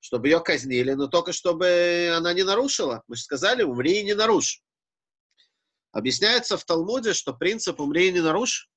чтобы 0.03 0.27
ее 0.27 0.41
казнили, 0.41 0.93
но 0.95 1.07
только 1.07 1.33
чтобы 1.33 2.13
она 2.15 2.35
не 2.35 2.43
нарушила. 2.43 3.05
Мы 3.07 3.15
же 3.15 3.23
сказали, 3.23 3.63
умри 3.63 4.01
и 4.01 4.05
не 4.05 4.15
нарушь. 4.15 4.61
Объясняется 5.93 6.57
в 6.57 6.65
Талмуде, 6.65 7.15
что 7.15 7.33
принцип 7.33 7.81
«умри 7.81 8.09
и 8.09 8.13
не 8.13 8.21
нарушь» 8.21 8.69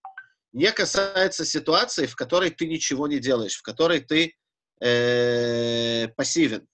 не 0.54 0.72
касается 0.72 1.44
ситуации, 1.44 2.06
в 2.06 2.16
которой 2.16 2.52
ты 2.52 2.68
ничего 2.68 3.08
не 3.08 3.18
делаешь, 3.18 3.56
в 3.56 3.64
которой 3.64 4.02
ты 4.02 4.36
э, 4.82 6.10
пассивен. 6.10 6.68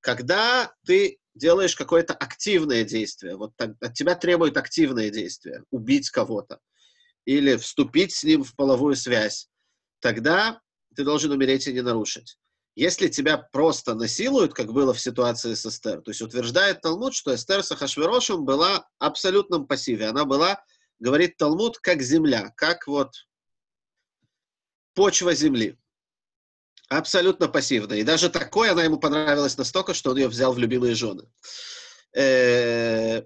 Когда 0.00 0.74
ты 0.86 1.18
делаешь 1.34 1.76
какое-то 1.76 2.14
активное 2.14 2.84
действие, 2.84 3.36
вот 3.36 3.54
так, 3.56 3.72
от 3.82 3.92
тебя 3.92 4.14
требует 4.14 4.56
активное 4.56 5.10
действие, 5.10 5.64
убить 5.70 6.08
кого-то 6.08 6.60
или 7.26 7.56
вступить 7.56 8.14
с 8.14 8.24
ним 8.24 8.42
в 8.42 8.56
половую 8.56 8.96
связь, 8.96 9.50
тогда 10.00 10.62
ты 10.96 11.04
должен 11.04 11.30
умереть 11.30 11.66
и 11.66 11.72
не 11.74 11.82
нарушить. 11.82 12.38
Если 12.80 13.08
тебя 13.08 13.36
просто 13.36 13.94
насилуют, 13.94 14.54
как 14.54 14.72
было 14.72 14.94
в 14.94 15.00
ситуации 15.02 15.52
с 15.52 15.66
Эстер, 15.66 16.00
то 16.00 16.12
есть 16.12 16.22
утверждает 16.22 16.80
Талмуд, 16.80 17.14
что 17.14 17.34
Эстер 17.34 17.62
с 17.62 17.70
Ахашверошем 17.70 18.46
была 18.46 18.88
абсолютном 18.98 19.66
пассиве. 19.66 20.06
Она 20.06 20.24
была, 20.24 20.64
говорит 20.98 21.36
Талмуд, 21.36 21.78
как 21.78 22.00
земля, 22.00 22.54
как 22.56 22.86
вот 22.86 23.28
почва 24.94 25.34
земли. 25.34 25.78
Абсолютно 26.88 27.48
пассивная. 27.48 27.98
И 27.98 28.02
даже 28.02 28.30
такое 28.30 28.72
она 28.72 28.82
ему 28.82 28.98
понравилась 28.98 29.58
настолько, 29.58 29.92
что 29.92 30.12
он 30.12 30.16
ее 30.16 30.28
взял 30.28 30.54
в 30.54 30.58
любимые 30.58 30.94
жены. 30.94 31.24
Э, 32.16 33.24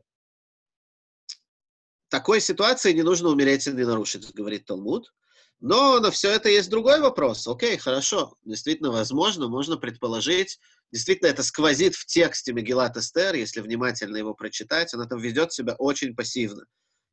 такой 2.09 2.41
ситуации 2.41 2.93
не 2.93 3.03
нужно 3.03 3.29
умереть 3.29 3.69
и 3.69 3.71
не 3.71 3.85
нарушить, 3.85 4.35
говорит 4.35 4.67
Талмуд. 4.67 5.15
Но 5.61 5.99
на 6.01 6.11
все 6.11 6.31
это 6.31 6.49
есть 6.49 6.69
другой 6.69 7.01
вопрос. 7.01 7.47
Окей, 7.47 7.77
хорошо, 7.79 8.37
действительно, 8.45 8.91
возможно, 8.91 9.49
можно 9.49 9.77
предположить, 9.77 10.59
действительно, 10.93 11.29
это 11.29 11.43
сквозит 11.43 11.95
в 11.95 12.07
тексте 12.07 12.53
Мегилат 12.53 12.97
Эстер, 12.97 13.35
если 13.35 13.61
внимательно 13.61 14.17
его 14.17 14.35
прочитать, 14.35 14.93
она 14.95 15.07
там 15.07 15.21
ведет 15.21 15.53
себя 15.53 15.75
очень 15.79 16.15
пассивно. 16.15 16.67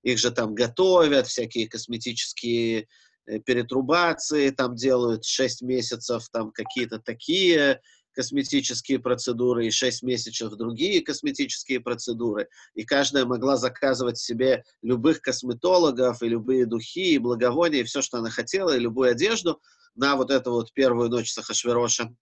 Их 0.03 0.17
же 0.17 0.31
там 0.31 0.55
готовят, 0.55 1.27
всякие 1.27 1.69
косметические 1.69 2.87
э, 3.27 3.39
перетрубации 3.39 4.49
там 4.49 4.75
делают, 4.75 5.25
6 5.25 5.61
месяцев 5.61 6.27
там 6.31 6.51
какие-то 6.51 6.99
такие 6.99 7.81
косметические 8.13 8.99
процедуры 8.99 9.67
и 9.67 9.71
6 9.71 10.03
месяцев 10.03 10.53
другие 10.53 11.01
косметические 11.01 11.79
процедуры. 11.79 12.47
И 12.73 12.83
каждая 12.83 13.25
могла 13.25 13.57
заказывать 13.57 14.17
себе 14.17 14.63
любых 14.81 15.21
косметологов 15.21 16.21
и 16.21 16.27
любые 16.27 16.65
духи, 16.65 17.13
и 17.13 17.17
благовония, 17.17 17.81
и 17.81 17.83
все, 17.83 18.01
что 18.01 18.17
она 18.17 18.29
хотела, 18.29 18.75
и 18.75 18.79
любую 18.79 19.11
одежду 19.11 19.61
на 19.95 20.15
вот 20.15 20.31
эту 20.31 20.51
вот 20.51 20.73
первую 20.73 21.09
ночь 21.09 21.31
Сахашвероша. 21.31 22.13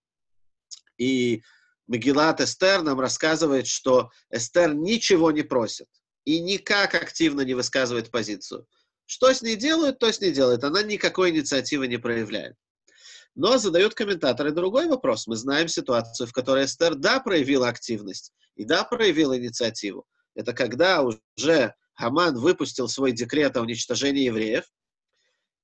И 0.98 1.44
Мегилат 1.88 2.42
Эстер 2.42 2.84
нам 2.84 3.00
рассказывает, 3.00 3.68
что 3.68 4.12
Эстер 4.30 4.74
ничего 4.76 5.32
не 5.32 5.44
просит 5.44 5.88
и 6.26 6.40
никак 6.40 6.94
активно 6.94 7.42
не 7.42 7.56
высказывает 7.56 8.12
позицию. 8.12 8.68
Что 9.06 9.34
с 9.34 9.42
ней 9.42 9.56
делают, 9.56 9.98
то 9.98 10.12
с 10.12 10.22
ней 10.22 10.32
делает. 10.32 10.64
Она 10.64 10.84
никакой 10.84 11.32
инициативы 11.32 11.88
не 11.88 11.98
проявляет. 11.98 12.56
Но 13.36 13.57
задают 13.57 13.93
комментаторы 13.93 14.51
другой 14.51 14.88
вопрос. 14.88 15.27
Мы 15.27 15.36
знаем 15.36 15.67
ситуацию, 15.67 16.27
в 16.27 16.34
которой 16.34 16.65
Эстер, 16.65 16.95
да, 16.95 17.19
проявила 17.19 17.67
активность 17.67 18.34
и 18.55 18.65
да, 18.65 18.84
проявила 18.84 19.38
инициативу. 19.38 20.05
Это 20.36 20.53
когда 20.53 21.01
уже 21.01 21.73
Хаман 21.93 22.38
выпустил 22.38 22.88
свой 22.88 23.11
декрет 23.11 23.55
о 23.57 23.61
уничтожении 23.61 24.25
евреев, 24.25 24.65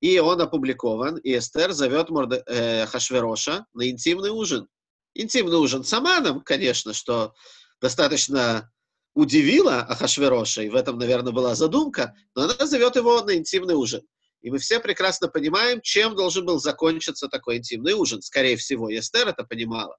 и 0.01 0.19
он 0.19 0.41
опубликован, 0.41 1.17
и 1.17 1.37
Эстер 1.37 1.71
зовет 1.71 2.09
Морде, 2.09 2.43
э, 2.45 2.85
Хашвероша 2.85 3.65
на 3.73 3.89
интимный 3.89 4.29
ужин. 4.29 4.67
Интимный 5.13 5.57
ужин 5.57 5.83
с 5.83 5.93
Аманом, 5.93 6.41
конечно, 6.41 6.93
что 6.93 7.33
достаточно 7.81 8.69
удивило 9.13 9.79
Ахашвероша, 9.79 10.63
и 10.63 10.69
в 10.69 10.75
этом, 10.75 10.97
наверное, 10.97 11.31
была 11.31 11.55
задумка, 11.55 12.13
но 12.35 12.43
она 12.43 12.65
зовет 12.67 12.97
его 12.97 13.21
на 13.21 13.35
интимный 13.35 13.75
ужин. 13.75 14.05
И 14.45 14.51
мы 14.51 14.59
все 14.59 14.79
прекрасно 14.79 15.27
понимаем, 15.27 15.81
чем 15.81 16.15
должен 16.15 16.45
был 16.45 16.59
закончиться 16.59 17.27
такой 17.27 17.57
интимный 17.57 17.93
ужин. 17.93 18.21
Скорее 18.21 18.57
всего, 18.57 18.95
Эстер 18.95 19.27
это 19.27 19.43
понимала. 19.43 19.97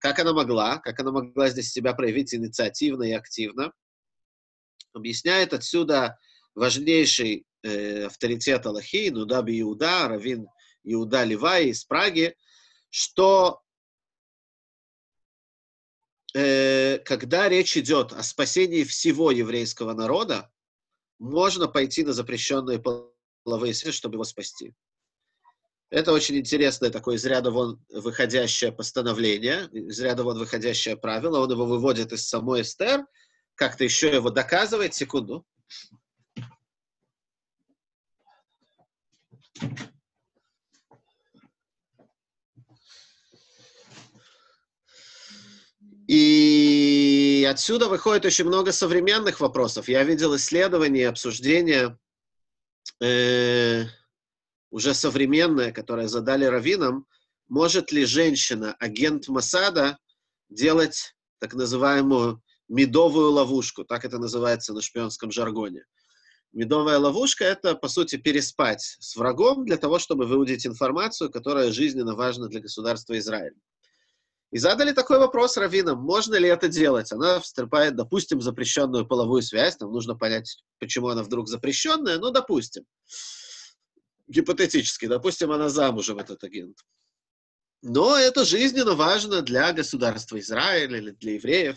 Как 0.00 0.18
она 0.18 0.32
могла, 0.32 0.78
как 0.78 0.98
она 0.98 1.12
могла 1.12 1.48
здесь 1.50 1.70
себя 1.70 1.94
проявить 1.94 2.34
инициативно 2.34 3.04
и 3.04 3.12
активно. 3.12 3.72
Объясняет 4.92 5.52
отсюда 5.52 6.18
важнейший 6.56 7.46
э, 7.62 8.06
авторитет 8.06 8.66
Аллахи, 8.66 9.10
Нудаби 9.10 9.60
Иуда, 9.60 10.08
Равин 10.08 10.48
Иуда 10.82 11.22
Ливай 11.22 11.68
из 11.68 11.84
Праги, 11.84 12.34
что 12.90 13.62
э, 16.34 16.98
когда 17.04 17.48
речь 17.48 17.76
идет 17.76 18.12
о 18.14 18.24
спасении 18.24 18.82
всего 18.82 19.30
еврейского 19.30 19.92
народа, 19.92 20.50
можно 21.20 21.68
пойти 21.68 22.02
на 22.02 22.12
запрещенные 22.12 22.80
связи, 23.44 23.92
чтобы 23.92 24.16
его 24.16 24.24
спасти. 24.24 24.74
Это 25.90 26.12
очень 26.12 26.36
интересное 26.36 26.90
такое 26.90 27.16
из 27.16 27.24
ряда 27.24 27.50
вон 27.50 27.80
выходящее 27.88 28.72
постановление, 28.72 29.68
из 29.72 30.00
ряда 30.00 30.24
вон 30.24 30.38
выходящее 30.38 30.96
правило. 30.96 31.40
Он 31.40 31.50
его 31.50 31.66
выводит 31.66 32.12
из 32.12 32.26
самой 32.26 32.62
Эстер, 32.62 33.04
как-то 33.54 33.84
еще 33.84 34.12
его 34.12 34.30
доказывает. 34.30 34.94
Секунду. 34.94 35.46
И 46.06 47.46
отсюда 47.48 47.88
выходит 47.88 48.24
очень 48.26 48.44
много 48.44 48.72
современных 48.72 49.40
вопросов. 49.40 49.88
Я 49.88 50.02
видел 50.02 50.36
исследования, 50.36 51.08
обсуждения 51.08 51.98
э, 53.00 53.84
уже 54.70 54.94
современное, 54.94 55.72
которое 55.72 56.08
задали 56.08 56.44
раввинам, 56.44 57.06
может 57.48 57.92
ли 57.92 58.04
женщина, 58.04 58.74
агент 58.78 59.28
Масада, 59.28 59.98
делать 60.48 61.14
так 61.38 61.54
называемую 61.54 62.42
медовую 62.68 63.30
ловушку, 63.30 63.84
так 63.84 64.04
это 64.04 64.18
называется 64.18 64.72
на 64.72 64.80
шпионском 64.80 65.30
жаргоне. 65.30 65.84
Медовая 66.52 66.98
ловушка— 66.98 67.44
это, 67.46 67.74
по 67.74 67.88
сути, 67.88 68.16
переспать 68.16 68.96
с 69.00 69.16
врагом 69.16 69.64
для 69.64 69.76
того, 69.76 69.98
чтобы 69.98 70.24
выудить 70.26 70.66
информацию, 70.66 71.30
которая 71.30 71.72
жизненно 71.72 72.14
важна 72.14 72.46
для 72.46 72.60
государства 72.60 73.18
Израиль. 73.18 73.54
И 74.50 74.58
задали 74.58 74.92
такой 74.92 75.18
вопрос 75.18 75.56
раввинам, 75.56 76.00
можно 76.00 76.36
ли 76.36 76.48
это 76.48 76.68
делать. 76.68 77.10
Она 77.12 77.40
вступает, 77.40 77.96
допустим, 77.96 78.40
запрещенную 78.40 79.06
половую 79.06 79.42
связь, 79.42 79.78
нам 79.80 79.92
нужно 79.92 80.14
понять, 80.14 80.62
почему 80.78 81.08
она 81.08 81.22
вдруг 81.22 81.48
запрещенная, 81.48 82.18
ну, 82.18 82.30
допустим. 82.30 82.84
Гипотетически, 84.28 85.06
допустим, 85.06 85.50
она 85.50 85.68
замужем, 85.68 86.18
этот 86.18 86.44
агент. 86.44 86.78
Но 87.82 88.16
это 88.16 88.44
жизненно 88.44 88.94
важно 88.94 89.42
для 89.42 89.72
государства 89.72 90.38
Израиля 90.38 90.98
или 90.98 91.10
для 91.10 91.34
евреев, 91.34 91.76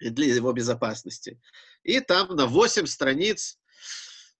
и 0.00 0.10
для 0.10 0.34
его 0.34 0.52
безопасности. 0.52 1.40
И 1.82 2.00
там 2.00 2.34
на 2.34 2.46
8 2.46 2.86
страниц 2.86 3.58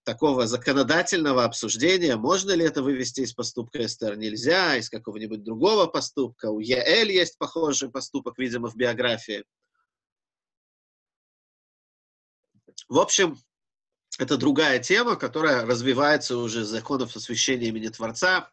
такого 0.05 0.47
законодательного 0.47 1.45
обсуждения, 1.45 2.17
можно 2.17 2.53
ли 2.53 2.65
это 2.65 2.83
вывести 2.83 3.23
из 3.23 3.33
поступка 3.33 3.85
Эстер, 3.85 4.17
нельзя, 4.17 4.77
из 4.77 4.91
какого-нибудь 4.91 5.43
другого 5.43 5.87
поступка. 5.87 6.51
У 6.51 6.61
Яэль 6.61 7.11
есть 7.11 7.39
похожий 7.39 7.91
поступок, 7.91 8.39
видимо, 8.39 8.69
в 8.71 8.77
биографии. 8.77 9.45
В 12.89 12.99
общем, 12.99 13.39
это 14.19 14.37
другая 14.37 14.79
тема, 14.79 15.17
которая 15.17 15.65
развивается 15.65 16.37
уже 16.37 16.65
с 16.65 16.69
законов 16.69 17.17
освящения 17.17 17.69
имени 17.69 17.89
Творца. 17.89 18.51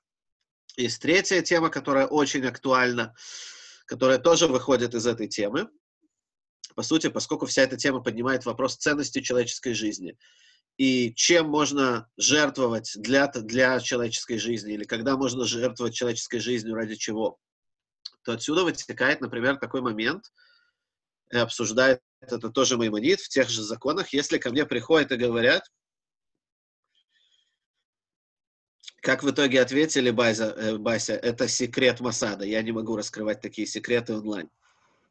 Есть 0.77 1.01
третья 1.01 1.41
тема, 1.41 1.69
которая 1.69 2.07
очень 2.07 2.45
актуальна, 2.45 3.13
которая 3.85 4.19
тоже 4.19 4.47
выходит 4.47 4.95
из 4.95 5.05
этой 5.05 5.27
темы. 5.27 5.69
По 6.75 6.81
сути, 6.83 7.09
поскольку 7.09 7.45
вся 7.45 7.63
эта 7.63 7.75
тема 7.75 7.99
поднимает 7.99 8.45
вопрос 8.45 8.77
ценности 8.77 9.19
человеческой 9.19 9.73
жизни– 9.73 10.17
и 10.81 11.13
чем 11.13 11.47
можно 11.47 12.09
жертвовать 12.17 12.93
для, 12.95 13.27
для 13.27 13.79
человеческой 13.79 14.39
жизни, 14.39 14.73
или 14.73 14.83
когда 14.83 15.15
можно 15.15 15.45
жертвовать 15.45 15.93
человеческой 15.93 16.39
жизнью 16.39 16.73
ради 16.73 16.95
чего, 16.95 17.37
то 18.23 18.31
отсюда 18.31 18.63
вытекает, 18.63 19.21
например, 19.21 19.57
такой 19.57 19.81
момент, 19.81 20.33
обсуждает 21.31 22.01
это 22.19 22.49
тоже 22.49 22.77
Маймонит 22.77 23.21
в 23.21 23.29
тех 23.29 23.47
же 23.47 23.61
законах, 23.61 24.11
если 24.11 24.39
ко 24.39 24.49
мне 24.49 24.65
приходят 24.65 25.11
и 25.11 25.17
говорят, 25.17 25.71
как 29.03 29.21
в 29.21 29.29
итоге 29.29 29.61
ответили 29.61 30.09
Бася, 30.09 30.45
э, 30.45 30.77
Бася, 30.79 31.13
это 31.13 31.47
секрет 31.47 31.99
Масада, 31.99 32.43
я 32.43 32.59
не 32.63 32.71
могу 32.71 32.95
раскрывать 32.95 33.39
такие 33.39 33.67
секреты 33.67 34.15
онлайн. 34.15 34.49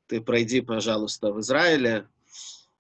Ты 0.08 0.20
пройди, 0.20 0.62
пожалуйста, 0.62 1.32
в 1.32 1.38
Израиле, 1.38 2.08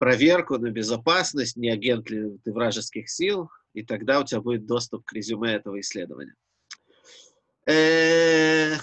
проверку 0.00 0.56
на 0.56 0.70
безопасность, 0.70 1.56
не 1.56 1.68
агент 1.68 2.08
ли 2.08 2.38
ты 2.42 2.52
вражеских 2.52 3.08
сил, 3.10 3.50
и 3.74 3.84
тогда 3.84 4.20
у 4.20 4.24
тебя 4.24 4.40
будет 4.40 4.66
доступ 4.66 5.04
к 5.04 5.12
резюме 5.12 5.52
этого 5.52 5.78
исследования. 5.78 6.34
Э, 7.66 8.76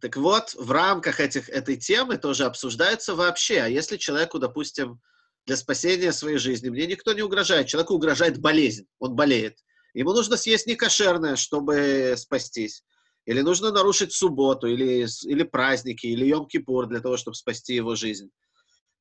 так 0.00 0.16
вот, 0.16 0.54
в 0.54 0.70
рамках 0.70 1.20
этих, 1.20 1.50
этой 1.50 1.76
темы 1.76 2.16
тоже 2.16 2.46
обсуждается 2.46 3.14
вообще, 3.14 3.60
а 3.60 3.68
если 3.68 3.98
человеку, 3.98 4.38
допустим, 4.38 4.98
для 5.44 5.58
спасения 5.58 6.10
своей 6.10 6.38
жизни, 6.38 6.70
мне 6.70 6.86
никто 6.86 7.12
не 7.12 7.20
угрожает, 7.20 7.66
человеку 7.66 7.94
угрожает 7.94 8.40
болезнь, 8.40 8.86
он 8.98 9.14
болеет, 9.14 9.58
ему 9.92 10.14
нужно 10.14 10.38
съесть 10.38 10.66
некошерное, 10.66 11.36
чтобы 11.36 12.14
спастись, 12.16 12.84
или 13.26 13.42
нужно 13.42 13.70
нарушить 13.70 14.14
субботу, 14.14 14.66
или, 14.66 15.06
или 15.26 15.42
праздники, 15.42 16.06
или 16.06 16.26
Йом-Кипур 16.26 16.86
для 16.86 17.00
того, 17.00 17.18
чтобы 17.18 17.34
спасти 17.34 17.74
его 17.74 17.94
жизнь 17.94 18.30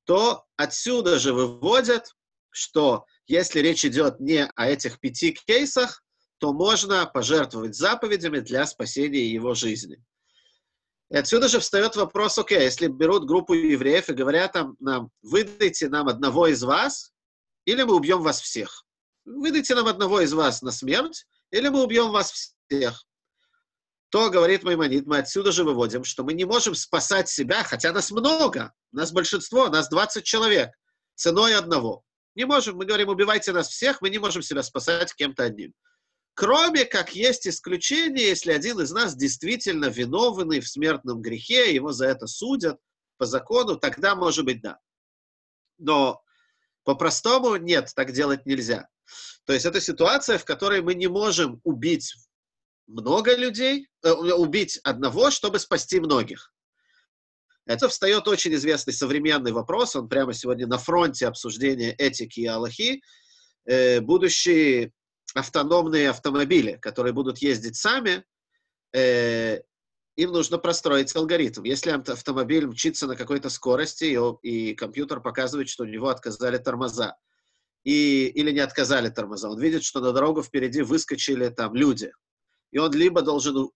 то 0.07 0.45
отсюда 0.55 1.19
же 1.19 1.33
выводят, 1.33 2.15
что 2.49 3.05
если 3.27 3.59
речь 3.59 3.83
идет 3.83 4.21
не 4.21 4.49
о 4.55 4.67
этих 4.67 5.01
пяти 5.01 5.33
кейсах, 5.33 6.01
то 6.39 6.53
можно 6.53 7.05
пожертвовать 7.05 7.75
заповедями 7.75 8.39
для 8.39 8.65
спасения 8.65 9.27
его 9.27 9.53
жизни. 9.53 10.01
И 11.09 11.17
отсюда 11.17 11.49
же 11.49 11.59
встает 11.59 11.97
вопрос, 11.97 12.37
окей, 12.37 12.61
если 12.61 12.87
берут 12.87 13.27
группу 13.27 13.53
евреев 13.53 14.09
и 14.09 14.13
говорят 14.13 14.53
там, 14.53 14.77
нам, 14.79 15.09
выдайте 15.21 15.89
нам 15.89 16.07
одного 16.07 16.47
из 16.47 16.63
вас, 16.63 17.11
или 17.65 17.83
мы 17.83 17.95
убьем 17.95 18.21
вас 18.23 18.39
всех. 18.39 18.85
Выдайте 19.25 19.75
нам 19.75 19.87
одного 19.87 20.21
из 20.21 20.31
вас 20.31 20.61
на 20.61 20.71
смерть, 20.71 21.25
или 21.51 21.67
мы 21.67 21.83
убьем 21.83 22.11
вас 22.11 22.55
всех. 22.69 23.05
То, 24.09 24.29
говорит 24.29 24.63
Маймонид, 24.63 25.05
мы 25.05 25.17
отсюда 25.17 25.51
же 25.51 25.63
выводим, 25.63 26.03
что 26.03 26.23
мы 26.23 26.33
не 26.33 26.45
можем 26.45 26.75
спасать 26.75 27.27
себя, 27.27 27.63
хотя 27.63 27.91
нас 27.91 28.09
много, 28.11 28.73
нас 28.91 29.11
большинство, 29.11 29.67
нас 29.67 29.89
20 29.89 30.23
человек, 30.23 30.71
ценой 31.15 31.55
одного. 31.55 32.03
Не 32.35 32.45
можем, 32.45 32.77
мы 32.77 32.85
говорим, 32.85 33.09
убивайте 33.09 33.51
нас 33.51 33.67
всех, 33.67 34.01
мы 34.01 34.09
не 34.09 34.19
можем 34.19 34.41
себя 34.41 34.63
спасать 34.63 35.13
кем-то 35.13 35.43
одним. 35.43 35.73
Кроме 36.35 36.85
как 36.85 37.15
есть 37.15 37.47
исключение, 37.47 38.27
если 38.27 38.51
один 38.51 38.79
из 38.79 38.91
нас 38.91 39.15
действительно 39.15 39.85
виновный 39.85 40.59
в 40.59 40.69
смертном 40.69 41.21
грехе, 41.21 41.73
его 41.73 41.91
за 41.91 42.05
это 42.05 42.27
судят 42.27 42.77
по 43.17 43.25
закону, 43.25 43.75
тогда, 43.75 44.15
может 44.15 44.45
быть, 44.45 44.61
да. 44.61 44.77
Но 45.79 46.21
по-простому 46.83 47.55
нет, 47.55 47.91
так 47.95 48.11
делать 48.11 48.45
нельзя. 48.45 48.87
То 49.45 49.53
есть 49.53 49.65
это 49.65 49.81
ситуация, 49.81 50.37
в 50.37 50.45
которой 50.45 50.81
мы 50.81 50.93
не 50.93 51.07
можем 51.07 51.59
убить 51.63 52.13
много 52.87 53.35
людей, 53.35 53.87
э, 54.03 54.11
убить 54.11 54.79
одного, 54.83 55.29
чтобы 55.29 55.59
спасти 55.59 55.99
многих. 55.99 56.53
Это 57.65 57.89
встает 57.89 58.27
очень 58.27 58.53
известный 58.55 58.93
современный 58.93 59.51
вопрос, 59.51 59.95
он 59.95 60.07
прямо 60.07 60.33
сегодня 60.33 60.67
на 60.67 60.77
фронте 60.77 61.27
обсуждения 61.27 61.93
этики 61.93 62.39
и 62.39 62.45
Аллахи. 62.45 63.01
Э, 63.65 63.99
будущие 63.99 64.93
автономные 65.33 66.09
автомобили, 66.09 66.77
которые 66.81 67.11
будут 67.13 67.39
ездить 67.39 67.75
сами, 67.75 68.23
э, 68.93 69.59
им 70.15 70.31
нужно 70.31 70.57
простроить 70.57 71.13
алгоритм. 71.15 71.63
Если 71.63 71.91
автомобиль 71.91 72.65
мчится 72.65 73.05
на 73.05 73.17
какой-то 73.17 73.49
скорости, 73.49 74.05
и, 74.41 74.69
и 74.69 74.73
компьютер 74.73 75.19
показывает, 75.19 75.67
что 75.67 75.83
у 75.83 75.87
него 75.87 76.07
отказали 76.07 76.57
тормоза, 76.57 77.17
и, 77.83 78.27
или 78.27 78.51
не 78.51 78.59
отказали 78.59 79.09
тормоза, 79.09 79.49
он 79.49 79.59
видит, 79.59 79.83
что 79.83 79.99
на 79.99 80.13
дорогу 80.13 80.41
впереди 80.41 80.81
выскочили 80.81 81.49
там 81.49 81.75
люди, 81.75 82.11
и 82.71 82.77
он 82.77 82.91
либо 82.93 83.21
должен 83.21 83.69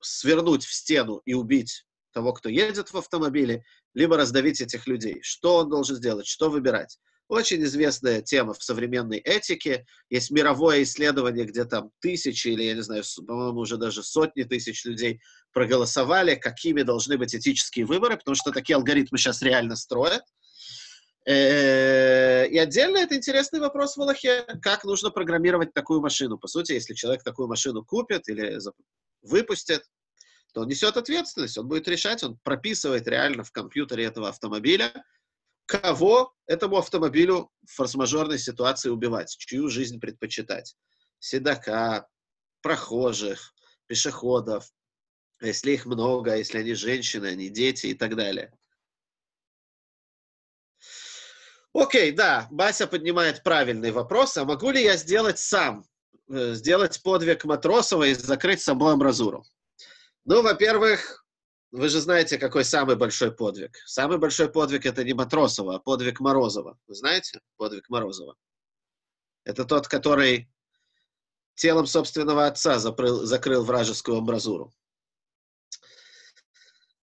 свернуть 0.00 0.64
в 0.64 0.72
стену 0.72 1.22
и 1.24 1.34
убить 1.34 1.84
того, 2.12 2.32
кто 2.32 2.48
едет 2.48 2.92
в 2.92 2.96
автомобиле, 2.96 3.64
либо 3.94 4.16
раздавить 4.16 4.60
этих 4.60 4.86
людей. 4.86 5.18
Что 5.22 5.56
он 5.56 5.68
должен 5.68 5.96
сделать? 5.96 6.26
Что 6.26 6.50
выбирать? 6.50 6.98
Очень 7.28 7.64
известная 7.64 8.22
тема 8.22 8.54
в 8.54 8.62
современной 8.62 9.18
этике. 9.18 9.84
Есть 10.10 10.30
мировое 10.30 10.84
исследование, 10.84 11.44
где 11.44 11.64
там 11.64 11.90
тысячи 12.00 12.48
или, 12.48 12.62
я 12.62 12.74
не 12.74 12.82
знаю, 12.82 13.02
по-моему, 13.26 13.60
уже 13.60 13.76
даже 13.76 14.04
сотни 14.04 14.44
тысяч 14.44 14.84
людей 14.84 15.20
проголосовали, 15.52 16.36
какими 16.36 16.82
должны 16.82 17.18
быть 17.18 17.34
этические 17.34 17.84
выборы, 17.84 18.16
потому 18.16 18.36
что 18.36 18.52
такие 18.52 18.76
алгоритмы 18.76 19.18
сейчас 19.18 19.42
реально 19.42 19.74
строят. 19.74 20.22
Э, 21.26 22.46
и 22.46 22.56
отдельно 22.56 22.98
это 22.98 23.16
интересный 23.16 23.58
вопрос 23.58 23.96
в 23.96 24.00
Аллахе, 24.00 24.46
как 24.62 24.84
нужно 24.84 25.10
программировать 25.10 25.74
такую 25.74 26.00
машину. 26.00 26.38
По 26.38 26.46
сути, 26.46 26.72
если 26.72 26.94
человек 26.94 27.24
такую 27.24 27.48
машину 27.48 27.84
купит 27.84 28.28
или 28.28 28.58
выпустит, 29.22 29.82
то 30.54 30.60
он 30.60 30.68
несет 30.68 30.96
ответственность, 30.96 31.58
он 31.58 31.66
будет 31.66 31.88
решать, 31.88 32.22
он 32.22 32.38
прописывает 32.44 33.08
реально 33.08 33.42
в 33.42 33.50
компьютере 33.50 34.04
этого 34.04 34.28
автомобиля, 34.28 35.04
кого 35.66 36.32
этому 36.46 36.76
автомобилю 36.76 37.50
в 37.66 37.72
форс-мажорной 37.74 38.38
ситуации 38.38 38.88
убивать, 38.88 39.36
чью 39.36 39.68
жизнь 39.68 39.98
предпочитать. 39.98 40.76
Седока, 41.18 42.06
прохожих, 42.62 43.52
пешеходов, 43.88 44.70
если 45.40 45.72
их 45.72 45.86
много, 45.86 46.36
если 46.36 46.58
они 46.58 46.74
женщины, 46.74 47.26
они 47.26 47.48
дети 47.48 47.88
и 47.88 47.94
так 47.94 48.14
далее. 48.14 48.52
Окей, 51.76 52.10
да, 52.10 52.48
Бася 52.50 52.86
поднимает 52.86 53.42
правильный 53.42 53.90
вопрос. 53.90 54.34
А 54.38 54.46
могу 54.46 54.70
ли 54.70 54.82
я 54.82 54.96
сделать 54.96 55.38
сам, 55.38 55.84
э, 56.30 56.54
сделать 56.54 57.02
подвиг 57.02 57.44
Матросова 57.44 58.04
и 58.04 58.14
закрыть 58.14 58.62
собой 58.62 58.94
амбразуру? 58.94 59.44
Ну, 60.24 60.40
во-первых, 60.40 61.26
вы 61.72 61.90
же 61.90 62.00
знаете, 62.00 62.38
какой 62.38 62.64
самый 62.64 62.96
большой 62.96 63.30
подвиг. 63.30 63.76
Самый 63.84 64.16
большой 64.16 64.48
подвиг— 64.50 64.86
это 64.86 65.04
не 65.04 65.12
Матросова, 65.12 65.76
а 65.76 65.78
подвиг 65.78 66.18
Морозова. 66.18 66.78
Вы 66.86 66.94
знаете 66.94 67.40
подвиг 67.58 67.90
Морозова? 67.90 68.36
Это 69.44 69.66
тот, 69.66 69.86
который 69.86 70.48
телом 71.56 71.86
собственного 71.86 72.46
отца 72.46 72.78
закрыл, 72.78 73.26
закрыл 73.26 73.64
вражескую 73.64 74.16
амбразуру. 74.16 74.72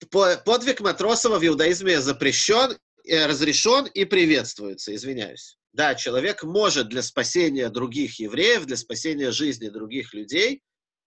Подвиг 0.10 0.82
Матросова 0.82 1.38
в 1.38 1.46
иудаизме 1.46 2.02
запрещен, 2.02 2.76
разрешен 3.12 3.86
и 3.86 4.06
приветствуется, 4.06 4.96
извиняюсь. 4.96 5.58
Да, 5.74 5.96
человек 5.96 6.44
может 6.44 6.90
для 6.90 7.02
спасения 7.02 7.70
других 7.70 8.20
евреев, 8.20 8.66
для 8.66 8.78
спасения 8.78 9.32
жизни 9.32 9.70
других 9.70 10.14
людей 10.14 10.62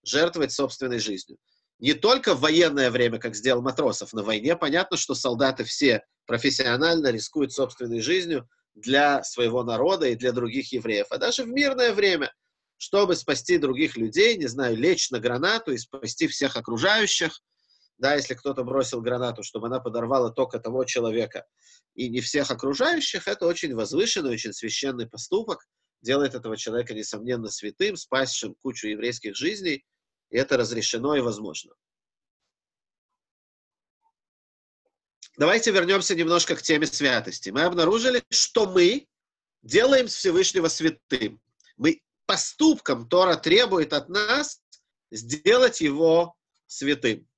жертвовать 0.05 0.53
собственной 0.53 0.99
жизнью. 0.99 1.39
Не 1.79 1.95
только 1.95 2.35
в 2.35 2.41
военное 2.41 2.91
время, 2.91 3.19
как 3.19 3.35
сделал 3.35 3.63
Матросов, 3.63 4.13
на 4.13 4.23
войне 4.23 4.57
понятно, 4.57 4.97
что 4.97 5.15
солдаты 5.15 5.65
все 5.65 6.03
профессионально 6.27 7.11
рискуют 7.11 7.53
собственной 7.53 8.01
жизнью 8.01 8.49
для 8.75 9.23
своего 9.23 9.63
народа 9.63 10.09
и 10.09 10.17
для 10.17 10.33
других 10.33 10.73
евреев, 10.73 11.07
а 11.11 11.19
даже 11.19 11.45
в 11.45 11.49
мирное 11.49 11.93
время, 11.93 12.33
чтобы 12.77 13.17
спасти 13.17 13.59
других 13.59 13.97
людей, 13.97 14.37
не 14.37 14.47
знаю, 14.47 14.77
лечь 14.77 15.11
на 15.11 15.19
гранату 15.19 15.73
и 15.73 15.79
спасти 15.79 16.27
всех 16.27 16.57
окружающих, 16.57 17.41
да, 17.99 18.15
если 18.15 18.35
кто-то 18.35 18.65
бросил 18.65 19.01
гранату, 19.01 19.43
чтобы 19.43 19.69
она 19.69 19.81
подорвала 19.81 20.31
только 20.31 20.59
того 20.59 20.85
человека 20.85 21.47
и 21.95 22.09
не 22.09 22.21
всех 22.21 22.51
окружающих, 22.51 23.27
это 23.29 23.47
очень 23.47 23.75
возвышенный, 23.75 24.33
очень 24.33 24.53
священный 24.53 25.09
поступок, 25.09 25.67
делает 26.03 26.35
этого 26.35 26.57
человека, 26.57 26.95
несомненно, 26.95 27.49
святым, 27.49 27.97
спасшим 27.97 28.55
кучу 28.55 28.89
еврейских 28.89 29.37
жизней– 29.37 29.85
и 30.31 30.37
это 30.37 30.57
разрешено 30.57 31.17
и 31.17 31.21
возможно. 31.21 31.75
Давайте 35.37 35.71
вернемся 35.71 36.15
немножко 36.15 36.57
к 36.57 36.63
теме 36.63 36.87
святости. 36.87 37.51
Мы 37.51 37.63
обнаружили, 37.63 38.25
что 38.31 38.67
мы 38.67 39.07
делаем 39.63 40.07
Всевышнего 40.09 40.69
святым. 40.69 41.41
Мы 41.77 42.03
поступком 42.25 43.09
Тора 43.09 43.37
требует 43.37 43.93
от 43.93 44.09
нас 44.09 44.63
сделать 45.11 45.81
его 45.81 46.35
святым. 46.67 47.29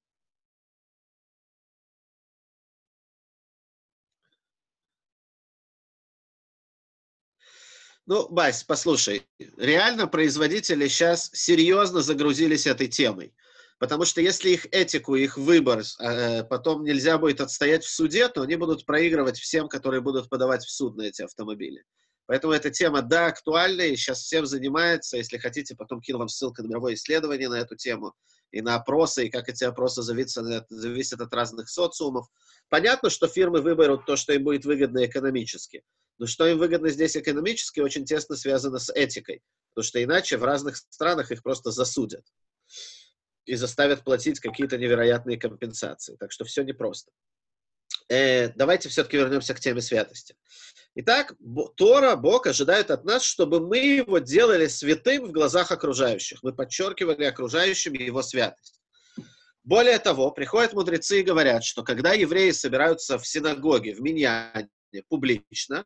Ну, 8.09 8.27
Бась, 8.31 8.65
послушай, 8.65 9.27
реально 9.59 10.07
производители 10.07 10.89
сейчас 10.89 11.31
серьезно 11.35 12.01
загрузились 12.01 12.67
этой 12.67 12.89
темой. 12.89 13.35
Потому 13.79 14.07
что 14.07 14.23
если 14.23 14.49
их 14.49 14.67
этику, 14.71 15.15
их 15.15 15.37
выбор 15.37 15.83
э, 16.01 16.43
потом 16.45 16.85
нельзя 16.85 17.19
будет 17.19 17.43
отстоять 17.43 17.85
в 17.85 17.91
суде, 17.91 18.29
то 18.29 18.41
они 18.41 18.57
будут 18.57 18.87
проигрывать 18.87 19.39
всем, 19.39 19.69
которые 19.69 20.01
будут 20.01 20.31
подавать 20.31 20.65
в 20.65 20.71
суд 20.71 20.97
на 20.97 21.03
эти 21.03 21.21
автомобили. 21.21 21.85
Поэтому 22.29 22.53
эта 22.53 22.69
тема, 22.71 23.01
да, 23.01 23.29
актуальна, 23.29 23.81
и 23.81 23.97
сейчас 23.97 24.21
всем 24.21 24.45
занимается. 24.45 25.17
Если 25.17 25.39
хотите, 25.39 25.75
потом 25.75 26.03
кину 26.03 26.19
вам 26.19 26.29
ссылку 26.29 26.63
на 26.63 26.67
мировое 26.67 26.93
исследование 26.93 27.49
на 27.49 27.55
эту 27.55 27.75
тему, 27.75 28.13
и 28.51 28.61
на 28.61 28.75
опросы, 28.75 29.27
и 29.27 29.31
как 29.31 29.49
эти 29.49 29.65
опросы 29.65 30.03
зависят, 30.03 30.67
зависят 30.69 31.23
от 31.23 31.33
разных 31.33 31.71
социумов. 31.71 32.27
Понятно, 32.69 33.09
что 33.09 33.29
фирмы 33.29 33.63
выберут 33.63 34.05
то, 34.05 34.17
что 34.17 34.35
им 34.35 34.45
будет 34.45 34.67
выгодно 34.67 35.07
экономически. 35.07 35.83
Но 36.19 36.27
что 36.27 36.47
им 36.47 36.59
выгодно 36.59 36.91
здесь 36.91 37.17
экономически, 37.17 37.81
очень 37.81 38.05
тесно 38.05 38.37
связано 38.37 38.79
с 38.79 38.93
этикой. 38.93 39.43
Потому 39.71 39.85
что 39.85 40.05
иначе 40.05 40.37
в 40.37 40.45
разных 40.45 40.77
странах 40.77 41.33
их 41.33 41.43
просто 41.43 41.71
засудят 41.71 42.27
и 43.47 43.55
заставят 43.55 44.05
платить 44.05 44.39
какие-то 44.39 44.77
невероятные 44.77 45.39
компенсации. 45.39 46.17
Так 46.17 46.31
что 46.31 46.45
все 46.45 46.63
непросто. 46.63 47.11
Э, 48.09 48.49
давайте 48.49 48.89
все-таки 48.89 49.17
вернемся 49.17 49.55
к 49.55 49.61
теме 49.61 49.83
святости. 49.83 50.35
Итак, 50.95 51.35
Тора, 51.77 52.17
Бог 52.17 52.47
ожидает 52.47 52.91
от 52.91 53.05
нас, 53.05 53.23
чтобы 53.23 53.61
мы 53.61 53.79
его 53.79 54.19
делали 54.19 54.67
святым 54.67 55.27
в 55.27 55.33
глазах 55.33 55.71
окружающих. 55.71 56.43
Мы 56.43 56.53
подчеркивали 56.53 57.25
окружающим 57.25 57.93
его 57.93 58.23
святость. 58.23 58.81
Более 59.63 59.99
того, 59.99 60.31
приходят 60.31 60.73
мудрецы 60.73 61.21
и 61.21 61.23
говорят, 61.23 61.63
что 61.63 61.83
когда 61.83 62.15
евреи 62.15 62.53
собираются 62.53 63.19
в 63.19 63.27
синагоге, 63.27 63.95
в 63.95 64.01
миньяне, 64.01 64.71
публично, 65.09 65.85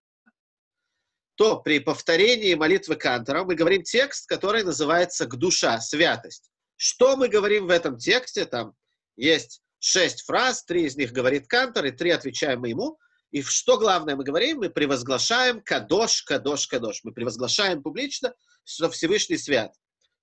то 1.34 1.60
при 1.60 1.80
повторении 1.80 2.54
молитвы 2.54 2.94
Кантора 2.94 3.42
мы 3.42 3.56
говорим 3.56 3.82
текст, 3.82 4.28
который 4.28 4.62
называется 4.62 5.26
«к 5.26 5.34
душа», 5.36 5.80
«святость». 5.80 6.50
Что 6.76 7.16
мы 7.16 7.28
говорим 7.28 7.66
в 7.66 7.70
этом 7.70 7.98
тексте? 7.98 8.44
Там 8.44 8.74
есть 9.16 9.62
шесть 9.82 10.22
фраз, 10.22 10.64
три 10.64 10.84
из 10.84 10.96
них 10.96 11.12
говорит 11.12 11.48
Кантор, 11.48 11.86
и 11.86 11.90
три 11.90 12.10
отвечаем 12.10 12.60
мы 12.60 12.68
ему. 12.68 12.98
И 13.32 13.42
что 13.42 13.78
главное 13.78 14.14
мы 14.14 14.22
говорим? 14.22 14.58
Мы 14.58 14.70
превозглашаем 14.70 15.60
«кадош, 15.60 16.22
кадош, 16.22 16.68
кадош». 16.68 17.00
Мы 17.02 17.12
превозглашаем 17.12 17.82
публично, 17.82 18.32
что 18.64 18.90
Всевышний 18.90 19.38
свят. 19.38 19.74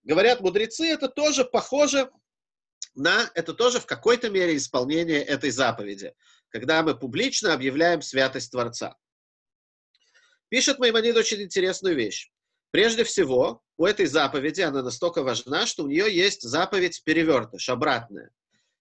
Говорят 0.04 0.40
мудрецы, 0.40 0.86
это 0.86 1.10
тоже 1.10 1.44
похоже 1.44 2.10
на, 2.96 3.30
это 3.36 3.54
тоже 3.54 3.82
в 3.82 3.86
какой-то 3.86 4.30
мере 4.30 4.56
исполнение 4.56 5.22
этой 5.22 5.50
заповеди, 5.50 6.14
когда 6.50 6.82
мы 6.82 6.98
публично 6.98 7.54
объявляем 7.54 8.02
святость 8.02 8.52
Творца. 8.52 8.96
Пишет 10.48 10.80
Маймонид 10.80 11.18
очень 11.18 11.42
интересную 11.42 11.98
вещь. 11.98 12.32
Прежде 12.72 13.04
всего, 13.04 13.62
у 13.78 13.86
этой 13.86 14.06
заповеди, 14.06 14.62
она 14.62 14.84
настолько 14.84 15.22
важна, 15.22 15.66
что 15.66 15.84
у 15.84 15.88
нее 15.88 16.16
есть 16.16 16.44
заповедь 16.44 17.04
перевертыш, 17.04 17.68
обратная. 17.68 18.32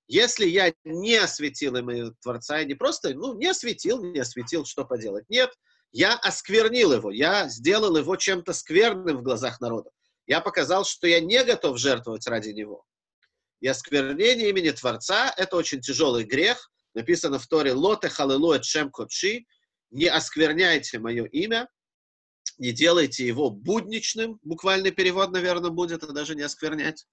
Если 0.08 0.46
я 0.46 0.72
не 0.84 1.16
осветил 1.16 1.76
имя 1.76 2.12
Творца, 2.22 2.58
я 2.58 2.64
не 2.64 2.74
просто, 2.74 3.14
ну, 3.14 3.34
не 3.34 3.46
осветил, 3.46 4.02
не 4.02 4.18
осветил, 4.18 4.64
что 4.64 4.86
поделать. 4.86 5.28
Нет, 5.28 5.52
я 5.92 6.16
осквернил 6.16 6.94
его, 6.94 7.10
я 7.10 7.46
сделал 7.50 7.94
его 7.94 8.16
чем-то 8.16 8.54
скверным 8.54 9.18
в 9.18 9.22
глазах 9.22 9.60
народа. 9.60 9.90
Я 10.26 10.40
показал, 10.40 10.86
что 10.86 11.06
я 11.06 11.20
не 11.20 11.44
готов 11.44 11.78
жертвовать 11.78 12.26
ради 12.26 12.50
него. 12.50 12.84
И 13.60 13.66
осквернение 13.66 14.48
имени 14.48 14.70
Творца– 14.70 15.32
это 15.36 15.56
очень 15.56 15.82
тяжелый 15.82 16.24
грех. 16.24 16.70
Написано 16.94 17.38
в 17.38 17.46
Торе 17.46 17.72
«Лоте 17.74 18.08
халилуэт 18.08 18.64
шем 18.64 18.90
кодши»– 18.90 19.44
«Не 19.90 20.06
оскверняйте 20.06 20.98
мое 20.98 21.24
имя, 21.24 21.66
не 22.58 22.72
делайте 22.72 23.26
его 23.26 23.50
будничным». 23.50 24.38
Буквальный 24.42 24.90
перевод, 24.90 25.32
наверное, 25.32 25.70
будет, 25.70 26.02
а 26.02 26.12
даже 26.12 26.34
не 26.34 26.42
осквернять. 26.42 27.06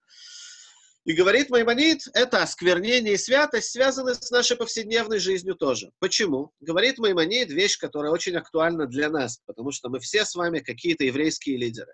И 1.06 1.14
говорит 1.14 1.51
Маймонид, 1.51 2.08
это 2.16 2.41
осквернение 2.41 3.14
и 3.14 3.18
святость 3.18 3.72
связаны 3.72 4.16
с 4.16 4.32
нашей 4.32 4.58
повседневной 4.58 5.20
жизнью 5.20 5.53
тоже. 5.53 5.91
Почему? 5.99 6.51
Говорит 6.60 6.97
Маймонид 6.97 7.51
вещь, 7.51 7.78
которая 7.78 8.12
очень 8.12 8.36
актуальна 8.36 8.88
для 8.88 9.10
нас, 9.12 9.39
потому 9.45 9.72
что 9.72 9.89
мы 9.89 9.99
все 9.99 10.26
с 10.26 10.34
вами 10.34 10.60
какие-то 10.60 11.03
еврейские 11.03 11.58
лидеры. 11.58 11.93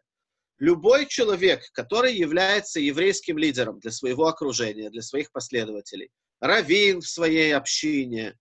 Любой 0.60 1.08
человек, 1.08 1.62
который 1.74 2.16
является 2.16 2.80
еврейским 2.80 3.38
лидером 3.38 3.80
для 3.80 3.92
своего 3.92 4.28
окружения, 4.28 4.90
для 4.90 5.02
своих 5.02 5.30
последователей, 5.34 6.10
раввин 6.40 7.02
в 7.02 7.08
своей 7.08 7.54
общине, 7.54 8.38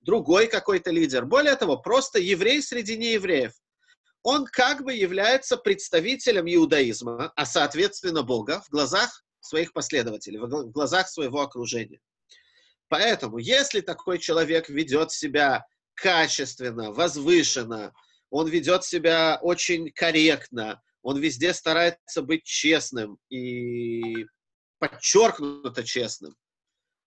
другой 0.00 0.46
какой-то 0.46 0.92
лидер, 0.92 1.26
более 1.26 1.56
того, 1.56 1.76
просто 1.76 2.18
еврей 2.18 2.62
среди 2.62 2.96
неевреев, 2.96 3.52
он 4.22 4.46
как 4.46 4.82
бы 4.82 4.94
является 4.94 5.58
представителем 5.58 6.46
иудаизма, 6.46 7.32
а 7.36 7.44
соответственно 7.44 8.22
Бога 8.22 8.62
в 8.62 8.70
глазах 8.70 9.25
своих 9.46 9.72
последователей, 9.72 10.38
в 10.38 10.70
глазах 10.70 11.08
своего 11.08 11.40
окружения. 11.40 12.00
Поэтому, 12.88 13.38
если 13.38 13.80
такой 13.80 14.18
человек 14.18 14.68
ведет 14.68 15.10
себя 15.10 15.66
качественно, 15.94 16.92
возвышенно, 16.92 17.92
он 18.30 18.48
ведет 18.48 18.84
себя 18.84 19.38
очень 19.42 19.90
корректно, 19.92 20.82
он 21.02 21.18
везде 21.18 21.54
старается 21.54 22.22
быть 22.22 22.44
честным 22.44 23.18
и 23.28 24.26
подчеркнуто 24.78 25.84
честным, 25.84 26.36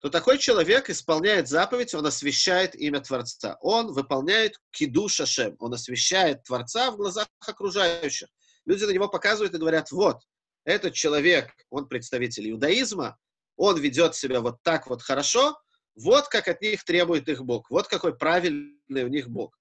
то 0.01 0.09
такой 0.09 0.37
человек 0.37 0.89
исполняет 0.89 1.49
заповедь, 1.49 1.93
он 1.93 2.05
освящает 2.05 2.73
имя 2.75 3.01
Творца. 3.01 3.57
Он 3.59 3.91
выполняет 3.91 4.53
киду 4.71 5.09
шашем, 5.09 5.57
он 5.59 5.73
освящает 5.73 6.43
Творца 6.43 6.91
в 6.91 6.97
глазах 6.97 7.27
окружающих. 7.45 8.29
Люди 8.65 8.85
на 8.85 8.91
него 8.91 9.09
показывают 9.09 9.53
и 9.53 9.57
говорят, 9.57 9.91
вот, 9.91 10.21
этот 10.69 10.93
человек, 10.93 11.51
он 11.69 11.87
представитель 11.87 12.51
иудаизма, 12.51 13.17
он 13.55 13.79
ведет 13.79 14.15
себя 14.15 14.39
вот 14.41 14.61
так 14.63 14.87
вот 14.87 15.01
хорошо, 15.01 15.59
вот 15.95 16.27
как 16.27 16.47
от 16.47 16.61
них 16.61 16.83
требует 16.83 17.27
их 17.27 17.43
Бог, 17.43 17.69
вот 17.69 17.87
какой 17.87 18.17
правильный 18.17 19.03
у 19.03 19.07
них 19.07 19.29
Бог. 19.29 19.57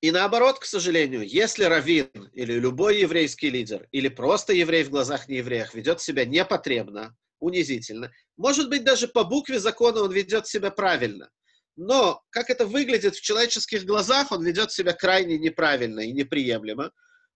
И 0.00 0.10
наоборот, 0.10 0.58
к 0.58 0.64
сожалению, 0.64 1.26
если 1.26 1.64
раввин 1.64 2.10
или 2.34 2.54
любой 2.54 3.00
еврейский 3.00 3.48
лидер, 3.48 3.88
или 3.90 4.08
просто 4.08 4.52
еврей 4.52 4.84
в 4.84 4.90
глазах 4.90 5.28
неевреях 5.28 5.74
ведет 5.74 6.00
себя 6.00 6.24
непотребно, 6.24 7.16
унизительно, 7.40 8.12
может 8.36 8.68
быть, 8.68 8.84
даже 8.84 9.08
по 9.08 9.24
букве 9.24 9.58
закона 9.58 10.02
он 10.02 10.12
ведет 10.12 10.46
себя 10.46 10.70
правильно, 10.70 11.30
но 11.76 12.22
как 12.30 12.50
это 12.50 12.66
выглядит 12.66 13.16
в 13.16 13.22
человеческих 13.22 13.84
глазах, 13.84 14.30
он 14.30 14.44
ведет 14.44 14.72
себя 14.72 14.92
крайне 14.92 15.38
неправильно 15.38 16.00
и 16.00 16.12
неприемлемо, 16.12 16.90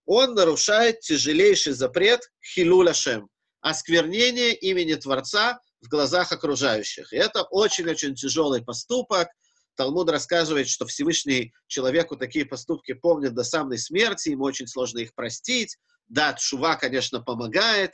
он 0.09 0.33
нарушает 0.33 1.01
тяжелейший 1.01 1.73
запрет 1.73 2.31
хилуляшем, 2.43 3.29
осквернение 3.61 4.55
имени 4.55 4.95
Творца 4.95 5.59
в 5.81 5.87
глазах 5.87 6.31
окружающих. 6.31 7.13
И 7.13 7.15
это 7.15 7.43
очень-очень 7.43 8.15
тяжелый 8.15 8.63
поступок. 8.63 9.27
Талмуд 9.75 10.09
рассказывает, 10.09 10.67
что 10.67 10.87
Всевышний 10.87 11.53
человеку 11.67 12.17
такие 12.17 12.43
поступки 12.43 12.93
помнит 12.93 13.35
до 13.35 13.43
самой 13.43 13.77
смерти, 13.77 14.29
ему 14.29 14.45
очень 14.45 14.65
сложно 14.65 14.97
их 14.97 15.13
простить. 15.13 15.77
Да, 16.07 16.35
Шува, 16.39 16.75
конечно, 16.75 17.21
помогает, 17.21 17.93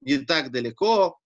не 0.00 0.16
так 0.24 0.50
далеко. 0.50 1.18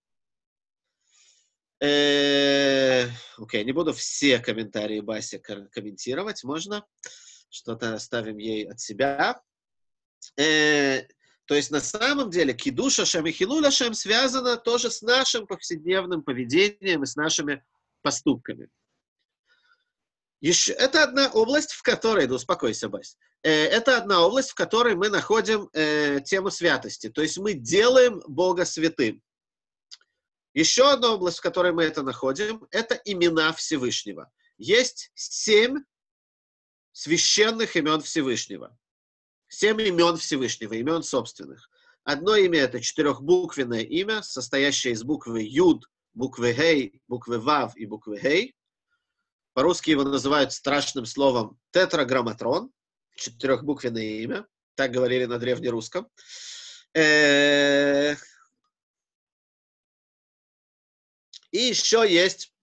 Э, 1.80 3.06
окей, 3.36 3.64
не 3.64 3.70
буду 3.70 3.92
все 3.92 4.40
комментарии 4.40 4.98
Баси 4.98 5.38
комментировать, 5.38 6.42
можно? 6.42 6.84
Что-то 7.50 7.94
оставим 7.94 8.38
ей 8.38 8.68
от 8.68 8.80
себя. 8.80 9.40
Э, 10.36 11.02
то 11.46 11.54
есть 11.54 11.70
на 11.70 11.80
самом 11.80 12.30
деле 12.30 12.52
кидуша 12.52 13.06
шем 13.06 13.26
и 13.26 13.32
хилуля 13.32 13.70
шем 13.70 13.94
связано 13.94 14.56
тоже 14.56 14.90
с 14.90 15.02
нашим 15.02 15.46
повседневным 15.46 16.22
поведением 16.22 17.02
и 17.02 17.06
с 17.06 17.16
нашими 17.16 17.64
поступками. 18.02 18.68
Еще, 20.40 20.72
это 20.72 21.02
одна 21.02 21.30
область, 21.30 21.72
в 21.72 21.82
которой, 21.82 22.26
да 22.26 22.34
успокойся, 22.34 22.88
Бась, 22.88 23.16
э, 23.42 23.50
это 23.50 23.96
одна 23.96 24.24
область, 24.24 24.50
в 24.50 24.54
которой 24.54 24.94
мы 24.94 25.08
находим 25.08 25.68
э, 25.72 26.20
тему 26.20 26.50
святости. 26.50 27.08
То 27.08 27.22
есть 27.22 27.38
мы 27.38 27.54
делаем 27.54 28.22
Бога 28.28 28.64
святым. 28.64 29.20
Еще 30.54 30.90
одна 30.90 31.14
область, 31.14 31.38
в 31.38 31.42
которой 31.42 31.72
мы 31.72 31.84
это 31.84 32.02
находим, 32.02 32.66
это 32.70 32.94
имена 33.04 33.52
Всевышнего. 33.52 34.30
Есть 34.58 35.10
семь 35.14 35.78
священных 36.92 37.76
имен 37.76 38.00
Всевышнего. 38.00 38.76
Семь 39.48 39.80
имен 39.80 40.16
Всевышнего, 40.16 40.74
имен 40.74 41.02
собственных. 41.02 41.70
Одно 42.04 42.36
имя— 42.36 42.60
это 42.60 42.80
четырехбуквенное 42.80 43.80
имя, 43.80 44.22
состоящее 44.22 44.92
из 44.92 45.02
буквы 45.02 45.42
Юд, 45.42 45.90
буквы 46.14 46.54
Хей, 46.54 47.02
буквы 47.08 47.38
Вав 47.38 47.76
и 47.76 47.86
буквы 47.86 48.18
Хей. 48.18 48.54
По-русски 49.54 49.90
его 49.90 50.04
называют 50.04 50.52
страшным 50.52 51.06
словом 51.06 51.58
тетраграмматрон, 51.70 52.70
четырехбуквенное 53.16 54.20
имя. 54.22 54.46
Так 54.74 54.92
говорили 54.92 55.24
на 55.24 55.38
древнерусском. 55.38 56.08
И 56.94 58.16
еще 61.50 62.06
есть 62.08 62.54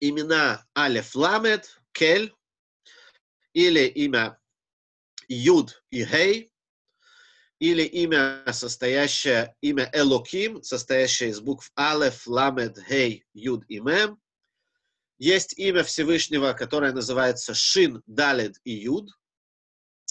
имена 0.00 0.66
Алеф 0.76 1.14
Ламед, 1.14 1.80
Кель, 1.92 2.34
или 3.52 3.86
имя 3.86 4.41
Юд 5.34 5.82
и 5.90 6.04
Хей, 6.04 6.52
или 7.58 7.82
имя, 7.82 8.42
состоящее, 8.52 9.54
имя 9.60 9.88
Элоким, 9.92 10.62
состоящее 10.62 11.30
из 11.30 11.40
букв 11.40 11.70
Алеф, 11.78 12.26
Ламед, 12.26 12.76
Хей, 12.88 13.24
Юд 13.34 13.64
и 13.68 13.78
Мем. 13.78 14.20
Есть 15.18 15.56
имя 15.56 15.84
Всевышнего, 15.84 16.52
которое 16.54 16.92
называется 16.92 17.54
Шин, 17.54 18.02
Далед 18.06 18.56
и 18.64 18.72
Юд. 18.72 19.10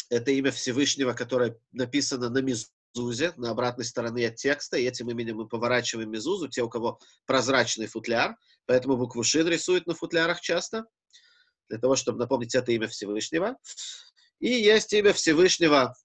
Это 0.10 0.32
имя 0.32 0.52
Всевышнего, 0.52 1.12
которое 1.12 1.60
написано 1.74 2.30
на 2.30 2.38
мизузе, 2.38 3.34
на 3.36 3.52
обратной 3.52 3.84
стороне 3.84 4.30
от 4.30 4.36
текста, 4.36 4.78
и 4.78 4.86
этим 4.86 5.10
именем 5.10 5.38
мы 5.38 5.48
поворачиваем 5.50 6.10
мизузу, 6.10 6.48
те, 6.48 6.62
у 6.62 6.70
кого 6.70 7.00
прозрачный 7.26 7.88
футляр, 7.88 8.38
поэтому 8.66 8.96
букву 8.96 9.24
Шин 9.24 9.48
рисуют 9.50 9.88
на 9.88 9.94
футлярах 9.94 10.40
часто, 10.40 10.86
для 11.68 11.80
того, 11.80 11.98
чтобы 11.98 12.20
напомнить 12.20 12.56
это 12.56 12.72
имя 12.72 12.88
Всевышнего. 12.88 13.58
И 14.42 14.50
есть 14.50 14.92
имя 14.92 15.14
Всевышнего, 15.14 15.96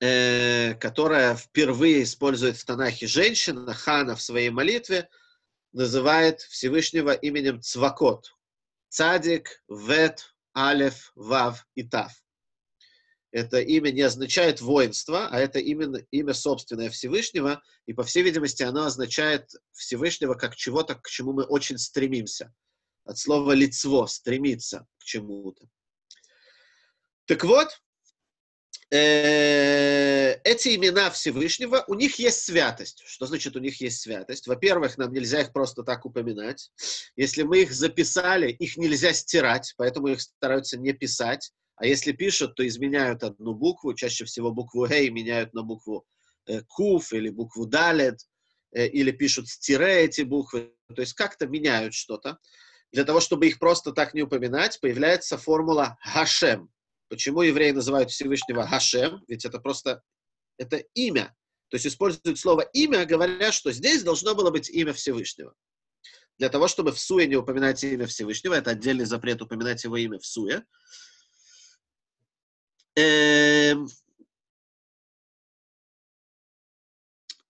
э, 0.00 0.74
которое 0.74 1.36
впервые 1.36 2.02
использует 2.02 2.56
в 2.56 2.64
Танахе 2.64 3.06
женщина, 3.06 3.72
Хана 3.72 4.16
в 4.16 4.22
своей 4.22 4.50
молитве, 4.50 5.08
называет 5.72 6.40
Всевышнего 6.40 7.12
именем 7.12 7.62
Цвакот. 7.62 8.34
Цадик, 8.88 9.62
Вет, 9.68 10.34
Алеф, 10.56 11.12
Вав 11.14 11.64
и 11.76 11.84
Тав. 11.84 12.12
Это 13.30 13.60
имя 13.60 13.90
не 13.92 14.02
означает 14.02 14.60
воинство, 14.60 15.28
а 15.28 15.38
это 15.38 15.60
именно 15.60 15.98
имя 16.10 16.34
собственное 16.34 16.90
Всевышнего, 16.90 17.62
и, 17.86 17.92
по 17.92 18.02
всей 18.02 18.24
видимости, 18.24 18.64
оно 18.64 18.84
означает 18.84 19.50
Всевышнего 19.72 20.34
как 20.34 20.56
чего-то, 20.56 20.96
к 20.96 21.08
чему 21.08 21.32
мы 21.32 21.44
очень 21.44 21.78
стремимся. 21.78 22.52
От 23.04 23.18
слова 23.18 23.52
лицо, 23.52 24.06
стремиться 24.08 24.86
к 24.98 25.04
чему-то. 25.04 25.68
Так 27.26 27.42
вот, 27.44 27.80
э, 28.90 30.34
эти 30.44 30.76
имена 30.76 31.10
Всевышнего, 31.10 31.84
у 31.88 31.94
них 31.94 32.18
есть 32.18 32.42
святость. 32.42 33.02
Что 33.06 33.26
значит 33.26 33.56
у 33.56 33.60
них 33.60 33.80
есть 33.80 34.02
святость? 34.02 34.46
Во-первых, 34.46 34.98
нам 34.98 35.12
нельзя 35.12 35.40
их 35.40 35.52
просто 35.52 35.82
так 35.84 36.04
упоминать. 36.04 36.70
Если 37.16 37.42
мы 37.42 37.62
их 37.62 37.72
записали, 37.72 38.50
их 38.50 38.76
нельзя 38.76 39.14
стирать, 39.14 39.72
поэтому 39.78 40.08
их 40.08 40.20
стараются 40.20 40.78
не 40.78 40.92
писать. 40.92 41.50
А 41.76 41.86
если 41.86 42.12
пишут, 42.12 42.54
то 42.56 42.66
изменяют 42.66 43.22
одну 43.24 43.54
букву, 43.54 43.94
чаще 43.94 44.26
всего 44.26 44.52
букву 44.52 44.86
«Хей» 44.86 45.08
меняют 45.10 45.54
на 45.54 45.62
букву 45.62 46.04
э, 46.46 46.60
«Куф» 46.68 47.12
или 47.12 47.30
букву 47.30 47.66
«Далет», 47.66 48.20
э, 48.72 48.86
или 48.86 49.10
пишут 49.10 49.48
с 49.48 49.58
тире 49.58 50.04
эти 50.04 50.20
буквы, 50.20 50.72
то 50.94 51.00
есть 51.00 51.14
как-то 51.14 51.46
меняют 51.46 51.94
что-то. 51.94 52.38
Для 52.92 53.04
того, 53.04 53.18
чтобы 53.18 53.48
их 53.48 53.58
просто 53.58 53.92
так 53.92 54.14
не 54.14 54.22
упоминать, 54.22 54.78
появляется 54.80 55.36
формула 55.36 55.96
«Хашем», 56.00 56.70
Почему 57.08 57.42
евреи 57.42 57.72
называют 57.72 58.10
Всевышнего 58.10 58.66
Хашем? 58.66 59.22
Ведь 59.28 59.44
это 59.44 59.58
просто 59.58 60.02
это 60.58 60.76
имя. 60.94 61.34
То 61.68 61.76
есть 61.76 61.86
используют 61.86 62.38
слово 62.38 62.62
имя, 62.72 63.04
говоря, 63.04 63.52
что 63.52 63.72
здесь 63.72 64.02
должно 64.02 64.34
было 64.34 64.50
быть 64.50 64.70
имя 64.70 64.92
Всевышнего. 64.92 65.54
Для 66.38 66.48
того, 66.48 66.68
чтобы 66.68 66.92
в 66.92 66.98
Суе 66.98 67.26
не 67.26 67.36
упоминать 67.36 67.82
имя 67.84 68.06
Всевышнего, 68.06 68.54
это 68.54 68.70
отдельный 68.70 69.04
запрет 69.04 69.40
упоминать 69.42 69.82
его 69.84 69.96
имя 69.96 70.18
в 70.18 70.26
Суе. 70.26 70.64
Эм... 72.96 73.88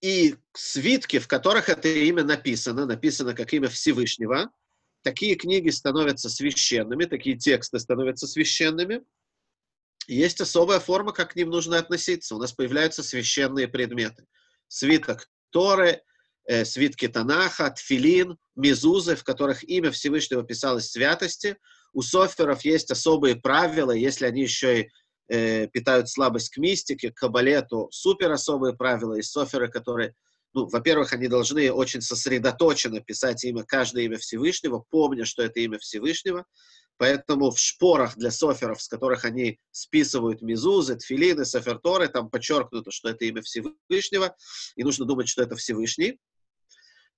И 0.01 0.37
свитки, 0.53 1.19
в 1.19 1.29
которых 1.29 1.71
это 1.71 1.89
имя 1.89 2.25
написано, 2.25 2.85
написано 2.85 3.35
как 3.35 3.55
имя 3.55 3.69
Всевышнего, 3.69 4.51
такие 5.03 5.35
книги 5.35 5.71
становятся 5.71 6.29
священными, 6.29 7.07
такие 7.07 7.39
тексты 7.39 7.79
становятся 7.79 8.27
священными. 8.27 9.03
Есть 10.07 10.41
особая 10.41 10.81
форма, 10.81 11.13
как 11.13 11.33
к 11.33 11.37
ним 11.37 11.51
нужно 11.51 11.79
относиться. 11.79 12.35
У 12.35 12.39
нас 12.39 12.53
появляются 12.53 13.03
священные 13.03 13.69
предметы. 13.69 14.27
Свиток 14.69 15.29
Торы, 15.51 16.03
э, 16.47 16.65
свитки 16.65 17.09
Танаха, 17.09 17.71
Тфилин, 17.71 18.39
Мизузы, 18.57 19.17
в 19.17 19.25
которых 19.25 19.65
имя 19.65 19.91
Всевышнего 19.91 20.43
писалось 20.43 20.91
святости. 20.91 21.57
У 21.93 22.03
соферов 22.03 22.65
есть 22.65 22.91
особые 22.91 23.37
правила, 23.37 23.93
если 23.93 24.27
они 24.27 24.43
еще 24.43 24.83
и 24.83 24.91
э, 25.29 25.69
питают 25.69 26.09
слабость 26.11 26.51
к 26.51 26.59
мистике, 26.59 27.11
к 27.11 27.17
кабале, 27.17 27.63
то 27.63 27.89
супер 27.91 28.33
особые 28.33 28.75
правила. 28.75 29.15
И 29.15 29.23
соферы, 29.23 29.69
которые, 29.69 30.15
ну, 30.53 30.67
во-первых, 30.67 31.13
они 31.13 31.29
должны 31.29 31.71
очень 31.73 32.01
сосредоточенно 32.01 33.01
писать 33.01 33.45
имя, 33.45 33.65
каждое 33.65 34.05
имя 34.05 34.19
Всевышнего, 34.19 34.85
помня, 34.91 35.25
что 35.25 35.43
это 35.43 35.61
имя 35.61 35.79
Всевышнего. 35.79 36.45
Поэтому 36.97 37.51
в 37.51 37.59
шпорах 37.59 38.17
для 38.17 38.31
соферов, 38.31 38.81
с 38.81 38.89
которых 38.89 39.25
они 39.25 39.59
списывают 39.73 40.43
мизузы, 40.43 40.97
тфилины, 40.97 41.45
соферторы, 41.45 42.09
там 42.09 42.31
подчеркнуто, 42.31 42.91
что 42.91 43.09
это 43.09 43.25
имя 43.25 43.43
Всевышнего, 43.43 44.37
и 44.77 44.85
нужно 44.85 45.05
думать, 45.05 45.29
что 45.29 45.43
это 45.43 45.57
Всевышний. 45.57 46.21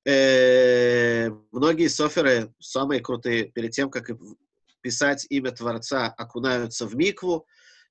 Э, 0.06 1.30
многие 1.52 1.88
соферы, 1.88 2.54
самые 2.58 3.00
крутые, 3.00 3.46
перед 3.50 3.72
тем, 3.72 3.90
как 3.90 4.10
писать 4.80 5.26
имя 5.30 5.50
Творца, 5.50 6.06
окунаются 6.16 6.86
в 6.86 6.94
микву, 6.94 7.46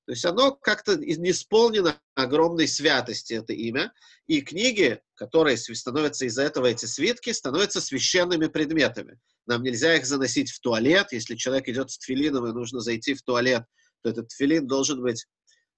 то 0.06 0.12
есть 0.12 0.24
оно 0.24 0.52
как-то 0.52 0.94
исполнено 0.94 2.00
огромной 2.14 2.68
святости, 2.68 3.34
это 3.34 3.52
имя. 3.52 3.92
И 4.28 4.40
книги, 4.40 5.00
которые 5.16 5.56
становятся 5.56 6.26
из-за 6.26 6.44
этого, 6.44 6.66
эти 6.66 6.86
свитки, 6.86 7.32
становятся 7.32 7.80
священными 7.80 8.46
предметами. 8.46 9.18
Нам 9.46 9.64
нельзя 9.64 9.96
их 9.96 10.06
заносить 10.06 10.52
в 10.52 10.60
туалет. 10.60 11.08
Если 11.10 11.34
человек 11.34 11.68
идет 11.68 11.90
с 11.90 11.98
тфилином 11.98 12.46
и 12.46 12.52
нужно 12.52 12.78
зайти 12.78 13.14
в 13.14 13.22
туалет, 13.22 13.64
то 14.02 14.10
этот 14.10 14.28
тфилин 14.28 14.68
должен 14.68 15.02
быть 15.02 15.26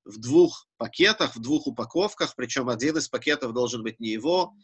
в 0.04 0.18
двух 0.18 0.66
пакетах, 0.76 1.34
в 1.34 1.40
двух 1.40 1.66
упаковках, 1.66 2.34
причем 2.36 2.68
один 2.68 2.98
из 2.98 3.08
пакетов 3.08 3.54
должен 3.54 3.82
быть 3.82 3.98
не 3.98 4.10
его. 4.10 4.54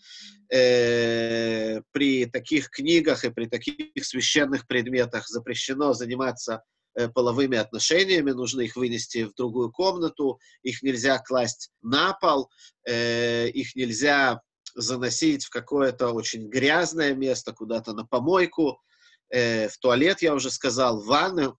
Э, 0.52 1.80
при 1.92 2.26
таких 2.26 2.68
книгах 2.68 3.24
и 3.24 3.30
при 3.30 3.46
таких 3.46 4.04
священных 4.04 4.66
предметах 4.66 5.26
запрещено 5.26 5.94
заниматься 5.94 6.62
половыми 7.14 7.58
отношениями, 7.58 8.30
нужно 8.30 8.62
их 8.62 8.76
вынести 8.76 9.24
в 9.24 9.34
другую 9.34 9.72
комнату, 9.72 10.38
их 10.62 10.82
нельзя 10.82 11.18
класть 11.18 11.70
на 11.82 12.12
пол, 12.14 12.50
э, 12.86 13.48
их 13.48 13.74
нельзя 13.74 14.40
заносить 14.74 15.44
в 15.44 15.50
какое-то 15.50 16.10
очень 16.10 16.48
грязное 16.48 17.14
место, 17.14 17.52
куда-то 17.52 17.92
на 17.92 18.04
помойку, 18.04 18.80
э, 19.30 19.68
в 19.68 19.78
туалет, 19.78 20.22
я 20.22 20.34
уже 20.34 20.50
сказал, 20.50 21.00
в 21.00 21.06
ванну. 21.06 21.58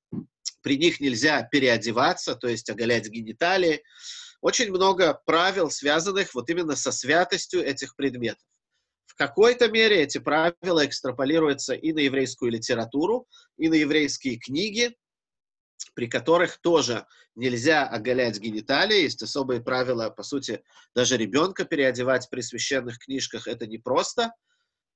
При 0.61 0.77
них 0.77 0.99
нельзя 0.99 1.43
переодеваться, 1.43 2.35
то 2.35 2.47
есть 2.47 2.69
оголять 2.69 3.07
гениталии. 3.07 3.83
Очень 4.41 4.71
много 4.71 5.21
правил, 5.25 5.69
связанных 5.69 6.33
вот 6.33 6.49
именно 6.49 6.75
со 6.75 6.91
святостью 6.91 7.63
этих 7.63 7.95
предметов. 7.95 8.43
В 9.05 9.15
какой-то 9.15 9.69
мере 9.69 10.01
эти 10.01 10.17
правила 10.17 10.85
экстраполируются 10.85 11.73
и 11.73 11.93
на 11.93 11.99
еврейскую 11.99 12.51
литературу, 12.51 13.27
и 13.57 13.69
на 13.69 13.75
еврейские 13.75 14.37
книги, 14.37 14.93
при 15.93 16.07
которых 16.07 16.57
тоже 16.57 17.05
нельзя 17.35 17.87
оголять 17.87 18.39
гениталии, 18.39 19.01
есть 19.01 19.21
особые 19.21 19.61
правила, 19.61 20.09
по 20.09 20.23
сути, 20.23 20.63
даже 20.93 21.17
ребенка 21.17 21.65
переодевать 21.65 22.29
при 22.29 22.41
священных 22.41 22.99
книжках 22.99 23.47
это 23.47 23.67
непросто. 23.67 24.31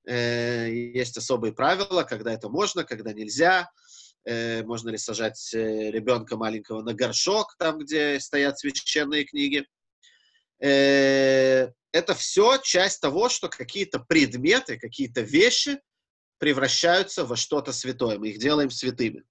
Э, 0.06 0.68
есть 0.70 1.16
особые 1.16 1.52
правила, 1.52 2.02
когда 2.04 2.32
это 2.32 2.48
можно, 2.48 2.84
когда 2.84 3.12
нельзя. 3.12 3.70
Э, 4.24 4.62
можно 4.64 4.90
ли 4.90 4.98
сажать 4.98 5.52
э, 5.54 5.90
ребенка 5.90 6.36
маленького 6.36 6.82
на 6.82 6.94
горшок, 6.94 7.56
там, 7.58 7.78
где 7.78 8.18
стоят 8.20 8.58
священные 8.58 9.24
книги. 9.24 9.66
Это 10.62 12.14
все 12.14 12.58
часть 12.58 13.00
того, 13.00 13.30
что 13.30 13.48
какие-то 13.48 13.98
предметы, 13.98 14.78
какие-то 14.78 15.22
вещи 15.22 15.80
превращаются 16.36 17.24
во 17.24 17.34
что-то 17.34 17.72
святое. 17.72 18.18
Мы 18.18 18.28
их 18.28 18.38
делаем 18.38 18.70
святыми. 18.70 19.24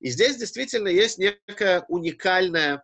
И 0.00 0.08
здесь 0.08 0.36
действительно 0.36 0.88
есть 0.88 1.18
некая 1.18 1.84
уникальная 1.88 2.82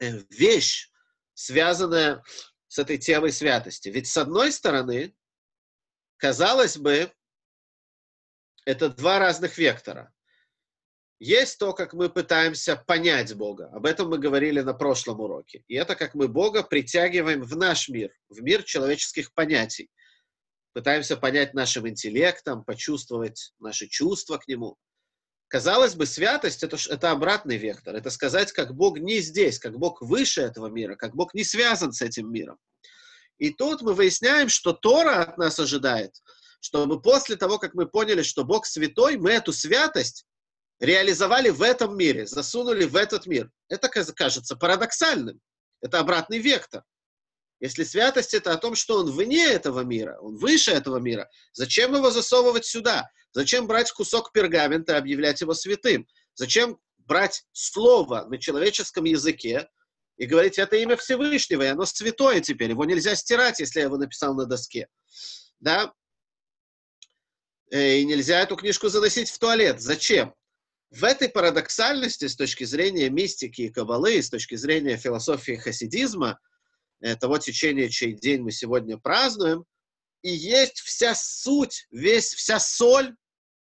э, 0.00 0.18
вещь, 0.30 0.90
связанная 1.34 2.22
с 2.68 2.78
этой 2.78 2.96
темой 2.96 3.30
святости. 3.30 3.90
Ведь 3.90 4.08
с 4.08 4.16
одной 4.16 4.52
стороны, 4.52 5.14
казалось 6.16 6.78
бы, 6.78 7.12
это 8.64 8.88
два 8.88 9.18
разных 9.18 9.58
вектора. 9.58 10.12
Есть 11.18 11.58
то, 11.58 11.74
как 11.74 11.92
мы 11.92 12.08
пытаемся 12.08 12.74
понять 12.74 13.34
Бога. 13.34 13.68
Об 13.72 13.84
этом 13.84 14.08
мы 14.08 14.18
говорили 14.18 14.60
на 14.60 14.72
прошлом 14.72 15.20
уроке. 15.20 15.62
И 15.68 15.74
это 15.74 15.94
как 15.94 16.14
мы 16.14 16.26
Бога 16.26 16.62
притягиваем 16.62 17.42
в 17.42 17.54
наш 17.56 17.88
мир, 17.88 18.12
в 18.30 18.40
мир 18.40 18.62
человеческих 18.62 19.32
понятий. 19.34 19.90
Пытаемся 20.72 21.18
понять 21.18 21.52
нашим 21.52 21.86
интеллектом, 21.86 22.64
почувствовать 22.64 23.52
наши 23.58 23.88
чувства 23.88 24.38
к 24.38 24.48
Нему– 24.48 24.78
Казалось 25.52 25.94
бы, 25.94 26.06
святость 26.06 26.62
это, 26.62 26.78
это 26.88 27.10
обратный 27.10 27.58
вектор. 27.58 27.94
Это 27.94 28.08
сказать, 28.08 28.52
как 28.52 28.74
Бог 28.74 28.98
не 28.98 29.20
здесь, 29.20 29.58
как 29.58 29.78
Бог 29.78 30.00
выше 30.00 30.40
этого 30.40 30.68
мира, 30.68 30.96
как 30.96 31.14
Бог 31.14 31.34
не 31.34 31.44
связан 31.44 31.92
с 31.92 32.00
этим 32.00 32.32
миром. 32.32 32.56
И 33.36 33.50
тут 33.50 33.82
мы 33.82 33.92
выясняем, 33.92 34.48
что 34.48 34.72
Тора 34.72 35.20
от 35.20 35.36
нас 35.36 35.60
ожидает, 35.60 36.14
чтобы 36.60 37.02
после 37.02 37.36
того, 37.36 37.58
как 37.58 37.74
мы 37.74 37.84
поняли, 37.84 38.22
что 38.22 38.44
Бог 38.44 38.64
святой, 38.64 39.18
мы 39.18 39.32
эту 39.32 39.52
святость 39.52 40.24
реализовали 40.80 41.50
в 41.50 41.60
этом 41.60 41.98
мире, 41.98 42.26
засунули 42.26 42.86
в 42.86 42.96
этот 42.96 43.26
мир. 43.26 43.50
Это 43.68 43.90
кажется 43.90 44.56
парадоксальным. 44.56 45.38
Это 45.82 45.98
обратный 45.98 46.38
вектор. 46.38 46.82
Если 47.60 47.84
святость 47.84 48.32
это 48.32 48.54
о 48.54 48.56
том, 48.56 48.74
что 48.74 49.00
он 49.00 49.10
вне 49.10 49.44
этого 49.44 49.80
мира, 49.80 50.16
он 50.22 50.38
выше 50.38 50.70
этого 50.70 50.96
мира, 50.96 51.28
зачем 51.52 51.94
его 51.94 52.10
засовывать 52.10 52.64
сюда? 52.64 53.10
Зачем 53.32 53.66
брать 53.66 53.90
кусок 53.90 54.32
пергамента 54.32 54.92
и 54.92 54.96
объявлять 54.96 55.40
его 55.40 55.54
святым? 55.54 56.06
Зачем 56.34 56.78
брать 56.98 57.44
слово 57.52 58.26
на 58.26 58.38
человеческом 58.38 59.04
языке 59.04 59.68
и 60.16 60.26
говорить, 60.26 60.58
это 60.58 60.76
имя 60.76 60.96
Всевышнего, 60.96 61.62
и 61.62 61.68
оно 61.68 61.86
святое 61.86 62.40
теперь, 62.40 62.70
его 62.70 62.84
нельзя 62.84 63.14
стирать, 63.14 63.60
если 63.60 63.80
я 63.80 63.86
его 63.86 63.96
написал 63.96 64.34
на 64.34 64.44
доске. 64.44 64.88
Да? 65.60 65.92
Э, 67.70 67.98
и 67.98 68.04
нельзя 68.04 68.40
эту 68.40 68.56
книжку 68.56 68.88
заносить 68.88 69.30
в 69.30 69.38
туалет. 69.38 69.80
Зачем? 69.80 70.34
В 70.90 71.04
этой 71.04 71.30
парадоксальности 71.30 72.28
с 72.28 72.36
точки 72.36 72.64
зрения 72.64 73.08
мистики 73.08 73.62
и 73.62 73.70
кабалы, 73.70 74.22
с 74.22 74.28
точки 74.28 74.56
зрения 74.56 74.98
философии 74.98 75.56
хасидизма, 75.56 76.38
э, 77.00 77.16
того 77.16 77.38
течения, 77.38 77.88
чей 77.88 78.12
день 78.12 78.42
мы 78.42 78.50
сегодня 78.52 78.98
празднуем, 78.98 79.64
и 80.20 80.30
есть 80.30 80.80
вся 80.80 81.14
суть, 81.14 81.86
весь, 81.90 82.34
вся 82.34 82.60
соль 82.60 83.16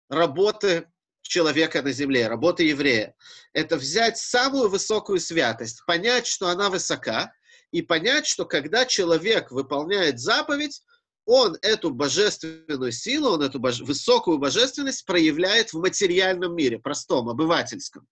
работы 0.09 0.87
человека 1.21 1.81
на 1.81 1.91
земле, 1.91 2.27
работы 2.27 2.63
еврея. 2.63 3.15
Это 3.53 3.77
взять 3.77 4.17
самую 4.17 4.69
высокую 4.69 5.19
святость, 5.19 5.83
понять, 5.85 6.27
что 6.27 6.47
она 6.47 6.69
высока, 6.69 7.33
и 7.71 7.81
понять, 7.81 8.25
что 8.25 8.45
когда 8.45 8.85
человек 8.85 9.51
выполняет 9.51 10.19
заповедь, 10.19 10.81
он 11.25 11.57
эту 11.61 11.89
божественную 11.89 12.91
силу, 12.91 13.31
он 13.31 13.41
эту 13.41 13.59
боже... 13.59 13.83
высокую 13.83 14.37
божественность 14.37 15.05
проявляет 15.05 15.73
в 15.73 15.79
материальном 15.79 16.55
мире, 16.55 16.79
простом, 16.79 17.27
обывательском. 17.27 18.07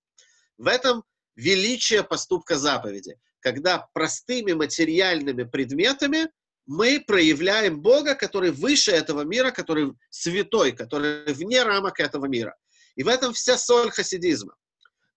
В 0.57 0.67
этом 0.67 1.03
величие 1.35 2.03
поступка 2.03 2.57
заповеди, 2.57 3.17
когда 3.39 3.87
простыми 3.93 4.53
материальными 4.53 5.43
предметами 5.43 6.29
мы 6.65 7.03
проявляем 7.05 7.81
Бога, 7.81 8.15
который 8.15 8.51
выше 8.51 8.91
этого 8.91 9.21
мира, 9.21 9.51
который 9.51 9.93
святой, 10.09 10.71
который 10.71 11.33
вне 11.33 11.63
рамок 11.63 11.99
этого 11.99 12.25
мира. 12.25 12.55
И 12.95 13.03
в 13.03 13.07
этом 13.07 13.33
вся 13.33 13.57
соль 13.57 13.91
хасидизма. 13.91 14.55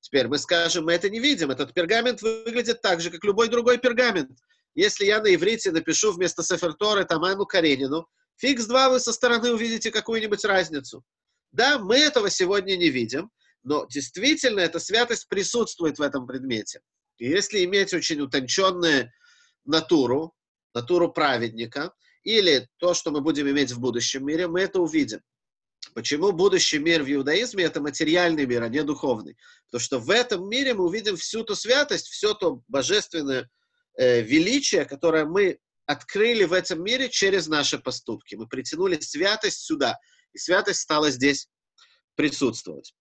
Теперь 0.01 0.28
мы 0.28 0.38
скажем, 0.38 0.84
мы 0.84 0.92
это 0.92 1.11
не 1.11 1.20
видим. 1.20 1.51
Этот 1.51 1.74
пергамент 1.74 2.22
выглядит 2.22 2.80
так 2.80 3.01
же, 3.01 3.11
как 3.11 3.24
любой 3.24 3.49
другой 3.49 3.78
пергамент. 3.78 4.38
Если 4.74 5.05
я 5.05 5.20
на 5.20 5.34
иврите 5.34 5.72
напишу 5.72 6.12
вместо 6.12 6.42
Сеферторы 6.42 7.05
Таману 7.05 7.47
Каренину, 7.47 8.07
фиг 8.36 8.61
с 8.61 8.66
два 8.66 8.90
вы 8.90 9.01
со 9.01 9.12
стороны 9.12 9.53
увидите 9.53 9.90
какую-нибудь 9.90 10.44
разницу. 10.44 11.05
Да, 11.51 11.78
мы 11.78 11.97
этого 11.97 12.28
сегодня 12.30 12.76
не 12.76 12.90
видим, 12.90 13.30
Но 13.62 13.86
действительно 13.86 14.61
эта 14.61 14.78
святость 14.78 15.28
присутствует 15.28 15.99
в 15.99 16.03
этом 16.03 16.26
предмете. 16.26 16.80
И 17.18 17.28
если 17.28 17.64
иметь 17.64 17.94
очень 17.94 18.20
утонченную 18.20 19.11
натуру, 19.64 20.36
натуру 20.77 21.11
праведника, 21.11 21.93
или 22.22 22.68
то, 22.77 22.93
что 22.93 23.11
мы 23.11 23.20
будем 23.20 23.49
иметь 23.49 23.72
в 23.72 23.81
будущем 23.81 24.27
мире, 24.27 24.47
мы 24.47 24.61
это 24.61 24.81
увидим. 24.81 25.20
Почему 25.95 26.33
будущий 26.33 26.79
мир 26.79 27.03
в 27.03 27.11
иудаизме 27.11 27.64
это 27.64 27.81
материальный 27.81 28.45
мир, 28.47 28.62
а 28.62 28.68
не 28.68 28.83
духовный? 28.83 29.37
Потому 29.66 29.81
что 29.81 29.99
в 29.99 30.11
этом 30.11 30.49
мире 30.49 30.74
мы 30.74 30.85
увидим 30.85 31.16
всю 31.16 31.45
ту 31.45 31.55
святость, 31.55 32.09
все 32.09 32.35
то 32.35 32.61
божественное 32.68 33.49
э, 33.97 34.20
величие, 34.20 34.85
которое 34.85 35.24
мы 35.24 35.59
открыли 35.87 36.45
в 36.45 36.53
этом 36.53 36.83
мире 36.83 37.09
через 37.09 37.47
наши 37.47 37.79
поступки. 37.79 38.35
Мы 38.35 38.47
притянули 38.47 38.99
святость 39.01 39.61
сюда, 39.61 39.99
и 40.35 40.39
святость 40.39 40.81
стала 40.81 41.11
здесь 41.11 41.49
присутствовать. 42.16 42.95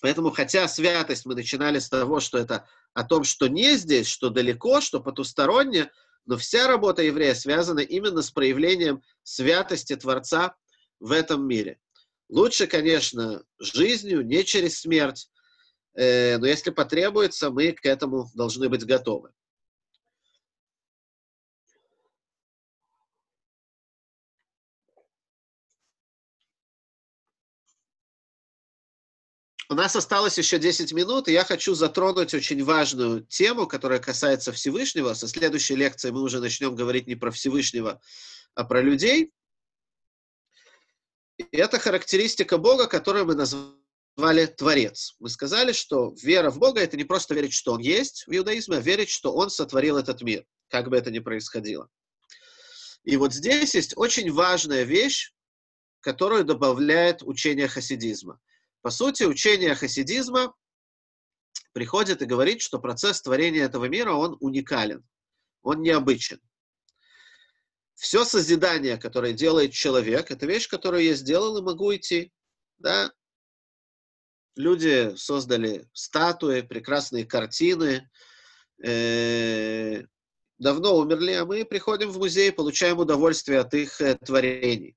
Поэтому, 0.00 0.30
хотя 0.30 0.68
святость 0.68 1.26
мы 1.26 1.34
начинали 1.34 1.78
с 1.78 1.88
того, 1.88 2.20
что 2.20 2.38
это 2.38 2.68
о 2.92 3.02
том, 3.02 3.24
что 3.24 3.48
не 3.48 3.76
здесь, 3.76 4.06
что 4.06 4.30
далеко, 4.30 4.80
что 4.80 5.00
потусторонне, 5.00 5.90
но 6.26 6.36
вся 6.36 6.66
работа 6.66 7.02
еврея 7.02 7.34
связана 7.34 7.80
именно 7.80 8.22
с 8.22 8.30
проявлением 8.30 9.02
святости 9.22 9.96
Творца 9.96 10.56
в 11.00 11.12
этом 11.12 11.46
мире. 11.46 11.78
Лучше, 12.28 12.66
конечно, 12.66 13.42
жизнью, 13.60 14.26
не 14.26 14.44
через 14.44 14.80
смерть, 14.80 15.30
э, 15.94 16.38
но 16.38 16.46
если 16.46 16.70
потребуется, 16.70 17.50
мы 17.50 17.72
к 17.72 17.86
этому 17.86 18.28
должны 18.34 18.68
быть 18.68 18.84
готовы. 18.84 19.30
У 29.68 29.74
нас 29.74 29.96
осталось 29.96 30.38
еще 30.38 30.58
10 30.58 30.92
минут, 30.92 31.26
и 31.26 31.32
я 31.32 31.44
хочу 31.44 31.74
затронуть 31.74 32.32
очень 32.34 32.62
важную 32.62 33.22
тему, 33.22 33.66
которая 33.66 33.98
касается 33.98 34.52
Всевышнего. 34.52 35.12
Со 35.14 35.26
следующей 35.26 35.74
лекции 35.74 36.10
мы 36.10 36.22
уже 36.22 36.40
начнем 36.40 36.76
говорить 36.76 37.08
не 37.08 37.16
про 37.16 37.32
Всевышнего, 37.32 38.00
а 38.54 38.64
про 38.64 38.80
людей. 38.80 39.32
И 41.38 41.44
это 41.50 41.80
характеристика 41.80 42.58
Бога, 42.58 42.86
которую 42.86 43.26
мы 43.26 43.34
назвали 43.34 44.46
Творец. 44.46 45.16
Мы 45.18 45.28
сказали, 45.30 45.72
что 45.72 46.14
вера 46.22 46.50
в 46.50 46.58
Бога— 46.58 46.80
это 46.82 46.96
не 46.96 47.04
просто 47.04 47.34
верить, 47.34 47.52
что 47.52 47.72
Он 47.72 47.80
есть 47.80 48.24
в 48.28 48.36
иудаизме, 48.36 48.76
а 48.76 48.80
верить, 48.80 49.10
что 49.10 49.34
Он 49.34 49.50
сотворил 49.50 49.96
этот 49.98 50.22
мир, 50.22 50.46
как 50.68 50.88
бы 50.88 50.96
это 50.96 51.10
ни 51.10 51.18
происходило. 51.18 51.88
И 53.02 53.16
вот 53.16 53.34
здесь 53.34 53.74
есть 53.74 53.96
очень 53.96 54.32
важная 54.32 54.84
вещь, 54.84 55.32
которую 56.00 56.44
добавляет 56.44 57.22
учение 57.24 57.66
хасидизма. 57.66 58.40
По 58.86 58.90
сути, 58.90 59.24
учение 59.24 59.74
хасидизма 59.74 60.54
приходит 61.72 62.22
и 62.22 62.24
говорит, 62.24 62.60
что 62.60 62.78
процесс 62.78 63.20
творения 63.20 63.64
этого 63.64 63.86
мира, 63.86 64.12
он 64.12 64.36
уникален, 64.38 65.04
он 65.62 65.82
необычен. 65.82 66.40
Все 67.94 68.24
созидание, 68.24 68.96
которое 68.96 69.32
делает 69.32 69.72
человек, 69.72 70.30
это 70.30 70.46
вещь, 70.46 70.68
которую 70.68 71.02
я 71.02 71.14
сделал 71.14 71.58
и 71.58 71.62
могу 71.62 71.96
идти. 71.96 72.32
Да? 72.78 73.10
Люди 74.54 75.16
создали 75.16 75.88
статуи, 75.92 76.60
прекрасные 76.60 77.24
картины, 77.24 78.08
э, 78.84 80.04
давно 80.58 80.96
умерли, 80.96 81.32
а 81.32 81.44
мы 81.44 81.64
приходим 81.64 82.10
в 82.10 82.18
музей, 82.18 82.52
получаем 82.52 83.00
удовольствие 83.00 83.58
от 83.58 83.74
их 83.74 84.00
э, 84.00 84.14
творений. 84.14 84.96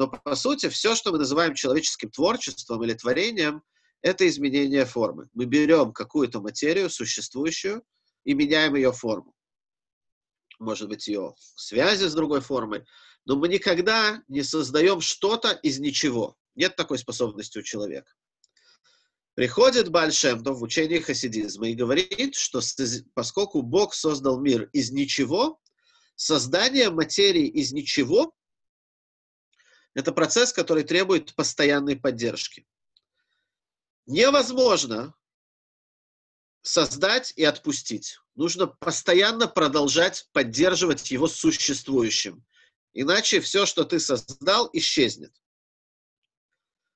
Но, 0.00 0.08
по 0.08 0.34
сути, 0.34 0.70
все, 0.70 0.94
что 0.94 1.12
мы 1.12 1.18
называем 1.18 1.54
человеческим 1.54 2.10
творчеством 2.10 2.82
или 2.82 2.94
творением, 2.94 3.62
это 4.00 4.26
изменение 4.26 4.86
формы. 4.86 5.28
Мы 5.34 5.44
берем 5.44 5.92
какую-то 5.92 6.40
материю, 6.40 6.88
существующую, 6.88 7.82
и 8.24 8.32
меняем 8.32 8.76
ее 8.76 8.92
форму. 8.92 9.34
Может 10.58 10.88
быть, 10.88 11.06
ее 11.06 11.34
связи 11.36 12.06
с 12.06 12.14
другой 12.14 12.40
формой. 12.40 12.86
Но 13.26 13.36
мы 13.36 13.48
никогда 13.48 14.22
не 14.26 14.42
создаем 14.42 15.02
что-то 15.02 15.50
из 15.50 15.78
ничего. 15.80 16.34
Нет 16.54 16.76
такой 16.76 16.96
способности 16.96 17.58
у 17.58 17.62
человека. 17.62 18.10
Приходит 19.34 19.90
Бальшемтов 19.90 20.60
в 20.60 20.62
учении 20.62 21.00
хасидизма 21.00 21.68
и 21.68 21.74
говорит, 21.74 22.36
что 22.36 22.62
поскольку 23.12 23.60
Бог 23.60 23.92
создал 23.92 24.40
мир 24.40 24.70
из 24.72 24.92
ничего, 24.92 25.60
создание 26.16 26.88
материи 26.88 27.46
из 27.46 27.72
ничего 27.72 28.32
это 29.94 30.12
процесс, 30.12 30.52
который 30.52 30.84
требует 30.84 31.34
постоянной 31.34 31.96
поддержки. 31.96 32.66
Невозможно 34.06 35.14
создать 36.62 37.32
и 37.36 37.44
отпустить. 37.44 38.18
Нужно 38.34 38.66
постоянно 38.66 39.48
продолжать 39.48 40.28
поддерживать 40.32 41.10
его 41.10 41.26
существующим. 41.26 42.44
Иначе 42.92 43.40
все, 43.40 43.66
что 43.66 43.84
ты 43.84 44.00
создал, 44.00 44.68
исчезнет. 44.72 45.32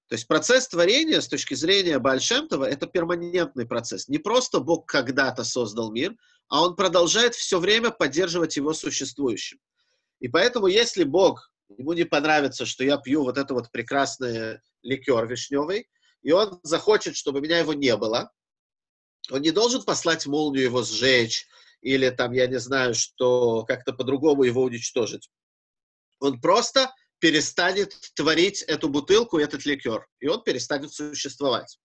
То 0.09 0.17
есть 0.17 0.27
процесс 0.27 0.69
творения 0.69 1.21
с 1.21 1.29
точки 1.29 1.55
зрения 1.55 1.99
Бальшемтова 1.99 2.65
это 2.65 2.87
перманентный 2.87 3.67
процесс. 3.67 4.09
Не 4.09 4.19
просто 4.19 4.61
Бог 4.61 4.87
когда-то 4.87 5.45
создал 5.45 5.91
мир, 5.93 6.15
а 6.49 6.63
он 6.63 6.77
продолжает 6.77 7.35
все 7.35 7.59
время 7.59 7.91
поддерживать 7.91 8.57
его 8.57 8.75
существующим. 8.75 9.59
И 10.21 10.29
поэтому, 10.29 10.67
если 10.67 11.05
Бог 11.05 11.51
ему 11.69 11.93
не 11.93 12.05
понравится, 12.05 12.67
что 12.67 12.85
я 12.85 12.99
пью 12.99 13.23
вот 13.23 13.39
это 13.39 13.55
вот 13.55 13.71
прекрасный 13.71 14.61
ликер 14.83 15.27
вишневый, 15.27 15.89
и 16.23 16.33
он 16.33 16.61
захочет, 16.63 17.17
чтобы 17.17 17.41
меня 17.41 17.59
его 17.59 17.75
не 17.75 17.97
было, 17.97 18.33
он 19.31 19.43
не 19.43 19.51
должен 19.51 19.83
послать 19.83 20.27
молнию 20.27 20.65
его 20.65 20.83
сжечь, 20.83 21.47
или 21.81 22.09
там, 22.11 22.33
я 22.33 22.47
не 22.47 22.59
знаю, 22.59 22.95
что 22.95 23.65
как-то 23.65 23.93
по-другому 23.93 24.45
его 24.45 24.63
уничтожить. 24.63 25.31
Он 26.19 26.41
просто 26.41 26.95
перестанет 27.19 27.95
творить 28.15 28.63
эту 28.63 28.89
бутылку, 28.89 29.39
этот 29.39 29.65
ликер, 29.65 30.07
и 30.21 30.29
он 30.29 30.43
перестанет 30.43 30.93
существовать. 30.93 31.79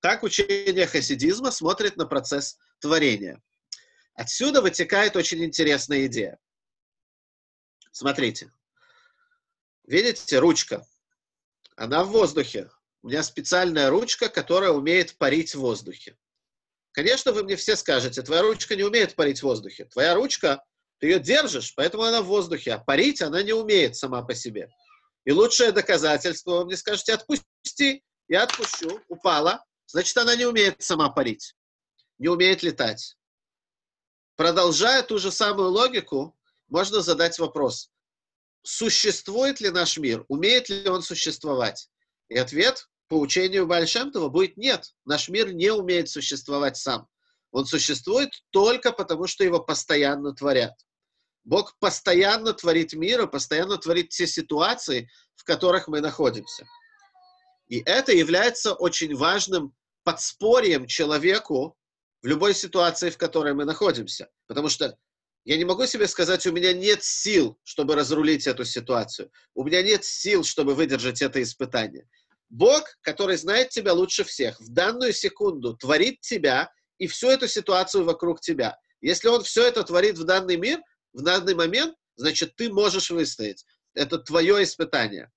Так 0.00 0.22
учение 0.22 0.86
хасидизма 0.86 1.50
смотрит 1.50 1.96
на 1.96 2.06
процесс 2.06 2.58
творения. 2.80 3.42
Отсюда 4.14 4.62
вытекает 4.62 5.16
очень 5.16 5.44
интересная 5.44 6.06
идея. 6.06 6.38
Смотрите, 7.92 8.52
Видите, 9.88 10.38
ручка. 10.38 10.86
Она 11.74 12.04
в 12.04 12.08
воздухе. 12.08 12.70
У 13.02 13.08
меня 13.08 13.22
специальная 13.22 13.88
ручка, 13.88 14.28
которая 14.28 14.70
умеет 14.70 15.16
парить 15.16 15.54
в 15.54 15.60
воздухе. 15.60 16.18
Конечно, 16.92 17.32
вы 17.32 17.42
мне 17.42 17.56
все 17.56 17.74
скажете, 17.74 18.20
твоя 18.20 18.42
ручка 18.42 18.76
не 18.76 18.82
умеет 18.84 19.14
парить 19.14 19.38
в 19.38 19.44
воздухе. 19.44 19.86
Твоя 19.86 20.14
ручка, 20.14 20.62
ты 20.98 21.06
ее 21.06 21.20
держишь, 21.20 21.74
поэтому 21.74 22.02
она 22.02 22.20
в 22.20 22.26
воздухе, 22.26 22.74
а 22.74 22.78
парить 22.78 23.22
она 23.22 23.42
не 23.42 23.54
умеет 23.54 23.96
сама 23.96 24.20
по 24.20 24.34
себе. 24.34 24.68
И 25.24 25.32
лучшее 25.32 25.72
доказательство, 25.72 26.58
вы 26.58 26.64
мне 26.66 26.76
скажете, 26.76 27.14
отпусти, 27.14 28.04
я 28.28 28.42
отпущу, 28.42 29.00
упала, 29.08 29.64
значит, 29.86 30.18
она 30.18 30.36
не 30.36 30.44
умеет 30.44 30.82
сама 30.82 31.08
парить, 31.08 31.54
не 32.18 32.28
умеет 32.28 32.62
летать. 32.62 33.16
Продолжая 34.36 35.02
ту 35.02 35.18
же 35.18 35.32
самую 35.32 35.70
логику, 35.70 36.36
можно 36.68 37.00
задать 37.00 37.38
вопрос, 37.38 37.90
существует 38.68 39.60
ли 39.60 39.70
наш 39.70 39.96
мир, 39.96 40.26
умеет 40.28 40.68
ли 40.68 40.86
он 40.90 41.02
существовать? 41.02 41.88
И 42.28 42.36
ответ 42.36 42.86
по 43.08 43.14
учению 43.14 43.66
Бальшемтова 43.66 44.28
будет 44.28 44.58
нет. 44.58 44.92
Наш 45.06 45.30
мир 45.30 45.54
не 45.54 45.70
умеет 45.70 46.10
существовать 46.10 46.76
сам. 46.76 47.08
Он 47.50 47.64
существует 47.64 48.28
только 48.50 48.92
потому, 48.92 49.26
что 49.26 49.42
его 49.42 49.58
постоянно 49.58 50.34
творят. 50.34 50.74
Бог 51.44 51.78
постоянно 51.78 52.52
творит 52.52 52.92
мир 52.92 53.22
и 53.22 53.26
постоянно 53.26 53.78
творит 53.78 54.10
те 54.10 54.26
ситуации, 54.26 55.08
в 55.34 55.44
которых 55.44 55.88
мы 55.88 56.02
находимся. 56.02 56.66
И 57.68 57.82
это 57.86 58.12
является 58.12 58.74
очень 58.74 59.16
важным 59.16 59.74
подспорьем 60.04 60.86
человеку 60.86 61.74
в 62.20 62.26
любой 62.26 62.52
ситуации, 62.52 63.08
в 63.08 63.16
которой 63.16 63.54
мы 63.54 63.64
находимся. 63.64 64.28
Потому 64.46 64.68
что 64.68 64.98
я 65.44 65.56
не 65.56 65.64
могу 65.64 65.86
себе 65.86 66.06
сказать, 66.06 66.46
у 66.46 66.52
меня 66.52 66.72
нет 66.72 67.02
сил, 67.02 67.58
чтобы 67.64 67.94
разрулить 67.94 68.46
эту 68.46 68.64
ситуацию. 68.64 69.30
У 69.54 69.64
меня 69.64 69.82
нет 69.82 70.04
сил, 70.04 70.44
чтобы 70.44 70.74
выдержать 70.74 71.22
это 71.22 71.42
испытание. 71.42 72.08
Бог, 72.50 72.84
который 73.02 73.36
знает 73.36 73.70
тебя 73.70 73.92
лучше 73.92 74.24
всех, 74.24 74.60
в 74.60 74.68
данную 74.72 75.12
секунду 75.12 75.76
творит 75.76 76.20
тебя 76.20 76.70
и 76.98 77.06
всю 77.06 77.28
эту 77.28 77.46
ситуацию 77.48 78.04
вокруг 78.04 78.40
тебя. 78.40 78.76
Если 79.00 79.28
Он 79.28 79.42
все 79.42 79.66
это 79.66 79.84
творит 79.84 80.18
в 80.18 80.24
данный 80.24 80.56
мир, 80.56 80.80
в 81.12 81.22
данный 81.22 81.54
момент, 81.54 81.94
значит, 82.16 82.56
ты 82.56 82.70
можешь 82.72 83.10
выстоять. 83.10 83.64
Это 83.94 84.18
твое 84.18 84.62
испытание. 84.62 85.30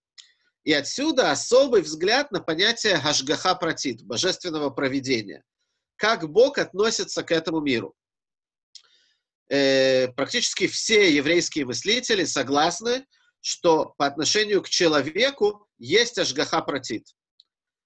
И 0.64 0.74
отсюда 0.74 1.32
особый 1.32 1.82
взгляд 1.82 2.32
на 2.32 2.40
понятие 2.40 2.98
Хашгаха 2.98 3.56
Пратит, 3.56 4.04
божественного 4.04 4.70
проведения. 4.70 5.44
Как 5.96 6.30
Бог 6.30 6.58
относится 6.58 7.24
к 7.24 7.32
этому 7.32 7.62
миру 7.62 7.96
э, 9.52 10.08
практически 10.14 10.68
все 10.68 11.14
еврейские 11.14 11.66
мыслители 11.66 12.24
согласны, 12.24 13.06
что 13.42 13.94
по 13.98 14.06
отношению 14.06 14.62
к 14.62 14.70
человеку 14.70 15.68
есть 15.78 16.18
ажгаха 16.18 16.62
протит. 16.62 17.06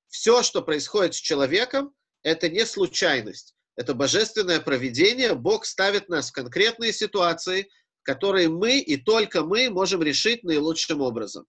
все, 0.08 0.44
что 0.44 0.62
происходит 0.62 1.16
с 1.16 1.18
человеком, 1.18 1.94
это 2.24 2.50
не 2.50 2.66
случайность. 2.66 3.56
Это 3.76 3.94
божественное 3.94 4.62
проведение. 4.62 5.34
Бог 5.36 5.66
ставит 5.66 6.08
нас 6.08 6.30
в 6.30 6.34
конкретные 6.34 6.94
ситуации, 6.94 7.68
которые 8.04 8.48
мы 8.48 8.80
и 8.80 8.96
только 8.96 9.44
мы 9.44 9.70
можем 9.70 10.02
решить 10.02 10.44
наилучшим 10.44 11.02
образом. 11.02 11.46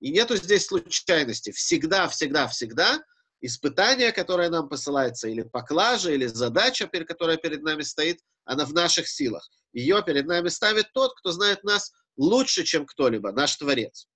И 0.00 0.12
нету 0.12 0.36
здесь 0.36 0.66
случайности. 0.66 1.50
Всегда, 1.50 2.08
всегда, 2.08 2.46
всегда 2.46 3.02
испытание, 3.40 4.12
которое 4.12 4.50
нам 4.50 4.68
посылается, 4.68 5.28
или 5.28 5.42
поклажа, 5.42 6.12
или 6.12 6.26
задача, 6.26 6.86
которая 6.86 7.36
перед 7.36 7.62
нами 7.62 7.82
стоит, 7.82 8.20
она 8.44 8.64
в 8.64 8.72
наших 8.72 9.08
силах. 9.08 9.48
Ее 9.72 10.02
перед 10.04 10.26
нами 10.26 10.48
ставит 10.48 10.92
тот, 10.92 11.14
кто 11.18 11.32
знает 11.32 11.64
нас 11.64 11.92
лучше, 12.16 12.64
чем 12.64 12.86
кто-либо, 12.86 13.32
наш 13.32 13.56
Творец. 13.56 14.06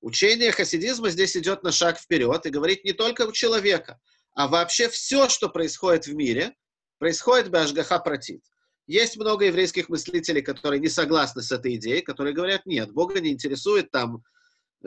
Учение 0.00 0.52
хасидизма 0.52 1.10
здесь 1.10 1.36
идет 1.36 1.62
на 1.62 1.72
шаг 1.72 1.98
вперед 1.98 2.44
и 2.46 2.50
говорит 2.50 2.84
не 2.84 2.92
только 2.92 3.22
у 3.22 3.32
человека, 3.32 4.00
а 4.34 4.48
вообще 4.48 4.88
все, 4.88 5.28
что 5.28 5.48
происходит 5.48 6.06
в 6.06 6.14
мире, 6.14 6.54
происходит 6.98 7.50
Башгаха 7.50 7.98
Пратит. 7.98 8.42
Есть 8.86 9.16
много 9.16 9.46
еврейских 9.46 9.88
мыслителей, 9.88 10.42
которые 10.42 10.80
не 10.80 10.88
согласны 10.88 11.40
с 11.40 11.50
этой 11.50 11.76
идеей, 11.76 12.02
которые 12.02 12.34
говорят, 12.34 12.66
нет, 12.66 12.92
Бога 12.92 13.20
не 13.20 13.30
интересует 13.30 13.90
там 13.90 14.22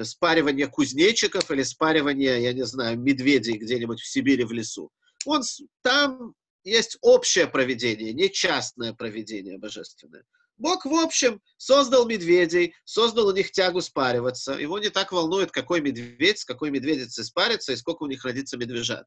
спаривание 0.04 0.68
кузнечиков 0.68 1.50
или 1.50 1.64
спаривание, 1.64 2.44
я 2.44 2.54
не 2.54 2.66
знаю, 2.66 3.00
медведей 3.00 3.58
где-нибудь 3.58 4.00
в 4.00 4.08
Сибири 4.08 4.44
в 4.44 4.52
лесу. 4.52 4.92
Он, 5.26 5.42
там 5.82 6.36
есть 6.70 6.98
общее 7.02 7.48
проведение, 7.48 8.14
не 8.14 8.30
частное 8.30 8.94
проведение 8.94 9.58
божественное. 9.58 10.24
Бог, 10.58 10.86
в 10.86 10.94
общем, 10.94 11.40
создал 11.58 12.08
медведей, 12.08 12.74
создал 12.84 13.28
у 13.28 13.34
них 13.34 13.52
тягу 13.52 13.82
спариваться. 13.82 14.54
Его 14.54 14.80
не 14.80 14.90
так 14.90 15.12
волнует, 15.12 15.52
какой 15.52 15.82
медведь 15.82 16.40
с 16.40 16.46
какой 16.46 16.72
медведицей 16.72 17.24
спарится 17.24 17.74
и 17.74 17.76
сколько 17.76 18.04
у 18.04 18.08
них 18.08 18.26
родится 18.26 18.58
медвежат. 18.58 19.06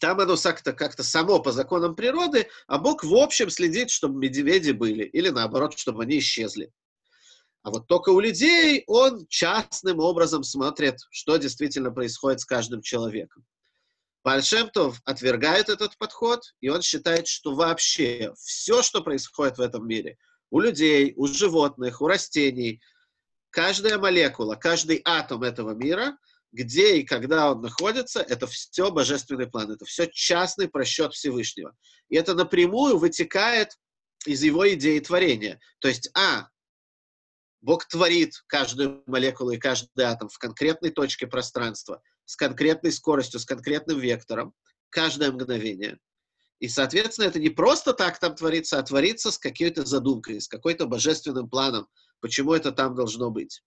Там 0.00 0.20
оно 0.20 0.36
как-то 0.36 0.72
как 0.72 0.92
само 1.02 1.40
по 1.40 1.52
законам 1.52 1.94
природы, 1.94 2.48
а 2.66 2.78
Бог, 2.78 3.04
в 3.04 3.14
общем, 3.14 3.50
следит, 3.50 3.90
чтобы 3.90 4.18
медведи 4.18 4.70
были, 4.70 5.04
или 5.04 5.28
наоборот, 5.28 5.78
чтобы 5.78 6.04
они 6.04 6.18
исчезли. 6.18 6.72
А 7.62 7.70
вот 7.70 7.86
только 7.86 8.10
у 8.10 8.20
людей 8.20 8.84
он 8.86 9.26
частным 9.28 9.98
образом 9.98 10.42
смотрит, 10.42 10.96
что 11.10 11.36
действительно 11.36 11.90
происходит 11.90 12.40
с 12.40 12.46
каждым 12.46 12.80
человеком. 12.80 13.44
Бальшемтов 14.22 15.00
отвергает 15.04 15.68
этот 15.68 15.96
подход, 15.96 16.42
и 16.60 16.68
он 16.68 16.82
считает, 16.82 17.26
что 17.26 17.54
вообще 17.54 18.34
все, 18.38 18.82
что 18.82 19.02
происходит 19.02 19.58
в 19.58 19.62
этом 19.62 19.86
мире, 19.86 20.18
у 20.50 20.60
людей, 20.60 21.14
у 21.16 21.26
животных, 21.26 22.02
у 22.02 22.06
растений, 22.06 22.80
каждая 23.50 23.98
молекула, 23.98 24.56
каждый 24.56 25.00
атом 25.04 25.42
этого 25.42 25.72
мира, 25.72 26.18
где 26.52 26.96
и 26.96 27.04
когда 27.04 27.52
он 27.52 27.62
находится, 27.62 28.20
это 28.20 28.46
все 28.46 28.90
божественный 28.90 29.46
план, 29.46 29.70
это 29.70 29.84
все 29.84 30.08
частный 30.12 30.68
просчет 30.68 31.14
Всевышнего. 31.14 31.74
И 32.08 32.16
это 32.16 32.34
напрямую 32.34 32.98
вытекает 32.98 33.78
из 34.26 34.42
его 34.42 34.70
идеи 34.74 34.98
творения. 34.98 35.60
То 35.78 35.88
есть, 35.88 36.10
а, 36.14 36.48
Бог 37.62 37.86
творит 37.86 38.42
каждую 38.46 39.02
молекулу 39.06 39.52
и 39.52 39.58
каждый 39.58 40.04
атом 40.04 40.28
в 40.28 40.38
конкретной 40.38 40.90
точке 40.90 41.26
пространства, 41.26 42.02
с 42.30 42.36
конкретной 42.36 42.92
скоростью, 42.92 43.40
с 43.40 43.44
конкретным 43.44 43.98
вектором, 43.98 44.54
каждое 44.88 45.32
мгновение. 45.32 45.98
И, 46.60 46.68
соответственно, 46.68 47.26
это 47.26 47.40
не 47.40 47.48
просто 47.48 47.92
так 47.92 48.20
там 48.20 48.36
творится, 48.36 48.78
а 48.78 48.84
творится 48.84 49.32
с 49.32 49.38
какой-то 49.38 49.84
задумкой, 49.84 50.40
с 50.40 50.46
какой-то 50.46 50.86
божественным 50.86 51.50
планом, 51.50 51.88
почему 52.20 52.54
это 52.54 52.70
там 52.70 52.94
должно 52.94 53.32
быть. 53.32 53.64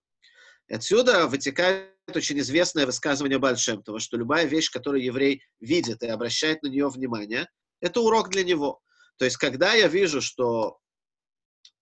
Отсюда 0.69 1.27
вытекает 1.27 1.90
очень 2.15 2.40
известное 2.40 2.85
высказывание 2.85 3.38
Бальшемтова, 3.38 3.99
что 3.99 4.15
любая 4.15 4.45
вещь, 4.45 4.72
которую 4.72 5.03
еврей 5.03 5.44
видит 5.60 6.02
и 6.02 6.07
обращает 6.07 6.64
на 6.64 6.68
нее 6.68 6.88
внимание, 6.88 7.49
это 7.81 7.99
урок 7.99 8.30
для 8.30 8.45
него. 8.45 8.80
То 9.18 9.26
есть, 9.26 9.35
когда 9.35 9.73
я 9.73 9.90
вижу, 9.90 10.22
что, 10.22 10.77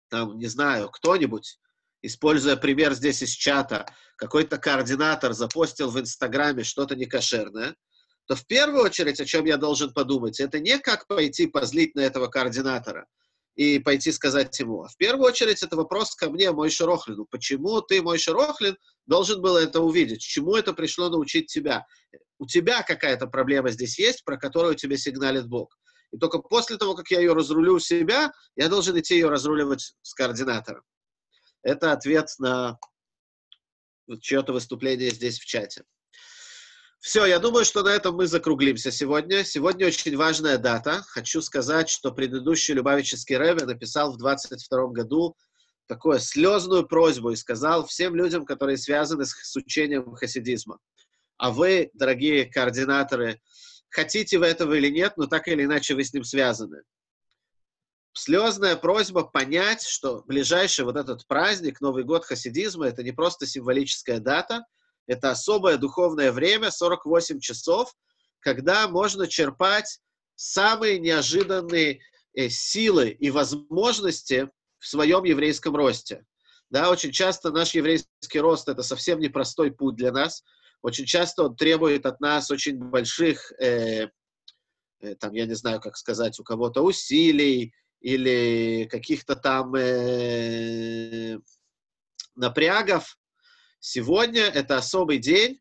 там, 0.10 0.40
не 0.40 0.48
знаю, 0.48 0.90
кто-нибудь 0.90 1.60
используя 2.02 2.56
пример 2.56 2.94
здесь 2.94 3.22
из 3.22 3.30
чата, 3.30 3.86
какой-то 4.16 4.58
координатор 4.58 5.34
запостил 5.34 5.90
в 5.90 6.00
Инстаграме 6.00 6.64
что-то 6.64 6.96
некошерное, 6.96 7.76
то 8.28 8.36
в 8.36 8.46
первую 8.46 8.84
очередь, 8.84 9.20
о 9.20 9.26
чем 9.26 9.46
я 9.46 9.58
должен 9.58 9.94
подумать, 9.94 10.40
это 10.40 10.60
не 10.60 10.80
как 10.80 11.08
пойти 11.08 11.48
позлить 11.48 11.96
на 11.96 12.02
этого 12.02 12.28
координатора 12.28 13.08
и 13.56 13.80
пойти 13.80 14.12
сказать 14.12 14.58
ему. 14.60 14.84
А 14.84 14.88
в 14.88 14.96
первую 14.98 15.28
очередь 15.28 15.62
это 15.64 15.76
вопрос 15.76 16.16
ко 16.16 16.30
мне, 16.30 16.52
мой 16.52 16.70
Шерохлину. 16.70 17.26
Почему 17.30 17.82
ты, 17.82 18.02
мой 18.02 18.18
Шерохлин, 18.18 18.78
должен 19.06 19.42
был 19.42 19.58
это 19.58 19.82
увидеть? 19.82 20.22
Чему 20.22 20.56
это 20.56 20.74
пришло 20.74 21.10
научить 21.10 21.48
тебя? 21.48 21.86
У 22.40 22.46
тебя 22.46 22.84
какая-то 22.84 23.28
проблема 23.28 23.70
здесь 23.72 24.00
есть, 24.00 24.24
про 24.24 24.38
которую 24.38 24.76
тебе 24.76 24.98
сигналит 24.98 25.48
Бог. 25.48 25.78
И 26.12 26.18
только 26.18 26.40
после 26.40 26.78
того, 26.78 26.96
как 26.96 27.10
я 27.12 27.20
ее 27.20 27.34
разрулю 27.34 27.76
у 27.76 27.80
себя, 27.80 28.32
я 28.56 28.70
должен 28.70 29.00
идти 29.00 29.16
ее 29.16 29.30
разруливать 29.30 29.96
с 30.02 30.14
координатором. 30.14 30.84
Это 31.64 31.92
ответ 31.92 32.34
на 32.40 32.78
чье-то 34.20 34.54
выступление 34.54 35.12
здесь 35.12 35.40
в 35.40 35.46
чате. 35.46 35.84
Все, 37.00 37.26
я 37.26 37.40
думаю, 37.40 37.66
что 37.66 37.82
на 37.82 37.90
этом 37.90 38.16
мы 38.16 38.28
закруглимся 38.28 38.92
сегодня. 38.92 39.44
Сегодня 39.44 39.88
очень 39.88 40.16
важная 40.16 40.58
дата. 40.58 41.04
Хочу 41.08 41.42
сказать, 41.42 41.90
что 41.90 42.12
предыдущий 42.12 42.76
Любавический 42.76 43.38
Рэбе 43.38 43.66
написал 43.66 44.14
в 44.14 44.18
22 44.18 44.88
году 44.90 45.36
такую 45.88 46.20
слезную 46.20 46.88
просьбу 46.88 47.32
и 47.32 47.36
сказал 47.36 47.88
всем 47.88 48.16
людям, 48.16 48.46
которые 48.46 48.78
связаны 48.78 49.26
с, 49.26 49.32
с 49.32 49.56
учением 49.56 50.14
хасидизма. 50.14 50.78
А 51.38 51.50
вы, 51.50 51.90
дорогие 51.94 52.46
координаторы, 52.46 53.42
хотите 53.90 54.38
вы 54.38 54.46
этого 54.46 54.76
или 54.76 54.90
нет, 54.90 55.14
но 55.18 55.26
так 55.26 55.48
или 55.48 55.64
иначе 55.64 55.96
вы 55.96 56.04
с 56.04 56.14
ним 56.14 56.24
связаны 56.24 56.84
слезная 58.14 58.76
просьба 58.76 59.24
понять, 59.24 59.84
что 59.84 60.24
ближайший 60.28 60.86
вот 60.86 60.98
этот 60.98 61.26
праздник, 61.28 61.82
Новый 61.82 62.04
год 62.04 62.26
хасидизма, 62.26 62.88
это 62.88 63.04
не 63.04 63.12
просто 63.12 63.46
символическая 63.46 64.20
дата, 64.20 64.66
это 65.08 65.32
особое 65.32 65.78
духовное 65.78 66.32
время, 66.32 66.72
48 66.72 67.40
часов, 67.40 67.94
когда 68.40 68.88
можно 68.88 69.28
черпать 69.28 70.00
самые 70.36 71.00
неожиданные 71.00 72.00
э, 72.34 72.50
силы 72.50 73.10
и 73.10 73.30
возможности 73.30 74.50
в 74.80 74.88
своем 74.88 75.24
еврейском 75.24 75.76
росте. 75.76 76.26
Да, 76.70 76.90
очень 76.90 77.12
часто 77.12 77.52
наш 77.52 77.76
еврейский 77.76 78.40
рост– 78.40 78.68
это 78.70 78.82
совсем 78.82 79.20
непростой 79.20 79.72
путь 79.72 79.96
для 79.96 80.12
нас. 80.12 80.44
Очень 80.82 81.06
часто 81.06 81.44
он 81.44 81.56
требует 81.56 82.06
от 82.06 82.20
нас 82.22 82.50
очень 82.50 82.78
больших, 82.78 83.52
э, 83.60 84.08
э, 85.02 85.16
там, 85.16 85.34
я 85.34 85.46
не 85.46 85.54
знаю, 85.54 85.80
как 85.82 85.98
сказать, 85.98 86.40
у 86.40 86.44
кого-то 86.44 86.82
усилий, 86.82 87.74
или 88.02 88.88
каких-то 88.90 89.36
там 89.36 89.74
э, 89.76 91.40
напрягов. 92.36 93.18
Сегодня 93.80 94.44
это 94.44 94.78
особый 94.78 95.20
день 95.20 95.60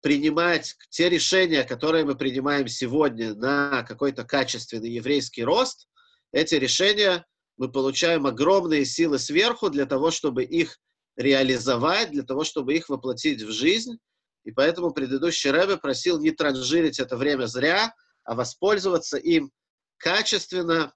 принимать 0.00 0.76
те 0.90 1.08
решения, 1.08 1.64
которые 1.64 2.04
мы 2.04 2.14
принимаем 2.14 2.68
сегодня 2.68 3.34
на 3.34 3.82
какой-то 3.82 4.24
качественный 4.24 4.90
еврейский 4.90 5.44
рост. 5.44 5.88
Эти 6.32 6.54
решения 6.54 7.24
мы 7.56 7.70
получаем 7.70 8.26
огромные 8.26 8.84
силы 8.84 9.18
сверху 9.18 9.68
для 9.68 9.86
того, 9.86 10.10
чтобы 10.10 10.44
их 10.44 10.78
реализовать, 11.16 12.12
для 12.12 12.22
того, 12.22 12.44
чтобы 12.44 12.74
их 12.74 12.88
воплотить 12.88 13.42
в 13.42 13.50
жизнь. 13.50 13.98
И 14.44 14.52
поэтому 14.52 14.92
предыдущий 14.92 15.50
Рэбе 15.50 15.76
просил 15.76 16.20
не 16.20 16.30
транжирить 16.30 17.00
это 17.00 17.16
время 17.16 17.46
зря, 17.46 17.92
а 18.24 18.34
воспользоваться 18.34 19.16
им 19.16 19.50
качественно, 19.96 20.94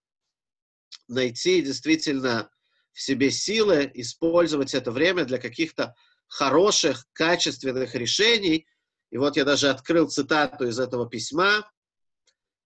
найти 1.08 1.62
действительно 1.62 2.50
в 2.92 3.00
себе 3.00 3.30
силы, 3.30 3.90
использовать 3.94 4.74
это 4.74 4.90
время 4.90 5.24
для 5.24 5.38
каких-то 5.38 5.94
хороших, 6.28 7.06
качественных 7.12 7.94
решений. 7.94 8.66
И 9.10 9.18
вот 9.18 9.36
я 9.36 9.44
даже 9.44 9.70
открыл 9.70 10.08
цитату 10.08 10.66
из 10.66 10.78
этого 10.78 11.08
письма, 11.08 11.70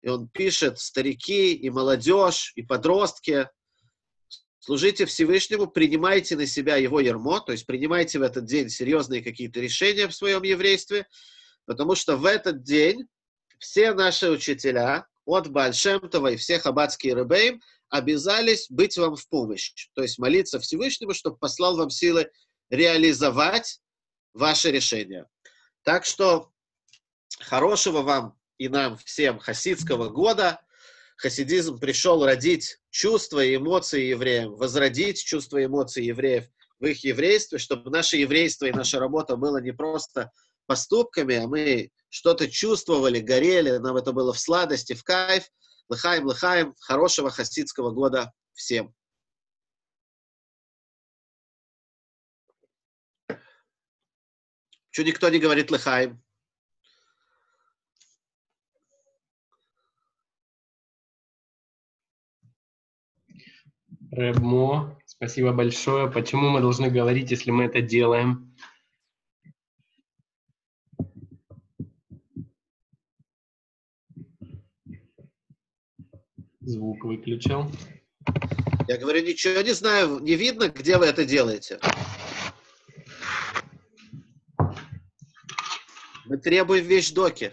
и 0.03 0.09
он 0.09 0.28
пишет, 0.28 0.78
старики 0.78 1.53
и 1.55 1.69
молодежь, 1.70 2.53
и 2.55 2.62
подростки, 2.62 3.48
служите 4.61 5.07
Всевышнему, 5.07 5.66
принимайте 5.66 6.36
на 6.36 6.47
себя 6.47 6.77
его 6.77 7.01
ермо, 7.01 7.40
то 7.40 7.53
есть 7.53 7.66
принимайте 7.66 8.19
в 8.19 8.23
этот 8.23 8.44
день 8.44 8.69
серьезные 8.69 9.23
какие-то 9.23 9.61
решения 9.61 10.07
в 10.07 10.15
своем 10.15 10.43
еврействе, 10.43 11.07
потому 11.66 11.97
что 11.97 12.16
в 12.16 12.24
этот 12.24 12.62
день 12.62 13.09
все 13.59 13.94
наши 13.94 14.31
учителя, 14.31 15.07
от 15.24 15.48
Бальшемтова 15.48 16.28
и 16.32 16.36
всех 16.36 16.66
аббатские 16.66 17.15
рыбейм, 17.15 17.61
обязались 17.88 18.66
быть 18.70 18.96
вам 18.96 19.16
в 19.16 19.28
помощь. 19.28 19.72
То 19.94 20.02
есть 20.02 20.18
молиться 20.18 20.58
Всевышнему, 20.60 21.14
чтобы 21.14 21.36
послал 21.36 21.76
вам 21.76 21.90
силы 21.90 22.30
реализовать 22.70 23.80
ваше 24.34 24.70
решение. 24.70 25.26
Так 25.82 26.04
что 26.04 26.50
хорошего 27.40 28.02
вам 28.02 28.38
и 28.58 28.68
нам 28.68 28.96
всем 28.98 29.38
хасидского 29.38 30.08
года. 30.08 30.60
Хасидизм 31.16 31.78
пришел 31.78 32.24
родить 32.24 32.78
чувства 32.90 33.42
и 33.42 33.56
эмоции 33.56 34.04
евреям, 34.04 34.54
возродить 34.56 35.22
чувства 35.22 35.58
и 35.58 35.64
эмоции 35.64 36.04
евреев 36.04 36.44
в 36.78 36.84
их 36.84 37.04
еврействе, 37.04 37.58
чтобы 37.58 37.90
наше 37.90 38.18
еврейство 38.18 38.66
и 38.66 38.72
наша 38.72 38.98
работа 38.98 39.36
было 39.36 39.58
не 39.58 39.72
просто 39.72 40.30
поступками, 40.66 41.36
а 41.36 41.46
мы 41.46 41.90
что-то 42.10 42.50
чувствовали, 42.50 43.20
горели, 43.20 43.78
нам 43.78 43.96
это 43.96 44.12
было 44.12 44.32
в 44.32 44.38
сладости, 44.38 44.92
в 44.92 45.04
кайф. 45.04 45.44
Лыхаем, 45.88 46.26
лыхаем, 46.26 46.74
хорошего 46.80 47.30
хасидского 47.30 47.90
года 47.90 48.32
всем. 48.54 48.94
Что 54.90 55.04
никто 55.04 55.28
не 55.28 55.38
говорит 55.38 55.70
лыхаем? 55.70 56.22
Рэбмо, 64.10 64.98
спасибо 65.04 65.52
большое. 65.52 66.10
Почему 66.10 66.48
мы 66.48 66.60
должны 66.60 66.90
говорить, 66.90 67.30
если 67.30 67.50
мы 67.50 67.64
это 67.64 67.82
делаем? 67.82 68.55
Звук 76.66 77.05
выключил. 77.05 77.70
Я 78.88 78.98
говорю, 78.98 79.24
ничего 79.24 79.60
не 79.60 79.72
знаю, 79.72 80.18
не 80.18 80.34
видно, 80.34 80.68
где 80.68 80.98
вы 80.98 81.06
это 81.06 81.24
делаете. 81.24 81.78
Мы 86.24 86.38
требуем 86.38 86.84
вещдоки. 86.84 87.52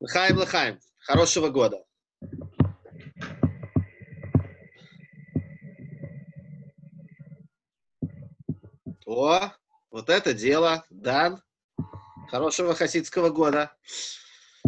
Лыхаем, 0.00 0.38
лыхаем. 0.38 0.78
Хорошего 1.00 1.50
года. 1.50 1.84
О, 9.04 9.52
вот 9.90 10.08
это 10.08 10.32
дело, 10.32 10.86
Дан. 10.88 11.42
Хорошего 12.30 12.74
хасидского 12.74 13.28
года. 13.28 13.76